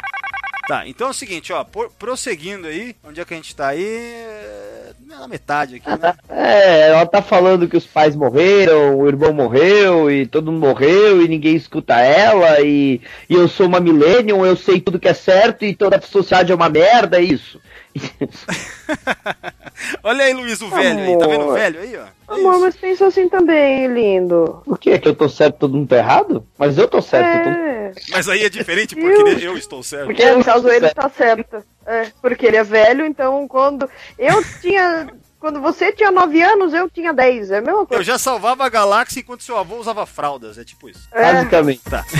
[0.67, 3.69] Tá, então é o seguinte, ó, por, prosseguindo aí, onde é que a gente tá
[3.69, 3.85] aí?
[3.85, 6.15] É, na metade aqui, né?
[6.29, 11.23] É, ela tá falando que os pais morreram, o irmão morreu, e todo mundo morreu,
[11.23, 15.15] e ninguém escuta ela, e, e eu sou uma millennium, eu sei tudo que é
[15.15, 17.61] certo, e toda a sociedade é uma merda, é isso.
[20.03, 21.09] Olha aí, Luiz, o velho Amor.
[21.09, 21.19] aí.
[21.19, 22.03] Tá vendo o velho aí, ó?
[22.03, 24.63] É Amor, mas pensa assim também, lindo.
[24.65, 24.99] Por quê?
[24.99, 26.47] Que eu tô certo todo mundo tá errado?
[26.59, 27.49] Mas eu tô certo.
[27.49, 27.91] É.
[27.91, 28.01] Tô...
[28.11, 30.07] Mas aí é diferente porque eu, eu estou certo.
[30.07, 31.63] Porque no caso ele está certo.
[31.87, 33.89] É, porque ele é velho, então quando
[34.19, 35.07] eu tinha
[35.39, 37.51] quando você tinha 9 anos, eu tinha 10.
[37.51, 38.01] É a mesma coisa.
[38.01, 40.57] Eu já salvava a galáxia enquanto seu avô usava fraldas.
[40.57, 41.07] É tipo isso.
[41.13, 41.35] É.
[41.35, 41.83] Basicamente.
[41.83, 42.05] Tá.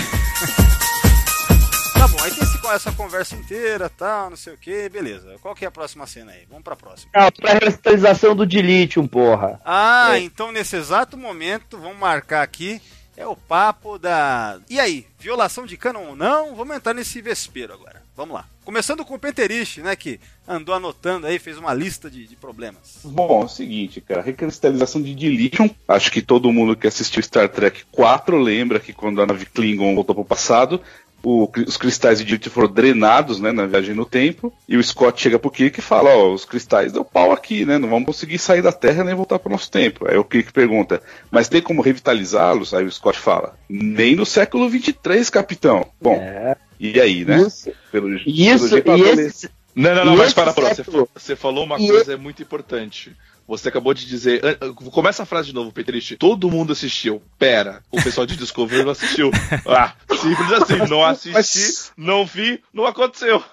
[1.97, 5.37] Tá bom, aí tem essa conversa inteira, tal, não sei o que, beleza.
[5.41, 6.45] Qual que é a próxima cena aí?
[6.49, 7.11] Vamos pra próxima.
[7.13, 9.59] Ah, pra revitalização do Dilithium, porra.
[9.63, 10.19] Ah, é.
[10.19, 12.81] então nesse exato momento, vamos marcar aqui,
[13.17, 14.59] é o papo da...
[14.69, 16.55] E aí, violação de canon ou não?
[16.55, 18.03] Vamos entrar nesse vespeiro agora.
[18.15, 18.45] Vamos lá.
[18.63, 22.99] Começando com o Penterich, né, que andou anotando aí, fez uma lista de, de problemas.
[23.03, 25.69] Bom, é o seguinte, cara, recristalização de dilithium.
[25.87, 29.93] Acho que todo mundo que assistiu Star Trek 4 lembra que quando a nave Klingon
[29.95, 30.81] voltou pro passado,
[31.25, 35.19] o, os cristais de dilítio foram drenados né, na viagem no tempo, e o Scott
[35.19, 37.79] chega pro Kirk e fala, ó, os cristais deu pau aqui, né?
[37.79, 40.07] Não vamos conseguir sair da Terra nem voltar pro nosso tempo.
[40.07, 42.75] Aí o Kirk pergunta, mas tem como revitalizá-los?
[42.75, 45.87] Aí o Scott fala, nem no século 23, capitão.
[45.99, 46.55] Bom, é.
[46.79, 47.41] e aí, né?
[47.41, 49.49] Isso, pelo, isso pelo e esse...
[49.75, 50.83] Não, não, não, mas para, para, você,
[51.13, 52.17] você falou uma coisa e...
[52.17, 53.13] muito importante.
[53.47, 54.41] Você acabou de dizer.
[54.91, 56.17] Começa a frase de novo, Petrich.
[56.17, 57.21] Todo mundo assistiu.
[57.37, 59.31] Pera, o pessoal de Discovery não assistiu.
[59.67, 60.77] Ah, simples assim.
[60.89, 61.91] Não assisti, Mas...
[61.97, 63.43] não vi, não aconteceu.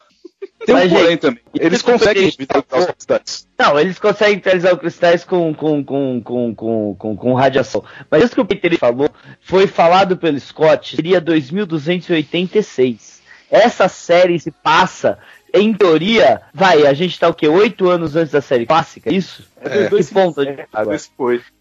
[0.64, 1.40] Tem um porém também.
[1.54, 3.48] Eles conseguem revitalizar os cristais.
[3.58, 7.84] Não, eles conseguem revitalizar os cristais com, com, com, com, com, com, com radiação.
[8.10, 9.08] Mas isso que o Peter falou
[9.40, 13.20] foi falado pelo Scott, seria 2286.
[13.50, 15.18] Essa série se passa
[15.52, 17.48] em teoria, vai, a gente tá o quê?
[17.48, 19.46] Oito anos antes da série clássica, isso?
[19.60, 20.98] É, que ponto a gente agora?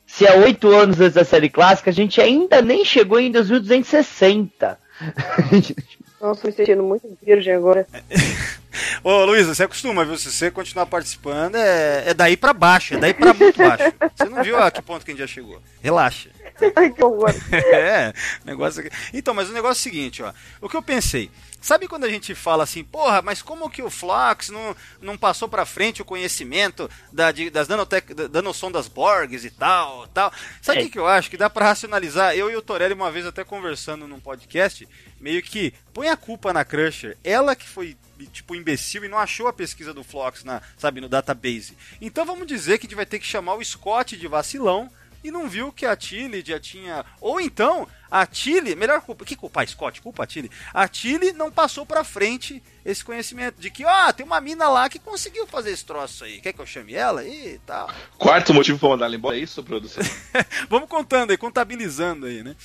[0.06, 4.78] Se é oito anos antes da série clássica, a gente ainda nem chegou em 2260.
[6.22, 7.88] Nossa, me sentindo muito virgem agora.
[9.04, 10.18] Ô, Luísa, você acostuma, viu?
[10.18, 13.92] Se você continuar participando, é, é daí pra baixo, é daí pra muito baixo.
[14.16, 15.60] Você não viu a que ponto que a gente já chegou.
[15.82, 16.30] Relaxa.
[16.76, 17.34] Ai, que horror.
[17.52, 18.14] é,
[18.46, 18.90] negócio aqui.
[19.14, 20.32] Então, mas o negócio é o seguinte, ó.
[20.62, 21.32] O que eu pensei,
[21.62, 25.48] Sabe quando a gente fala assim, porra, mas como que o Flox não, não passou
[25.48, 30.34] para frente o conhecimento da, de, das nanotec, da, nanosondas Borgs e tal, tal?
[30.60, 30.84] Sabe o é.
[30.86, 31.30] que, que eu acho?
[31.30, 32.36] Que dá para racionalizar.
[32.36, 34.90] Eu e o Torelli uma vez até conversando num podcast,
[35.20, 37.16] meio que põe a culpa na Crusher.
[37.24, 37.96] Ela que foi
[38.34, 41.78] tipo imbecil e não achou a pesquisa do Flox na, sabe, no database.
[42.02, 44.90] Então vamos dizer que a gente vai ter que chamar o Scott de vacilão
[45.24, 47.06] e não viu que a Tilly já tinha.
[47.20, 49.24] Ou então, a Tilly, melhor culpa.
[49.24, 49.66] Que culpa?
[49.66, 50.52] Scott, culpa a Tilly.
[50.74, 54.68] A Tilly não passou pra frente esse conhecimento de que, ó, oh, tem uma mina
[54.68, 56.42] lá que conseguiu fazer esse troço aí.
[56.42, 57.90] Quer que eu chame ela e tal?
[58.18, 60.04] Quarto motivo pra mandar ela embora é isso, produção?
[60.70, 62.56] Vamos contando aí, contabilizando aí, né?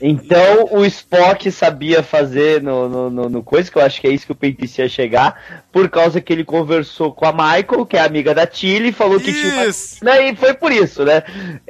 [0.00, 4.10] Então o Spock sabia fazer no, no, no, no, coisa, que eu acho que é
[4.10, 7.96] isso que o Peitice ia chegar, por causa que ele conversou com a Michael, que
[7.96, 9.98] é amiga da Tilly, falou que isso.
[9.98, 10.20] tinha uma...
[10.20, 11.22] E foi por isso, né?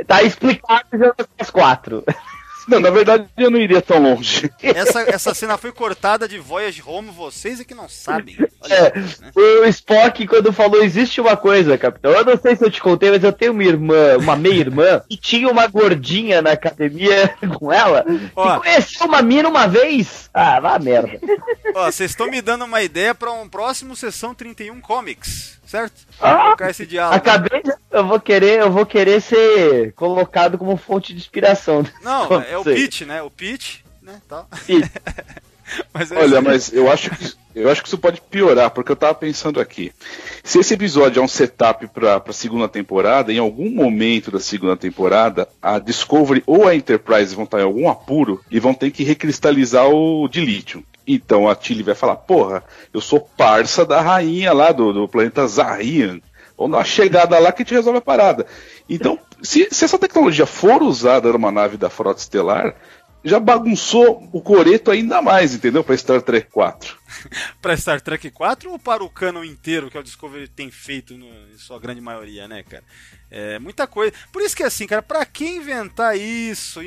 [0.06, 2.02] Tá explicado já as quatro.
[2.66, 4.50] Não, na verdade eu não iria tão longe.
[4.62, 8.36] Essa, essa cena foi cortada de Voyage Home, vocês é que não sabem.
[8.60, 9.32] Olha é, né?
[9.34, 12.12] O Spock, quando falou, existe uma coisa, capitão.
[12.12, 15.16] Eu não sei se eu te contei, mas eu tenho uma irmã, uma meia-irmã, que
[15.18, 18.04] tinha uma gordinha na academia com ela,
[18.34, 20.30] Ó, conheceu uma mina uma vez.
[20.32, 21.18] Ah, vá merda.
[21.74, 26.06] Ó, vocês estão me dando uma ideia para um próximo Sessão 31 Comics certo?
[26.20, 27.16] Ah, colocar esse diálogo.
[27.16, 31.84] Acabei de, eu vou querer, eu vou querer ser colocado como fonte de inspiração.
[32.02, 33.22] Não, é o pitch, né?
[33.22, 34.20] O pitch, né?
[34.28, 34.48] Tal.
[35.92, 38.96] mas é Olha, mas eu acho que eu acho que isso pode piorar, porque eu
[38.96, 39.92] tava pensando aqui.
[40.42, 44.76] Se esse episódio é um setup para a segunda temporada, em algum momento da segunda
[44.76, 49.04] temporada, a Discovery ou a Enterprise vão estar em algum apuro e vão ter que
[49.04, 50.84] recristalizar o dilítio.
[51.06, 55.46] Então a Tilly vai falar: Porra, eu sou parça da rainha lá do, do planeta
[55.46, 56.20] Zarian.
[56.56, 58.46] Vamos dar uma chegada lá que a gente resolve a parada.
[58.88, 62.76] Então, se, se essa tecnologia for usada numa nave da Frota Estelar,
[63.24, 65.82] já bagunçou o coreto ainda mais, entendeu?
[65.82, 66.96] Pra Star Trek 4.
[67.60, 71.26] pra Star Trek 4 ou para o canon inteiro que o Discovery tem feito no,
[71.26, 72.84] em sua grande maioria, né, cara?
[73.30, 74.12] É muita coisa.
[74.30, 76.80] Por isso que assim, cara, pra que inventar isso?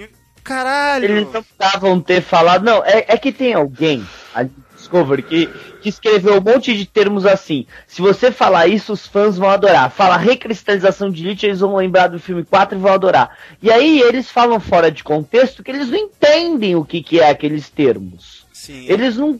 [0.48, 1.03] Caralho!
[1.03, 2.64] Eles não precisavam ter falado.
[2.64, 5.48] Não, é, é que tem alguém ali Discovery que,
[5.82, 7.65] que escreveu um monte de termos assim.
[7.86, 9.91] Se você falar isso, os fãs vão adorar.
[9.91, 13.38] Fala recristalização de Lich, eles vão lembrar do filme 4 e vão adorar.
[13.61, 17.30] E aí eles falam fora de contexto que eles não entendem o que, que é
[17.30, 18.45] aqueles termos.
[18.53, 18.86] Sim.
[18.88, 19.40] Eles não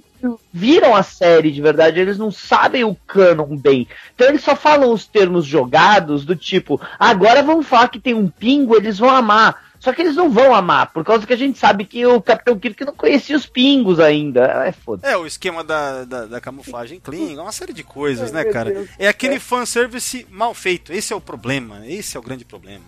[0.52, 3.88] viram a série de verdade, eles não sabem o canon bem.
[4.16, 8.28] Então eles só falam os termos jogados do tipo, agora vamos falar que tem um
[8.28, 9.67] pingo, eles vão amar.
[9.80, 12.58] Só que eles não vão amar, por causa que a gente sabe que o Capitão
[12.58, 14.42] Kirk não conhecia os pingos ainda.
[14.66, 15.08] É foda.
[15.08, 18.88] É, o esquema da, da, da camuflagem Klingon, uma série de coisas, né, cara?
[18.98, 20.92] É aquele fanservice mal feito.
[20.92, 21.86] Esse é o problema.
[21.88, 22.84] Esse é o grande problema.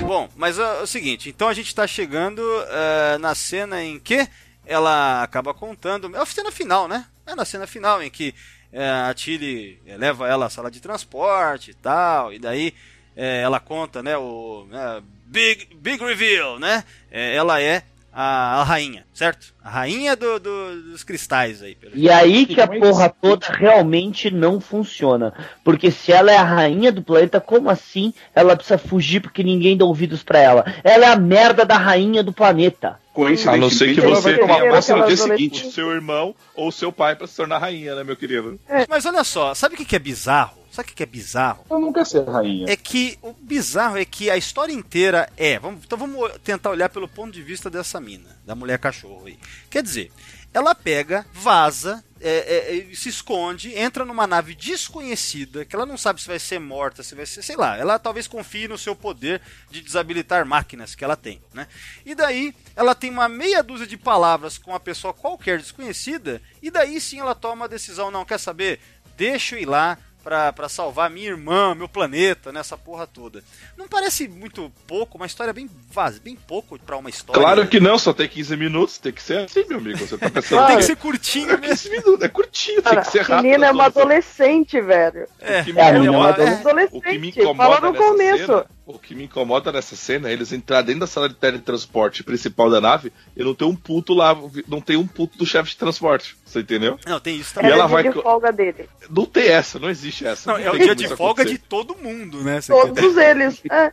[0.00, 4.28] Bom, mas é o seguinte, então a gente tá chegando uh, na cena em que
[4.66, 6.14] ela acaba contando.
[6.14, 7.06] É a cena final, né?
[7.26, 8.34] É na cena final em que
[8.72, 12.74] uh, a Tilly leva ela à sala de transporte e tal, e daí
[13.18, 16.84] é, ela conta, né, o né, Big, Big Reveal, né?
[17.10, 17.82] É, ela é
[18.12, 19.54] a, a, rainha, certo?
[19.62, 21.76] A rainha do, do, dos cristais aí.
[21.94, 25.32] E aí que a porra toda realmente não funciona.
[25.62, 29.76] Porque se ela é a rainha do planeta, como assim ela precisa fugir porque ninguém
[29.76, 30.64] dá ouvidos para ela?
[30.82, 32.98] Ela é a merda da rainha do planeta.
[33.46, 37.16] A não ser que você tenha posse no dia seguinte, seu irmão ou seu pai
[37.16, 38.58] para se tornar rainha, né, meu querido?
[38.68, 38.86] É.
[38.88, 40.58] Mas olha só, sabe o que é bizarro?
[40.78, 41.64] Sabe o que é bizarro?
[41.68, 42.70] Eu nunca ser rainha.
[42.70, 45.58] É que o bizarro é que a história inteira é.
[45.58, 49.36] Vamos, então vamos tentar olhar pelo ponto de vista dessa mina, da mulher cachorro aí.
[49.68, 50.12] Quer dizer,
[50.54, 56.22] ela pega, vaza, é, é, se esconde, entra numa nave desconhecida, que ela não sabe
[56.22, 59.42] se vai ser morta, se vai ser, sei lá, ela talvez confie no seu poder
[59.68, 61.66] de desabilitar máquinas que ela tem, né?
[62.06, 66.70] E daí ela tem uma meia dúzia de palavras com uma pessoa qualquer desconhecida, e
[66.70, 68.78] daí sim ela toma a decisão, não quer saber?
[69.16, 69.98] Deixa eu ir lá,
[70.28, 73.42] para salvar minha irmã, meu planeta, nessa porra toda.
[73.78, 77.40] Não parece muito pouco, uma história bem vazia, bem pouco para uma história.
[77.40, 79.98] Claro que não, só tem 15 minutos, tem que ser assim, meu amigo.
[79.98, 80.66] Você tá pensando.
[80.66, 83.38] tem que ser curtinho, é 15 minutos, é curtinho, Cara, tem que ser rápido.
[83.38, 85.26] A menina é uma adolescente, velho.
[85.40, 86.98] É, o que me é, incomoda, é, adolescente.
[86.98, 88.46] O que me incomoda Fala no começo.
[88.46, 92.24] Cena, o que me incomoda nessa cena é eles entrar dentro da sala de teletransporte
[92.24, 94.34] principal da nave e não ter um puto lá,
[94.66, 96.36] não tem um puto do chefe de transporte.
[96.42, 96.98] Você entendeu?
[97.06, 97.70] Não, tem isso também.
[97.70, 98.88] E ela vai de folga dele.
[99.10, 100.50] Não tem essa, não existe essa.
[100.50, 101.58] Não, não é o dia de folga acontecer.
[101.58, 102.60] de todo mundo, né?
[102.62, 103.62] Todos eles.
[103.70, 103.92] É.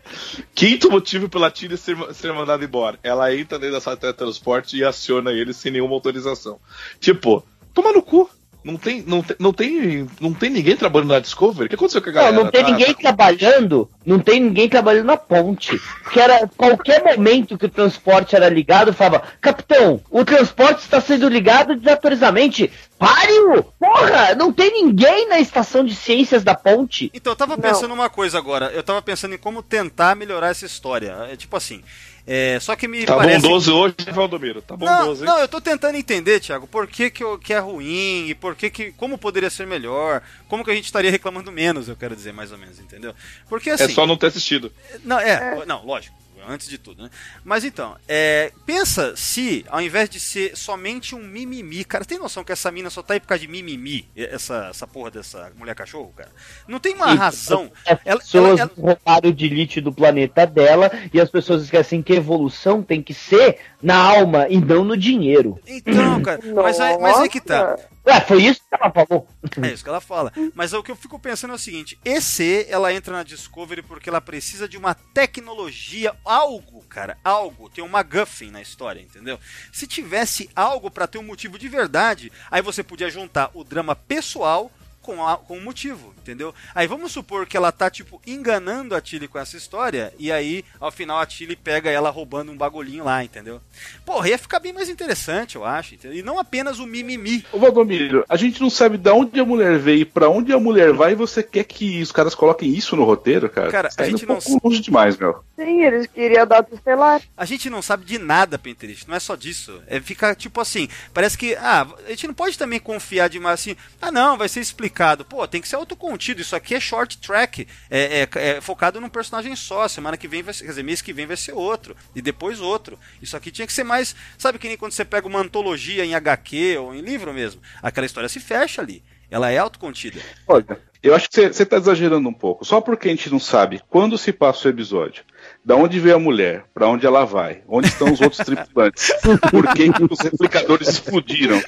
[0.53, 2.97] Quinto motivo pela Tilly ser, ser mandada embora.
[3.03, 6.57] Ela entra dentro da sala de teletransporte e aciona ele sem nenhuma autorização.
[7.01, 8.29] Tipo, toma no cu.
[8.65, 11.67] Não tem, não, tem, não, tem, não tem ninguém trabalhando na Discovery?
[11.67, 12.35] O que aconteceu com a galera?
[12.35, 12.99] Não, não tem tá, ninguém tá...
[12.99, 15.79] trabalhando, não tem ninguém trabalhando na ponte.
[16.11, 21.29] Que era qualquer momento que o transporte era ligado, falava, capitão, o transporte está sendo
[21.29, 22.71] ligado desautorizadamente.
[22.97, 23.63] Pare-o!
[23.63, 27.11] Porra, não tem ninguém na estação de ciências da ponte.
[27.13, 27.95] Então, eu tava pensando não.
[27.95, 28.67] uma coisa agora.
[28.67, 31.27] Eu tava pensando em como tentar melhorar essa história.
[31.29, 31.83] É tipo assim,
[32.27, 33.41] é, só que me tá parece...
[33.41, 34.61] bondoso hoje, Valdomiro.
[34.61, 37.59] Tá bondoso, não, Não, eu tô tentando entender, Thiago, por que, que, eu, que é
[37.59, 38.91] ruim e por que, que.
[38.93, 42.51] Como poderia ser melhor, como que a gente estaria reclamando menos, eu quero dizer, mais
[42.51, 43.13] ou menos, entendeu?
[43.47, 43.83] Porque assim.
[43.83, 44.71] É só não ter assistido.
[45.03, 45.65] Não, é, é.
[45.65, 47.09] não, lógico antes de tudo, né?
[47.43, 52.43] Mas então, é, pensa se, ao invés de ser somente um mimimi, cara, tem noção
[52.43, 55.75] que essa mina só tá aí por causa de mimimi, essa, essa porra dessa mulher
[55.75, 56.29] cachorro, cara?
[56.67, 57.71] Não tem uma Sim, razão.
[57.85, 58.87] As ela, pessoas ela, ela...
[58.93, 63.57] roubaram de elite do planeta dela e as pessoas esquecem que evolução tem que ser
[63.81, 65.59] na alma e não no dinheiro.
[65.67, 67.77] Então, cara, mas, aí, mas aí que tá.
[68.05, 69.27] É, foi isso que ela falou.
[69.63, 70.31] É isso que ela fala.
[70.53, 74.09] Mas o que eu fico pensando é o seguinte: EC, ela entra na Discovery porque
[74.09, 77.69] ela precisa de uma tecnologia, algo, cara, algo.
[77.69, 79.39] Tem uma Guffin na história, entendeu?
[79.73, 83.95] Se tivesse algo para ter um motivo de verdade, aí você podia juntar o drama
[83.95, 84.71] pessoal
[85.05, 86.53] com, a, com um motivo, entendeu?
[86.73, 90.65] Aí vamos supor que ela tá, tipo, enganando a Tilly com essa história, e aí,
[90.79, 93.61] ao final, a Tilly pega ela roubando um bagulhinho lá, entendeu?
[94.03, 96.17] Porra, ia ficar bem mais interessante, eu acho, entendeu?
[96.17, 97.45] E não apenas o mimimi.
[97.53, 100.59] Ô Valdomiro, a gente não sabe de onde a mulher veio e pra onde a
[100.59, 103.69] mulher vai, e você quer que os caras coloquem isso no roteiro, cara?
[103.69, 104.39] Cara, tá a gente um não...
[104.39, 105.43] pouco longe demais, meu.
[105.55, 107.21] Sim, eles queriam data estelar.
[107.37, 109.81] A gente não sabe de nada, Pinterest, não é só disso.
[109.85, 113.75] É fica, tipo assim, parece que, ah, a gente não pode também confiar demais assim,
[114.01, 114.94] ah não, vai ser explicado
[115.25, 116.41] Pô, tem que ser autocontido.
[116.41, 117.67] Isso aqui é short track.
[117.89, 119.87] É, é, é, focado num personagem só.
[119.87, 121.95] Semana que vem vai ser, quer dizer, mês que vem vai ser outro.
[122.15, 122.97] E depois outro.
[123.21, 124.15] Isso aqui tinha que ser mais.
[124.37, 127.61] Sabe que nem quando você pega uma antologia em HQ ou em livro mesmo?
[127.81, 129.03] Aquela história se fecha ali.
[129.29, 130.21] Ela é autocontida.
[130.47, 132.63] Olha, eu acho que você está exagerando um pouco.
[132.63, 135.23] Só porque a gente não sabe quando se passa o episódio.
[135.65, 136.65] Da onde veio a mulher?
[136.75, 137.63] Pra onde ela vai?
[137.67, 139.11] Onde estão os outros tripulantes?
[139.49, 141.59] Por que, que os replicadores explodiram?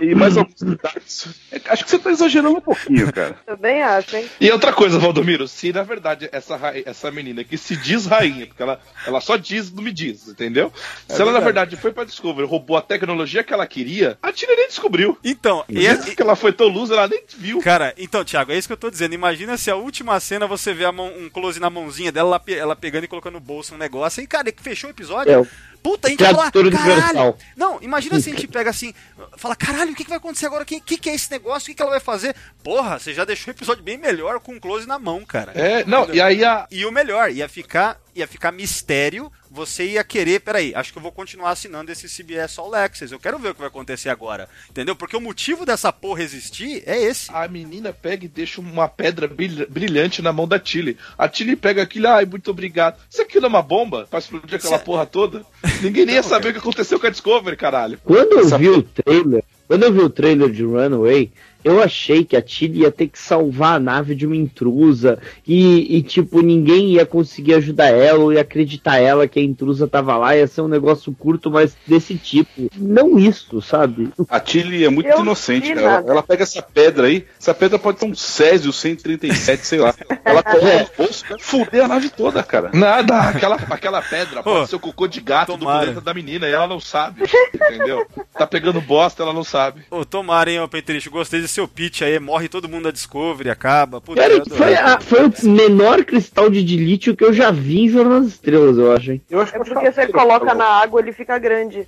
[0.00, 1.28] E mais alguns detalhes.
[1.50, 3.34] É, Acho que você tá exagerando um pouquinho, cara.
[3.46, 4.26] Também acho, hein?
[4.40, 8.62] E outra coisa, Valdomiro, se na verdade essa, essa menina que se diz rainha, porque
[8.62, 10.72] ela, ela só diz, não me diz, entendeu?
[11.08, 14.54] se ela na verdade foi pra Discovery, roubou a tecnologia que ela queria, a Tina
[14.56, 15.16] nem descobriu.
[15.24, 17.60] Então, e, Mesmo que ela foi tão luz, ela nem viu.
[17.60, 19.14] Cara, então, Thiago, é isso que eu tô dizendo.
[19.14, 22.58] Imagina se a última cena você vê a mão- um close na mãozinha dela, ela,
[22.58, 24.22] ela pegando e colocando no bolso um negócio.
[24.22, 25.32] E, cara, que fechou o episódio.
[25.32, 27.34] É, Puta, a gente fala, tradutor caralho.
[27.56, 28.94] Não, imagina se a gente pega assim,
[29.36, 30.62] fala, caralho, o que, que vai acontecer agora?
[30.62, 31.66] O que, que, que é esse negócio?
[31.66, 32.36] O que, que ela vai fazer?
[32.62, 35.52] Porra, você já deixou o episódio bem melhor com o close na mão, cara.
[35.54, 36.66] É, não, e aí a.
[36.70, 39.30] E o melhor, ia ficar, ia ficar mistério.
[39.50, 43.12] Você ia querer, peraí, acho que eu vou continuar assinando esse CBS All Access.
[43.12, 44.48] Eu quero ver o que vai acontecer agora.
[44.70, 44.96] Entendeu?
[44.96, 47.30] Porque o motivo dessa porra existir é esse.
[47.32, 50.96] A menina pega e deixa uma pedra brilha- brilhante na mão da Tilly.
[51.18, 52.98] A Tilly pega aquilo, ai, muito obrigado.
[53.10, 55.44] Isso aquilo é uma bomba pra explodir aquela Cê- porra toda?
[55.82, 57.98] Ninguém nem ia saber o que aconteceu com a Discovery, caralho.
[58.04, 61.30] Quando eu Essa vi o trailer, quando eu vi o trailer de Runaway,
[61.64, 65.96] eu achei que a Tilly ia ter que salvar a nave de uma intrusa e,
[65.96, 70.16] e, tipo, ninguém ia conseguir ajudar ela ou ia acreditar ela que a intrusa tava
[70.16, 72.68] lá, ia ser um negócio curto, mas desse tipo.
[72.76, 74.10] Não isso, sabe?
[74.28, 75.80] A Tilly é muito Eu inocente, cara.
[75.80, 79.94] Ela, ela pega essa pedra aí, essa pedra pode ter um Césio 137, sei lá.
[80.24, 82.70] Ela coloca no bolso, fuder a nave toda, cara.
[82.74, 85.80] Nada, aquela, aquela pedra Pô, pode ser o cocô de gato do tomara.
[85.80, 87.22] planeta da menina e ela não sabe,
[87.54, 88.04] entendeu?
[88.32, 89.82] Tá pegando bosta, ela não sabe.
[89.90, 92.18] Ô, tomara, hein, ô Peterich, gostei desse seu pitch aí.
[92.18, 94.00] Morre todo mundo da Discovery, acaba.
[94.00, 97.88] Puta, Cara, foi, a- foi o menor cristal de dilítio que eu já vi em
[97.88, 99.22] Jornal das Estrelas, eu acho, hein?
[99.30, 101.86] Eu acho É porque você coloca na água, ele fica grande.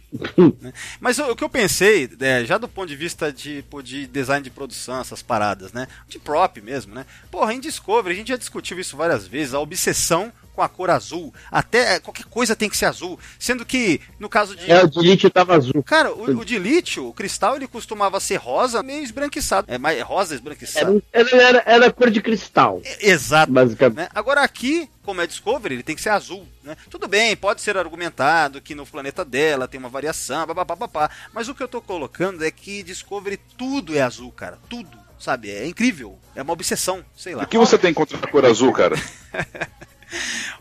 [1.00, 4.06] Mas o, o que eu pensei, é, já do ponto de vista de, pô, de
[4.06, 5.86] design de produção, essas paradas, né?
[6.06, 7.06] De prop mesmo, né?
[7.30, 10.88] Porra, em Discovery, a gente já discutiu isso várias vezes, a obsessão com a cor
[10.90, 11.34] azul.
[11.50, 13.18] Até é, qualquer coisa tem que ser azul.
[13.38, 14.70] Sendo que, no caso de.
[14.70, 15.82] É, o dilítio tava azul.
[15.82, 19.66] Cara, o, o de lítio, o cristal, ele costumava ser rosa, meio esbranquiçado.
[19.70, 21.02] É mais rosa Era, esbranquiçado.
[21.12, 23.52] era, era, era cor de cristal, É, Exato.
[23.52, 23.96] basicamente.
[23.96, 24.08] né?
[24.14, 26.76] Agora aqui, como é Discovery, ele tem que ser azul, né?
[26.88, 31.54] Tudo bem, pode ser argumentado que no planeta dela tem uma variação, papapá, mas o
[31.54, 35.50] que eu tô colocando é que Discovery tudo é azul, cara, tudo, sabe?
[35.50, 37.42] É incrível, é uma obsessão, sei lá.
[37.44, 38.96] O que você tem contra a cor azul, cara?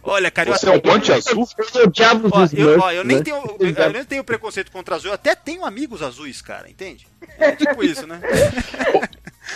[0.04, 1.48] Olha, cara, eu Você é um anti-azul?
[1.76, 3.24] Eu odiava os Ó, eu, ó, eu nem né?
[3.24, 7.08] tenho, eu, eu nem tenho preconceito contra azul, eu até tenho amigos azuis, cara, entende?
[7.38, 8.20] É tipo isso, né?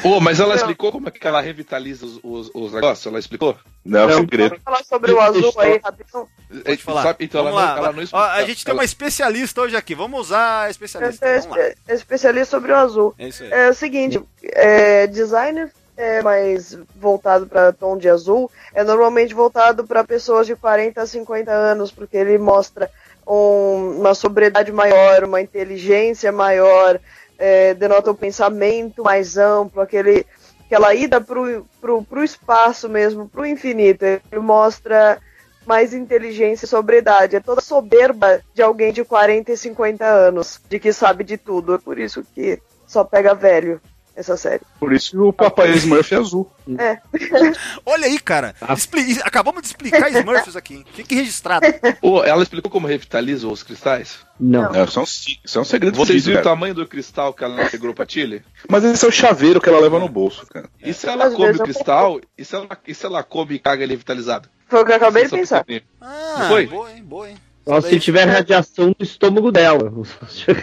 [0.04, 3.06] Ô, mas ela explicou como é que ela revitaliza os, os, os negócios?
[3.06, 3.58] Ela explicou?
[3.84, 4.50] Não, é um Não, segredo.
[4.50, 6.28] Vamos falar sobre o azul aí, rapidão.
[6.66, 7.04] Pode falar.
[7.04, 7.26] Sabe?
[7.26, 7.76] Então Vamos ela, lá.
[7.76, 8.20] não, ela não Ó, explicou.
[8.30, 11.26] a gente tem uma especialista hoje aqui, vamos usar a Eu especialista.
[11.26, 11.68] Vamos lá.
[11.70, 13.16] espe- especialista sobre o azul.
[13.18, 13.52] É isso aí.
[13.52, 15.68] É o seguinte, é, design
[15.98, 21.08] é mais voltado para tom de azul é normalmente voltado para pessoas de 40 a
[21.08, 22.90] 50 anos, porque ele mostra
[23.28, 27.00] um- uma sobriedade maior, uma inteligência maior,
[27.38, 30.26] é, denota um pensamento mais amplo, aquele,
[30.66, 34.04] aquela ida pro, pro espaço mesmo, pro infinito.
[34.06, 35.18] Ele mostra
[35.66, 37.36] mais inteligência e sobriedade.
[37.36, 41.76] É toda soberba de alguém de 40 e 50 anos, de que sabe de tudo.
[41.76, 43.82] É por isso que só pega velho
[44.18, 44.62] essa série.
[44.80, 46.52] Por isso que o papai Smurf é azul.
[46.78, 46.98] É.
[47.86, 48.56] Olha aí, cara.
[48.60, 48.74] Ah.
[48.74, 50.76] Expli- Acabamos de explicar Smurfs aqui.
[50.76, 50.86] hein?
[50.94, 51.66] Fique registrado.
[52.02, 54.20] Ô, ela explicou como revitaliza os cristais?
[54.40, 54.74] Não.
[54.76, 57.34] É, isso, é um, si- isso é um segredo Vocês viram o tamanho do cristal
[57.34, 58.44] que ela integrou pra Tilly?
[58.70, 60.68] Mas esse é o chaveiro que ela leva no bolso, cara.
[60.84, 63.60] E se ela Às come o cristal, e se ela, e se ela come e
[63.60, 64.50] caga ele revitalizado?
[64.68, 65.66] Foi o que eu acabei de pensar.
[66.02, 66.68] Ah, Foi?
[66.68, 67.04] boa, hein?
[67.04, 67.38] Boa, hein?
[67.68, 69.92] Só se tiver radiação no estômago dela.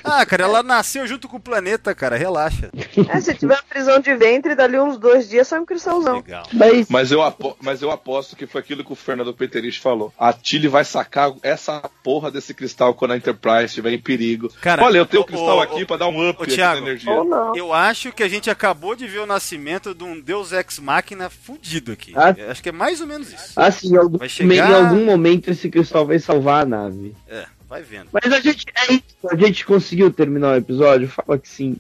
[0.05, 2.17] Ah, cara, ela nasceu junto com o planeta, cara.
[2.17, 2.71] Relaxa.
[3.09, 6.17] É, se tiver prisão de ventre, dali uns dois dias sai um cristalzão.
[6.17, 6.47] Legal.
[6.53, 10.13] Mas Mas eu, apo- mas eu aposto que foi aquilo que o Fernando Peterich falou.
[10.19, 14.51] A Tilly vai sacar essa porra desse cristal quando a Enterprise estiver em perigo.
[14.61, 16.81] Cara, Olha, eu tenho o cristal ô, aqui ô, pra dar um up ô, Thiago,
[16.81, 17.13] na energia.
[17.55, 21.29] Eu acho que a gente acabou de ver o nascimento de um Deus Ex Machina
[21.31, 22.13] fudido aqui.
[22.17, 22.35] Ah.
[22.51, 23.53] Acho que é mais ou menos isso.
[23.57, 26.94] assim, algum, Vai chegar- em algum momento esse cristal vai salvar a nave.
[27.29, 28.09] É, vai vendo.
[28.13, 29.03] Mas a gente é isso.
[29.31, 31.09] A gente conseguiu terminar o episódio?
[31.09, 31.77] Fala que sim.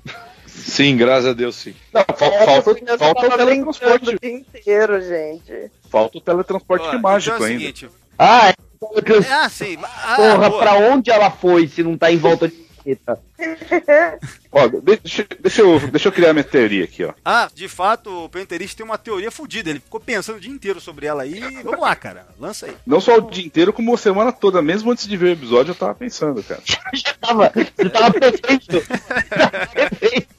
[0.47, 1.75] Sim, graças a Deus, sim.
[1.93, 4.17] Não, fal- É, falta, falta o teletransporte.
[4.23, 5.71] o inteiro, gente.
[5.91, 7.61] Falta o teletransporte Ó, mágico então é o ainda.
[7.61, 7.89] seguinte.
[8.19, 8.55] Ah, é.
[9.33, 9.79] Ah, sim.
[9.83, 10.63] Ah, Porra, boa.
[10.63, 12.55] pra onde ela foi se não tá em volta de
[14.53, 17.13] Ó, deixa, deixa eu, deixa eu criar minha teoria aqui, ó.
[17.25, 19.71] Ah, de fato, o Penterist tem uma teoria fodida.
[19.71, 21.41] Ele ficou pensando o dia inteiro sobre ela aí.
[21.63, 22.27] Vamos lá, cara.
[22.39, 22.77] Lança aí.
[22.87, 24.63] Não só o dia inteiro, como a semana toda.
[24.63, 26.63] Mesmo antes de ver o episódio, eu tava pensando, cara.
[26.95, 28.83] Já tava, você tava perfeito.
[29.29, 30.35] Tava perfeito.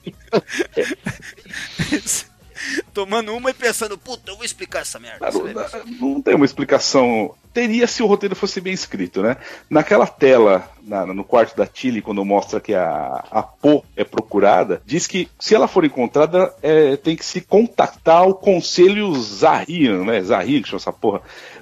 [2.93, 5.25] Tomando uma e pensando, puta, eu vou explicar essa merda.
[5.31, 7.33] Não, não, não tem uma explicação.
[7.53, 9.37] Teria se o roteiro fosse bem escrito, né?
[9.69, 14.81] Naquela tela, na- no quarto da Tilly, quando mostra que a, a Po é procurada,
[14.85, 20.21] diz que se ela for encontrada, é, tem que se contactar o conselho Zahrian, né?
[20.21, 21.21] Zahrian, que chama essa porra.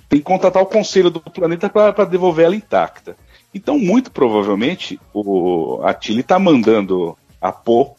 [0.10, 3.16] Tem que contatar o conselho do planeta para devolver ela intacta.
[3.56, 7.94] Então, muito provavelmente, o, a Tilly tá mandando a Po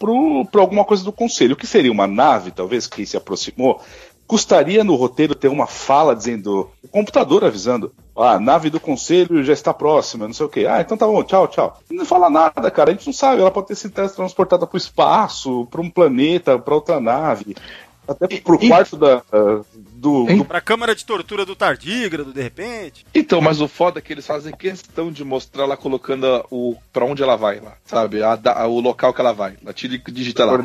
[0.51, 1.53] para alguma coisa do conselho.
[1.53, 3.79] O que seria uma nave, talvez, que se aproximou?
[4.27, 9.45] Custaria no roteiro ter uma fala dizendo, o computador avisando, ah, a nave do conselho
[9.45, 10.67] já está próxima, não sei o quê.
[10.67, 11.79] Ah, então tá bom, tchau, tchau.
[11.91, 14.79] Não fala nada, cara, a gente não sabe, ela pode ter sido transportada para o
[14.79, 17.55] espaço, para um planeta, para outra nave,
[18.09, 19.61] até pro E- quarto da, ah,
[20.05, 23.07] do, do Pra câmara de tortura do tardígrado, de repente.
[23.15, 26.77] Então, mas o foda é que eles fazem questão de mostrar ela colocando a- o
[26.93, 28.23] para onde ela vai lá, sabe?
[28.23, 29.55] A a- o local que ela vai.
[29.67, 30.59] A Tilly digita lá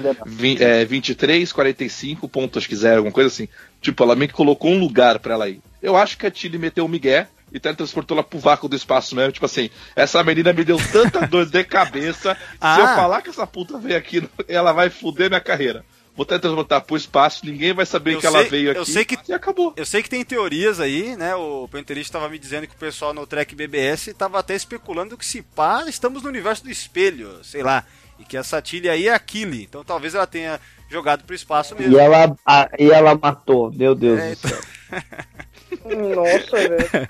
[0.60, 3.48] é, 23, 45, ponto, acho que zero, alguma coisa assim.
[3.82, 5.61] Tipo, ela meio que colocou um lugar pra ela ir.
[5.82, 9.16] Eu acho que a Tilly meteu o Miguel e teletransportou ela pro vácuo do espaço
[9.16, 9.32] mesmo.
[9.32, 12.36] Tipo assim, essa menina me deu tanta dor de cabeça.
[12.60, 12.76] Ah.
[12.76, 15.84] Se eu falar que essa puta veio aqui, ela vai foder minha carreira.
[16.20, 18.91] Vou teletransportar pro espaço, ninguém vai saber Eu que ela sei- veio eu aqui.
[18.91, 19.74] sei que- E acabou.
[19.78, 21.34] Eu sei que tem teorias aí, né?
[21.34, 25.26] O Penterista estava me dizendo que o pessoal no Trek BBS estava até especulando que
[25.26, 27.86] se pá, estamos no universo do espelho, sei lá.
[28.20, 29.64] E que essa Tilly aí é a Killy.
[29.64, 30.60] Então talvez ela tenha
[30.90, 31.96] jogado pro espaço mesmo.
[31.96, 34.60] E ela, a- e ela matou, meu Deus É, do céu.
[35.86, 37.08] Nossa, velho.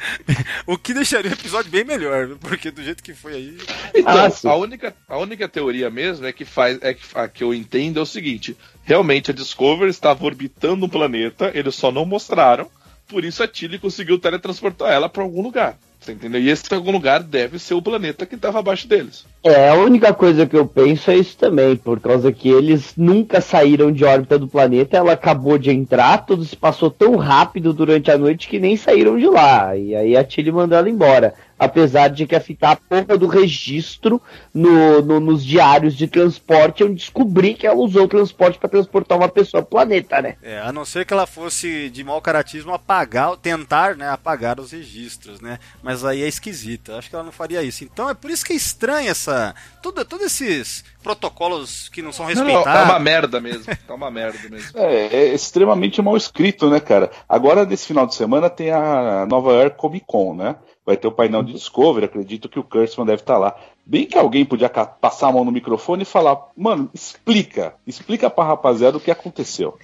[0.68, 3.58] O que deixaria o episódio bem melhor, porque do jeito que foi aí.
[3.96, 7.44] Então, Ah, a, única, a única teoria mesmo é que faz é que, a que
[7.44, 8.56] eu entendo é o seguinte:
[8.90, 12.68] realmente a Discovery estava orbitando um planeta, eles só não mostraram,
[13.08, 15.78] por isso a Tilly conseguiu teletransportar ela para algum lugar.
[16.00, 16.40] Você entendeu?
[16.42, 19.26] E esse algum lugar deve ser o planeta que estava abaixo deles.
[19.44, 23.42] É, a única coisa que eu penso é isso também, por causa que eles nunca
[23.42, 28.10] saíram de órbita do planeta, ela acabou de entrar, tudo se passou tão rápido durante
[28.12, 29.76] a noite que nem saíram de lá.
[29.78, 31.34] E aí a Tilly mandou ela embora.
[31.58, 34.22] Apesar de que a fitar a porra do registro
[34.54, 39.18] no, no- nos diários de transporte, eu descobri que ela usou o transporte para transportar
[39.18, 40.36] uma pessoa pro planeta, né?
[40.42, 44.72] É, a não ser que ela fosse de mau caratismo apagar, tentar, né, apagar os
[44.72, 45.60] registros, né?
[45.84, 46.98] Mas aí é esquisita.
[46.98, 47.84] Acho que ela não faria isso.
[47.84, 49.56] Então é por isso que é estranha essa.
[49.82, 52.82] Tudo, todos esses protocolos que não são Não, não, respeitados.
[52.82, 53.66] é uma merda mesmo.
[53.88, 54.78] Tá uma merda mesmo.
[54.78, 57.12] É, é extremamente mal escrito, né, cara?
[57.28, 60.56] Agora, nesse final de semana, tem a Nova York Comic Con, né?
[60.86, 63.56] Vai ter o painel de Discovery, acredito que o Kurtzman deve estar lá.
[63.86, 68.44] Bem que alguém podia passar a mão no microfone e falar, mano, explica, explica pra
[68.44, 69.78] rapaziada o que aconteceu.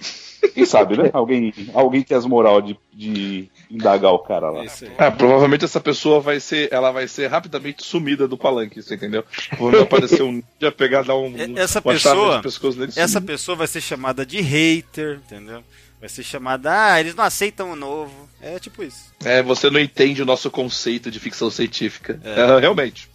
[0.54, 1.10] Quem sabe, né?
[1.12, 4.64] Alguém, alguém tem as moral de, de indagar o cara lá.
[4.98, 9.24] Ah, provavelmente essa pessoa vai ser, ela vai ser rapidamente sumida do palanque, você entendeu?
[9.58, 13.26] Quando aparecer um dia pegar dar um essa pessoa- de pescoço nele, Essa sumir.
[13.26, 15.62] pessoa vai ser chamada de hater, entendeu?
[16.06, 18.28] Vai ser chamada, ah, eles não aceitam o novo.
[18.40, 19.12] É tipo isso.
[19.24, 22.20] É, você não entende o nosso conceito de ficção científica.
[22.22, 23.10] É, realmente.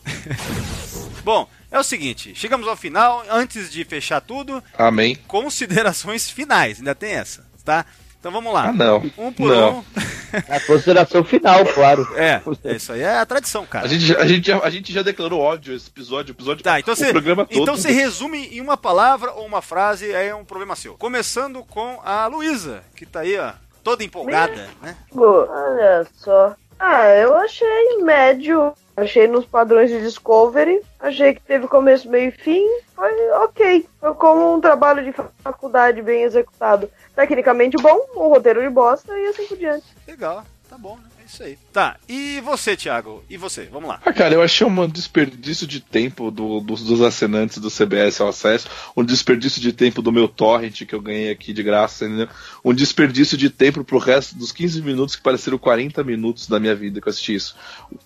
[1.24, 3.24] Bom, é o seguinte, chegamos ao final.
[3.30, 5.16] Antes de fechar tudo, Amém.
[5.26, 6.80] considerações finais.
[6.80, 7.86] Ainda tem essa, tá?
[8.22, 8.68] Então vamos lá.
[8.68, 8.98] Ah, não.
[9.18, 9.80] Um por Não.
[9.80, 9.84] um.
[10.48, 12.08] A consideração final, claro.
[12.16, 12.40] É,
[12.76, 13.86] isso aí é a tradição, cara.
[13.86, 16.64] A gente, já- a, gente já, a gente já declarou ódio esse episódio, o episódio
[16.64, 17.60] Tá, então o você, programa todo.
[17.62, 20.94] então você resume em uma palavra ou uma frase, aí é um problema seu.
[20.94, 23.54] Começando com a Luísa, que tá aí, ó,
[23.84, 24.96] toda empolgada, né?
[25.12, 26.56] Pô, Olha só.
[26.80, 28.72] Ah, eu achei médio.
[29.02, 30.80] Achei nos padrões de Discovery.
[31.00, 32.64] Achei que teve começo, meio e fim.
[32.96, 33.88] Foi ok.
[34.00, 35.12] Foi como um trabalho de
[35.44, 36.88] faculdade bem executado.
[37.16, 39.86] Tecnicamente bom, um roteiro de bosta e assim por diante.
[40.08, 41.11] Legal, tá bom, né?
[41.32, 41.58] Isso aí.
[41.72, 43.24] Tá, e você, Thiago?
[43.30, 43.70] E você?
[43.72, 44.02] Vamos lá.
[44.06, 48.28] Ah, cara, eu achei um desperdício de tempo do- dos, dos assinantes do CBS ao
[48.28, 48.68] acesso,
[48.98, 52.28] um desperdício de tempo do meu torrent que eu ganhei aqui de graça, entendeu?
[52.66, 56.76] Um desperdício de tempo pro resto dos 15 minutos que pareceram 40 minutos da minha
[56.76, 57.56] vida que eu assisti isso.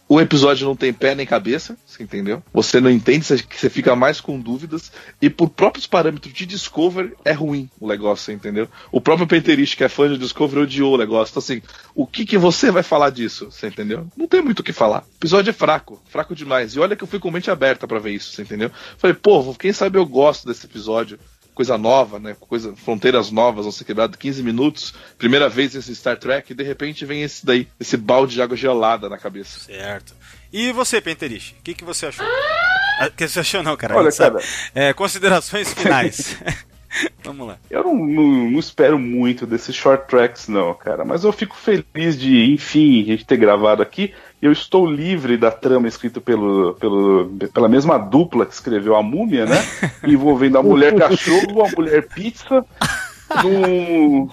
[0.07, 2.43] O episódio não tem pé nem cabeça, você entendeu?
[2.53, 7.31] Você não entende, você, fica mais com dúvidas, e por próprios parâmetros de Discovery é
[7.31, 8.67] ruim o negócio, entendeu?
[8.91, 11.31] O próprio Penterist, que é fã de Discovery, odiou o negócio.
[11.31, 11.61] Então, assim,
[11.95, 14.07] o que, que você vai falar disso, você entendeu?
[14.15, 15.01] Não tem muito o que falar.
[15.01, 16.73] O episódio é fraco, fraco demais.
[16.75, 18.69] E olha que eu fui com mente aberta pra ver isso, você entendeu?
[18.97, 21.17] Falei, pô, quem sabe eu gosto desse episódio.
[21.53, 22.35] Coisa nova, né?
[22.37, 24.93] Coisa, fronteiras novas vão ser quebradas 15 minutos.
[25.17, 28.57] Primeira vez esse Star Trek, e de repente vem esse daí, esse balde de água
[28.57, 29.61] gelada na cabeça.
[29.61, 30.13] Certo.
[30.51, 31.55] E você, Penterich?
[31.57, 32.25] O que, que você achou?
[32.25, 33.95] Ah, O que você achou não, cara?
[33.95, 34.39] Olha, cara.
[34.73, 36.37] É, considerações finais.
[37.23, 37.57] Vamos lá.
[37.69, 41.03] Eu não, não- não espero muito desses short tracks, não, cara.
[41.03, 44.13] Mas eu fico feliz de, enfim, a gente ter gravado aqui.
[44.41, 49.45] Eu estou livre da trama escrita pelo, pelo, pela mesma dupla que escreveu a múmia,
[49.45, 49.57] né?
[50.05, 52.63] Envolvendo a mulher cachorro, a mulher pizza
[53.43, 54.29] num,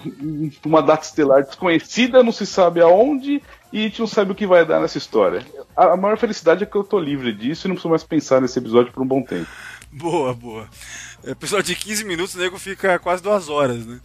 [0.63, 3.41] numa data estelar desconhecida, não se sabe aonde,
[3.71, 5.41] e a gente não sabe o que vai dar nessa história.
[5.75, 8.39] A, a maior felicidade é que eu tô livre disso e não preciso mais pensar
[8.39, 9.47] nesse episódio por um bom tempo.
[9.91, 10.67] Boa, boa.
[11.25, 13.99] Episódio de 15 minutos, o nego fica quase duas horas, né?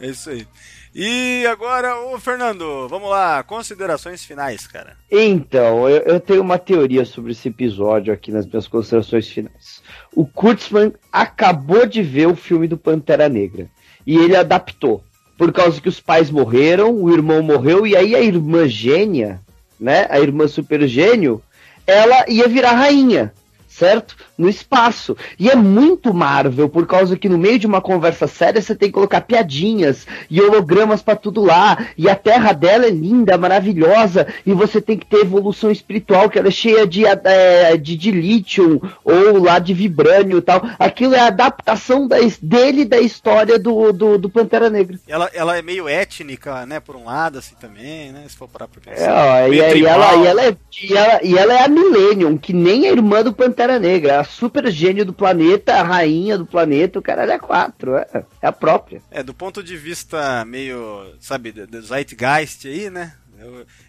[0.00, 0.46] É isso aí.
[0.94, 4.96] E agora, ô Fernando, vamos lá, considerações finais, cara.
[5.10, 9.82] Então, eu, eu, tenho uma teoria sobre esse episódio aqui nas minhas considerações finais.
[10.14, 13.68] O Kurtzman acabou de ver o filme do Pantera Negra
[14.06, 15.02] e ele adaptou.
[15.36, 19.40] Por causa que os pais morreram, o irmão morreu, e aí a irmã gênia,
[19.78, 20.06] né?
[20.08, 21.42] A irmã super gênio,
[21.84, 23.32] ela ia virar rainha
[23.70, 24.16] certo?
[24.36, 25.16] No espaço.
[25.38, 28.88] E é muito Marvel, por causa que no meio de uma conversa séria você tem
[28.88, 31.86] que colocar piadinhas e hologramas para tudo lá.
[31.96, 34.26] E a terra dela é linda, maravilhosa.
[34.44, 38.10] E você tem que ter evolução espiritual, que ela é cheia de, é, de, de
[38.10, 40.62] lítio ou lá de vibrânio e tal.
[40.78, 44.98] Aquilo é a adaptação da, dele da história do, do, do, Pantera Negra.
[45.06, 46.80] Ela, ela é meio étnica, né?
[46.80, 48.24] Por um lado, assim também, né?
[48.28, 49.04] Se for parar pra pensar.
[49.04, 52.36] É, ó, e, e, ela, e, ela é, e, ela, e ela é a Millennium,
[52.36, 56.36] que nem a irmã do Pantera Pantera Negra, a super gênio do planeta, a rainha
[56.36, 59.00] do planeta, o cara é quatro, é, é a própria.
[59.10, 63.14] É, do ponto de vista meio, sabe, do Zeitgeist aí, né?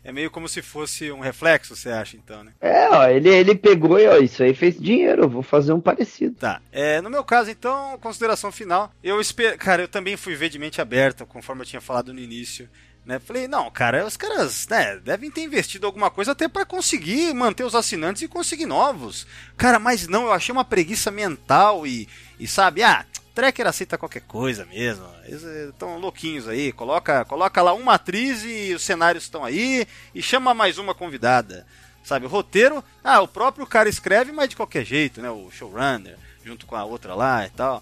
[0.02, 2.54] É meio como se fosse um reflexo, você acha, então, né?
[2.62, 6.36] É, ó, ele, ele pegou e ó, isso aí fez dinheiro, vou fazer um parecido.
[6.36, 6.62] Tá.
[6.72, 8.94] É, no meu caso, então, consideração final.
[9.04, 9.58] Eu espero.
[9.58, 12.70] Cara, eu também fui ver de mente aberta, conforme eu tinha falado no início.
[13.06, 13.20] Né?
[13.20, 17.64] Falei, não, cara, os caras né, devem ter investido alguma coisa até para conseguir manter
[17.64, 19.26] os assinantes e conseguir novos.
[19.58, 22.08] Cara, mas não, eu achei uma preguiça mental e,
[22.40, 25.08] e sabe, ah, Trekker aceita qualquer coisa mesmo.
[25.24, 26.72] Eles estão louquinhos aí.
[26.72, 31.66] Coloca, coloca lá uma atriz e os cenários estão aí e chama mais uma convidada.
[32.04, 35.30] Sabe, o roteiro, ah, o próprio cara escreve, mas de qualquer jeito, né?
[35.30, 37.82] O showrunner, junto com a outra lá e tal.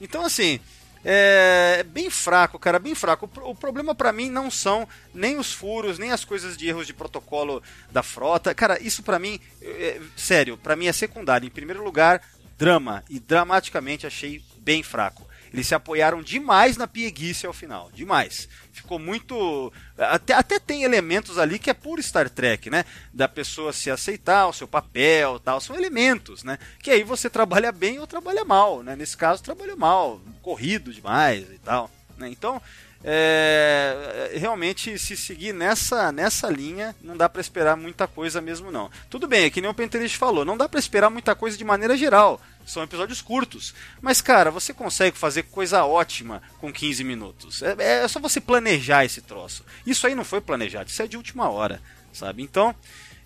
[0.00, 0.58] Então, assim,
[1.04, 3.30] é bem fraco, cara, bem fraco.
[3.42, 6.94] O, problema para mim não são nem os furos, nem as coisas de erros de
[6.94, 8.54] protocolo da frota.
[8.54, 11.46] Cara, isso para mim, é, sério, para mim é secundário.
[11.46, 12.22] Em primeiro lugar,
[12.58, 13.04] drama.
[13.08, 15.27] E dramaticamente achei bem fraco.
[15.52, 17.90] Eles se apoiaram demais na pieguice ao final.
[17.92, 18.48] Demais.
[18.72, 19.72] Ficou muito.
[19.96, 22.84] Até, até tem elementos ali que é puro Star Trek, né?
[23.12, 25.60] Da pessoa se aceitar, o seu papel tal.
[25.60, 26.58] São elementos, né?
[26.82, 28.94] Que aí você trabalha bem ou trabalha mal, né?
[28.94, 30.20] Nesse caso, trabalhou mal.
[30.42, 31.90] Corrido demais e tal.
[32.16, 32.28] Né?
[32.28, 32.60] Então.
[33.04, 38.90] É, realmente se seguir nessa, nessa linha não dá para esperar muita coisa mesmo não.
[39.08, 41.62] Tudo bem, é que nem o Penterist falou, não dá para esperar muita coisa de
[41.62, 43.74] maneira geral são episódios curtos.
[44.00, 47.62] Mas, cara, você consegue fazer coisa ótima com 15 minutos.
[47.62, 49.64] É, é, só você planejar esse troço.
[49.86, 51.80] Isso aí não foi planejado, isso é de última hora,
[52.12, 52.42] sabe?
[52.42, 52.74] Então,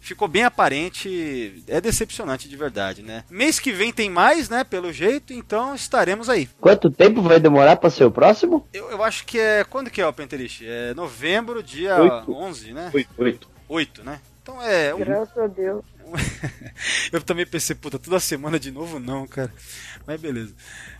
[0.02, 3.24] ficou bem aparente, é decepcionante de verdade, né?
[3.31, 4.64] Mês que vem tem mais, né?
[4.64, 6.48] Pelo jeito, então estaremos aí.
[6.60, 8.66] Quanto tempo vai demorar para ser o próximo?
[8.73, 9.64] Eu, eu acho que é.
[9.64, 10.64] Quando que é o Penterish?
[10.64, 12.32] É novembro, dia Oito.
[12.32, 12.90] 11, né?
[12.93, 13.48] 8, 8.
[13.69, 14.20] 8, né?
[14.43, 14.93] Então é.
[14.94, 15.85] Graças a Deus.
[17.12, 19.52] eu também pensei, puta, toda semana de novo não, cara.
[20.06, 20.55] Mas beleza.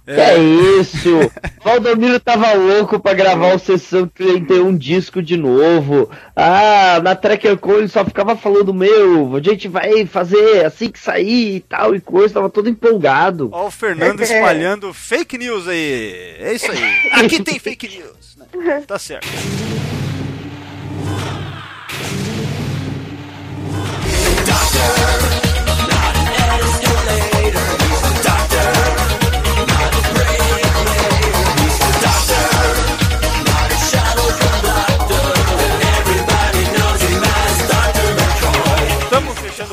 [0.06, 0.14] É...
[0.14, 0.39] Que é
[0.80, 1.09] isso?
[1.62, 6.10] Valdomiro tava louco pra gravar o Sessão 31 disco de novo.
[6.34, 11.56] Ah, na Tracker Cole só ficava falando, meu, a gente vai fazer assim que sair
[11.56, 13.48] e tal e coisa, tava todo empolgado.
[13.52, 14.24] Ó o Fernando é.
[14.24, 16.36] espalhando fake news aí.
[16.39, 17.10] É isso aí.
[17.12, 18.36] Aqui tem fake news.
[18.36, 18.82] Né?
[18.86, 19.28] Tá certo.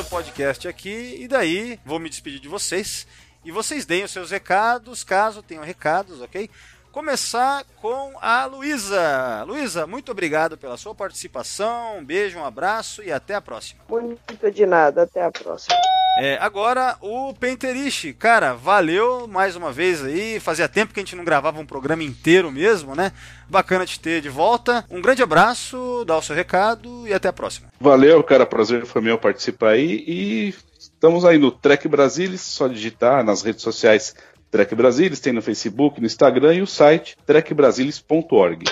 [0.00, 3.06] fechando o podcast aqui e daí vou me despedir de vocês
[3.44, 6.48] e vocês deem os seus recados, caso tenham recados, ok?
[6.90, 9.44] começar com a Luísa.
[9.46, 11.98] Luísa, muito obrigado pela sua participação.
[11.98, 13.80] Um beijo, um abraço e até a próxima.
[13.88, 15.76] Muito de nada, até a próxima.
[16.22, 20.38] É, agora o Penteriche, cara, valeu mais uma vez aí.
[20.38, 23.10] Fazia tempo que a gente não gravava um programa inteiro mesmo, né?
[23.48, 24.84] Bacana te ter de volta.
[24.90, 27.68] Um grande abraço, dá o seu recado e até a próxima.
[27.80, 33.24] Valeu, cara, prazer foi meu participar aí e estamos aí no Trek Brasilis, só digitar
[33.24, 34.14] nas redes sociais
[34.50, 38.64] Trek Brasilis, tem no Facebook, no Instagram e o site trekbrasilis.org.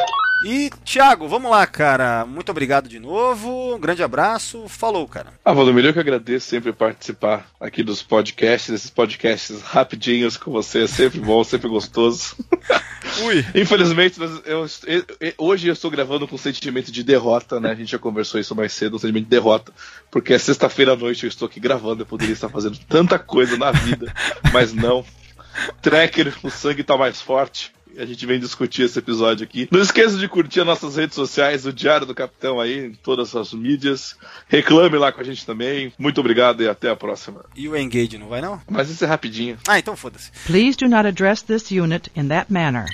[0.44, 2.24] E, Thiago, vamos lá, cara.
[2.24, 3.74] Muito obrigado de novo.
[3.74, 4.68] Um grande abraço.
[4.68, 5.32] Falou, cara.
[5.44, 10.84] Ah, Valdomiro, eu que agradeço sempre participar aqui dos podcasts, esses podcasts rapidinhos com você.
[10.84, 12.36] É sempre bom, sempre gostoso.
[13.22, 13.44] Ui.
[13.54, 17.72] Infelizmente, eu, eu, eu, hoje eu estou gravando com um sentimento de derrota, né?
[17.72, 19.72] A gente já conversou isso mais cedo, um sentimento de derrota.
[20.10, 22.02] Porque é sexta-feira à noite eu estou aqui gravando.
[22.02, 24.14] Eu poderia estar fazendo tanta coisa na vida,
[24.52, 25.04] mas não.
[25.82, 27.72] Tracker, o sangue tá mais forte.
[27.98, 29.68] A gente vem discutir esse episódio aqui.
[29.70, 33.34] Não esqueça de curtir as nossas redes sociais, o Diário do Capitão aí, em todas
[33.34, 34.16] as mídias.
[34.46, 35.92] Reclame lá com a gente também.
[35.98, 37.44] Muito obrigado e até a próxima.
[37.56, 38.60] E o Engage não vai não?
[38.70, 39.58] Mas isso é rapidinho.
[39.66, 40.30] Ah, então foda-se.
[40.46, 42.86] Please do not address this unit in that manner.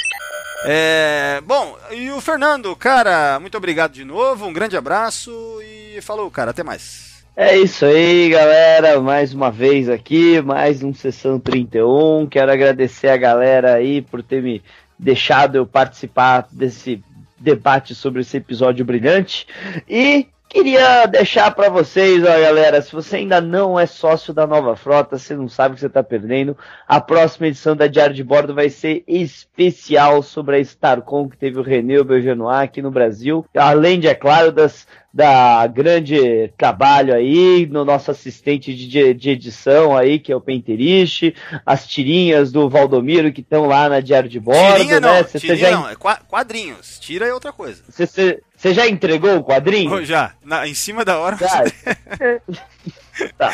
[0.66, 5.30] É, bom, e o Fernando, cara, muito obrigado de novo, um grande abraço
[5.62, 7.14] e falou, cara, até mais.
[7.36, 9.00] É isso aí, galera.
[9.00, 12.28] Mais uma vez aqui, mais um Sessão 31.
[12.28, 14.62] Quero agradecer a galera aí por ter me
[14.98, 17.02] deixado eu participar desse
[17.38, 19.46] debate sobre esse episódio brilhante.
[19.88, 24.76] E queria deixar para vocês, ó, galera, se você ainda não é sócio da Nova
[24.76, 26.56] Frota, você não sabe o que você está perdendo,
[26.86, 31.58] a próxima edição da Diário de Bordo vai ser especial sobre a Starcom que teve
[31.58, 37.66] o René Belgenois aqui no Brasil, além de, é claro, das da grande trabalho aí,
[37.70, 41.32] no nosso assistente de, de edição aí, que é o Penteriche,
[41.64, 45.06] as tirinhas do Valdomiro que estão lá na Diário de Bordo, Tirinha né?
[45.08, 46.98] não, Cê- cê tirinha já, não, é qua- quadrinhos.
[46.98, 47.80] Tira é outra coisa.
[47.88, 50.04] Você já entregou o quadrinho?
[50.04, 51.36] Já, na- em cima da hora.
[51.36, 51.62] Já.
[53.36, 53.52] tá.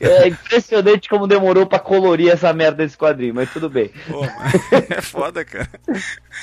[0.00, 3.90] É impressionante como demorou pra colorir essa merda desse quadrinho, mas tudo bem.
[4.08, 4.24] Pô,
[4.90, 5.68] é foda, cara.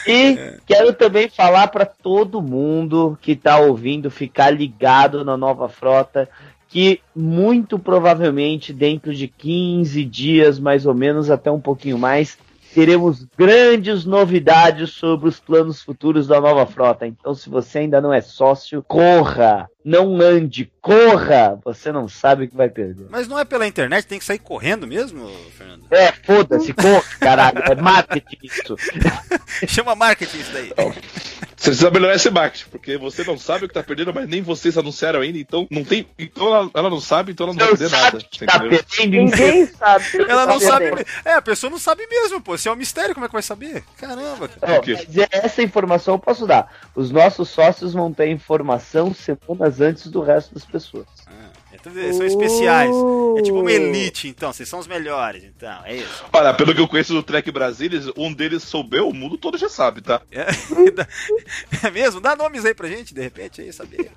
[0.07, 6.29] E quero também falar pra todo mundo que tá ouvindo ficar ligado na nova frota
[6.73, 12.35] que muito provavelmente dentro de 15 dias, mais ou menos, até um pouquinho mais,
[12.73, 17.05] teremos grandes novidades sobre os planos futuros da nova frota.
[17.05, 19.69] Então, se você ainda não é sócio, corra!
[19.83, 21.59] Não ande, corra!
[21.65, 23.07] Você não sabe o que vai perder.
[23.09, 25.85] Mas não é pela internet, tem que sair correndo mesmo, Fernando?
[25.91, 27.59] É, foda-se, corra, caralho.
[27.59, 28.75] É marketing isso.
[29.67, 30.71] Chama marketing isso daí.
[31.63, 34.41] Você precisa melhorar esse marketing, porque você não sabe o que tá perdendo, mas nem
[34.41, 36.05] vocês anunciaram ainda, então não tem.
[36.19, 38.47] Então ela, ela não sabe, então ela não vai Não perder sabe nada.
[38.51, 40.05] tá perdendo, Ninguém sabe.
[40.27, 40.85] Ela tá não sabe.
[40.87, 41.07] perdendo.
[41.23, 42.57] É, a pessoa não sabe mesmo, pô.
[42.57, 43.81] Se é um mistério, como é que vai saber?
[43.97, 44.49] Caramba,
[44.83, 44.97] quê?
[44.97, 46.69] mas essa informação eu posso dar.
[46.95, 49.13] Os nossos sócios vão ter informação
[49.81, 51.05] antes do resto das pessoas.
[51.73, 52.95] Então, eles são especiais.
[53.37, 54.53] É tipo uma elite, então.
[54.53, 55.83] Vocês são os melhores, então.
[55.85, 56.23] É isso.
[56.31, 59.67] Olha, pelo que eu conheço do Trek Brasilis, um deles souber, o mundo todo já
[59.67, 60.21] sabe, tá?
[60.31, 60.45] É,
[61.87, 62.21] é mesmo?
[62.21, 64.11] Dá nomes aí pra gente, de repente, aí, saber.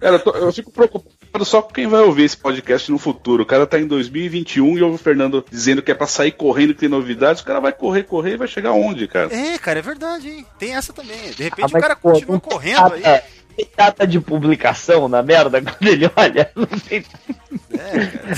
[0.00, 3.42] Cara, eu, tô- eu fico preocupado só com quem vai ouvir esse podcast no futuro.
[3.42, 6.74] O cara tá em 2021 e ouve o Fernando dizendo que é pra sair correndo
[6.74, 7.42] que tem novidades.
[7.42, 9.34] O cara vai correr, correr e vai chegar onde, cara?
[9.34, 10.46] É, cara, é verdade, hein?
[10.58, 11.30] Tem essa também.
[11.36, 13.02] De repente Ah, o cara pô, continua não tem correndo aí.
[13.02, 13.24] data-
[13.56, 16.50] Tem data de publicação na merda quando ele olha.
[16.54, 17.04] Não tem...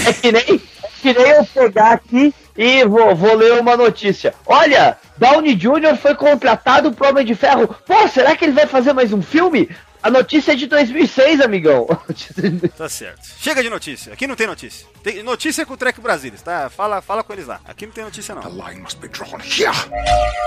[0.06, 4.34] É que nem, é que nem eu pegar aqui e vou, vou ler uma notícia.
[4.46, 5.96] Olha, Downey Jr.
[6.00, 7.74] foi contratado pro Homem de Ferro.
[7.86, 9.68] Pô, será que ele vai fazer mais um filme?
[10.02, 11.86] A notícia é de 2006, amigão.
[12.76, 13.22] Tá certo.
[13.38, 14.12] Chega de notícia.
[14.12, 14.86] Aqui não tem notícia.
[15.02, 16.70] Tem notícia com o Trek Brasilis, tá?
[16.70, 17.60] Fala, fala com eles lá.
[17.66, 18.42] Aqui não tem notícia, não.
[18.48, 19.70] line must be drawn here.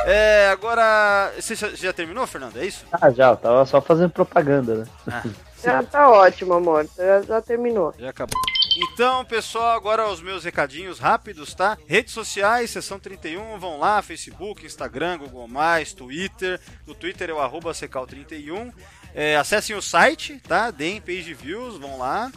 [0.05, 1.31] É, agora.
[1.39, 2.57] Você já, já terminou, Fernando?
[2.57, 2.85] É isso?
[2.91, 4.85] ah, já, eu tava só fazendo propaganda, né?
[5.07, 5.23] Ah,
[5.63, 6.85] Já tá ótimo, amor.
[6.97, 7.93] Já, já terminou.
[7.97, 8.37] já acabou.
[8.75, 11.77] Então, pessoal, agora os meus recadinhos rápidos, tá?
[11.87, 15.47] Redes sociais, sessão 31, vão lá, Facebook, Instagram, Google+,
[15.95, 16.59] Twitter.
[16.85, 18.73] No Twitter é o arroba secal31.
[19.15, 20.71] É, acessem o site, tá?
[20.71, 22.31] Deem page views, vão lá.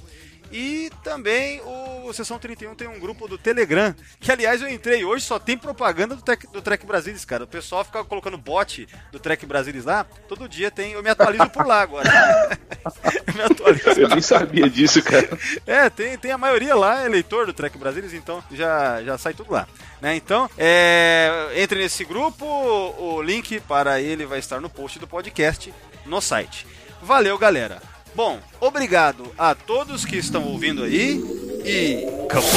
[0.53, 5.24] E também o Sessão 31 tem um grupo do Telegram, que aliás eu entrei hoje,
[5.24, 7.43] só tem propaganda do, Trek- do Trek Brasilis, cara.
[7.43, 11.51] O pessoal fica colocando bot do Trek Brasilis lá, todo dia tem, eu me atualizo
[11.51, 12.09] por lá agora.
[13.27, 14.01] eu me atualizo.
[14.01, 15.28] Eu nem sabia disso, cara.
[15.66, 19.35] É, tem, tem a maioria lá, é leitor do Trek Brasilis, então já, já sai
[19.35, 19.66] tudo lá.
[20.01, 20.15] Né?
[20.15, 25.74] Então, é, entre nesse grupo, o link para ele vai estar no post do podcast
[26.07, 26.66] no site.
[27.03, 27.83] Valeu, galera.
[28.15, 31.23] Bom, obrigado a todos que estão ouvindo aí
[31.65, 32.07] e.
[32.28, 32.57] Kapla!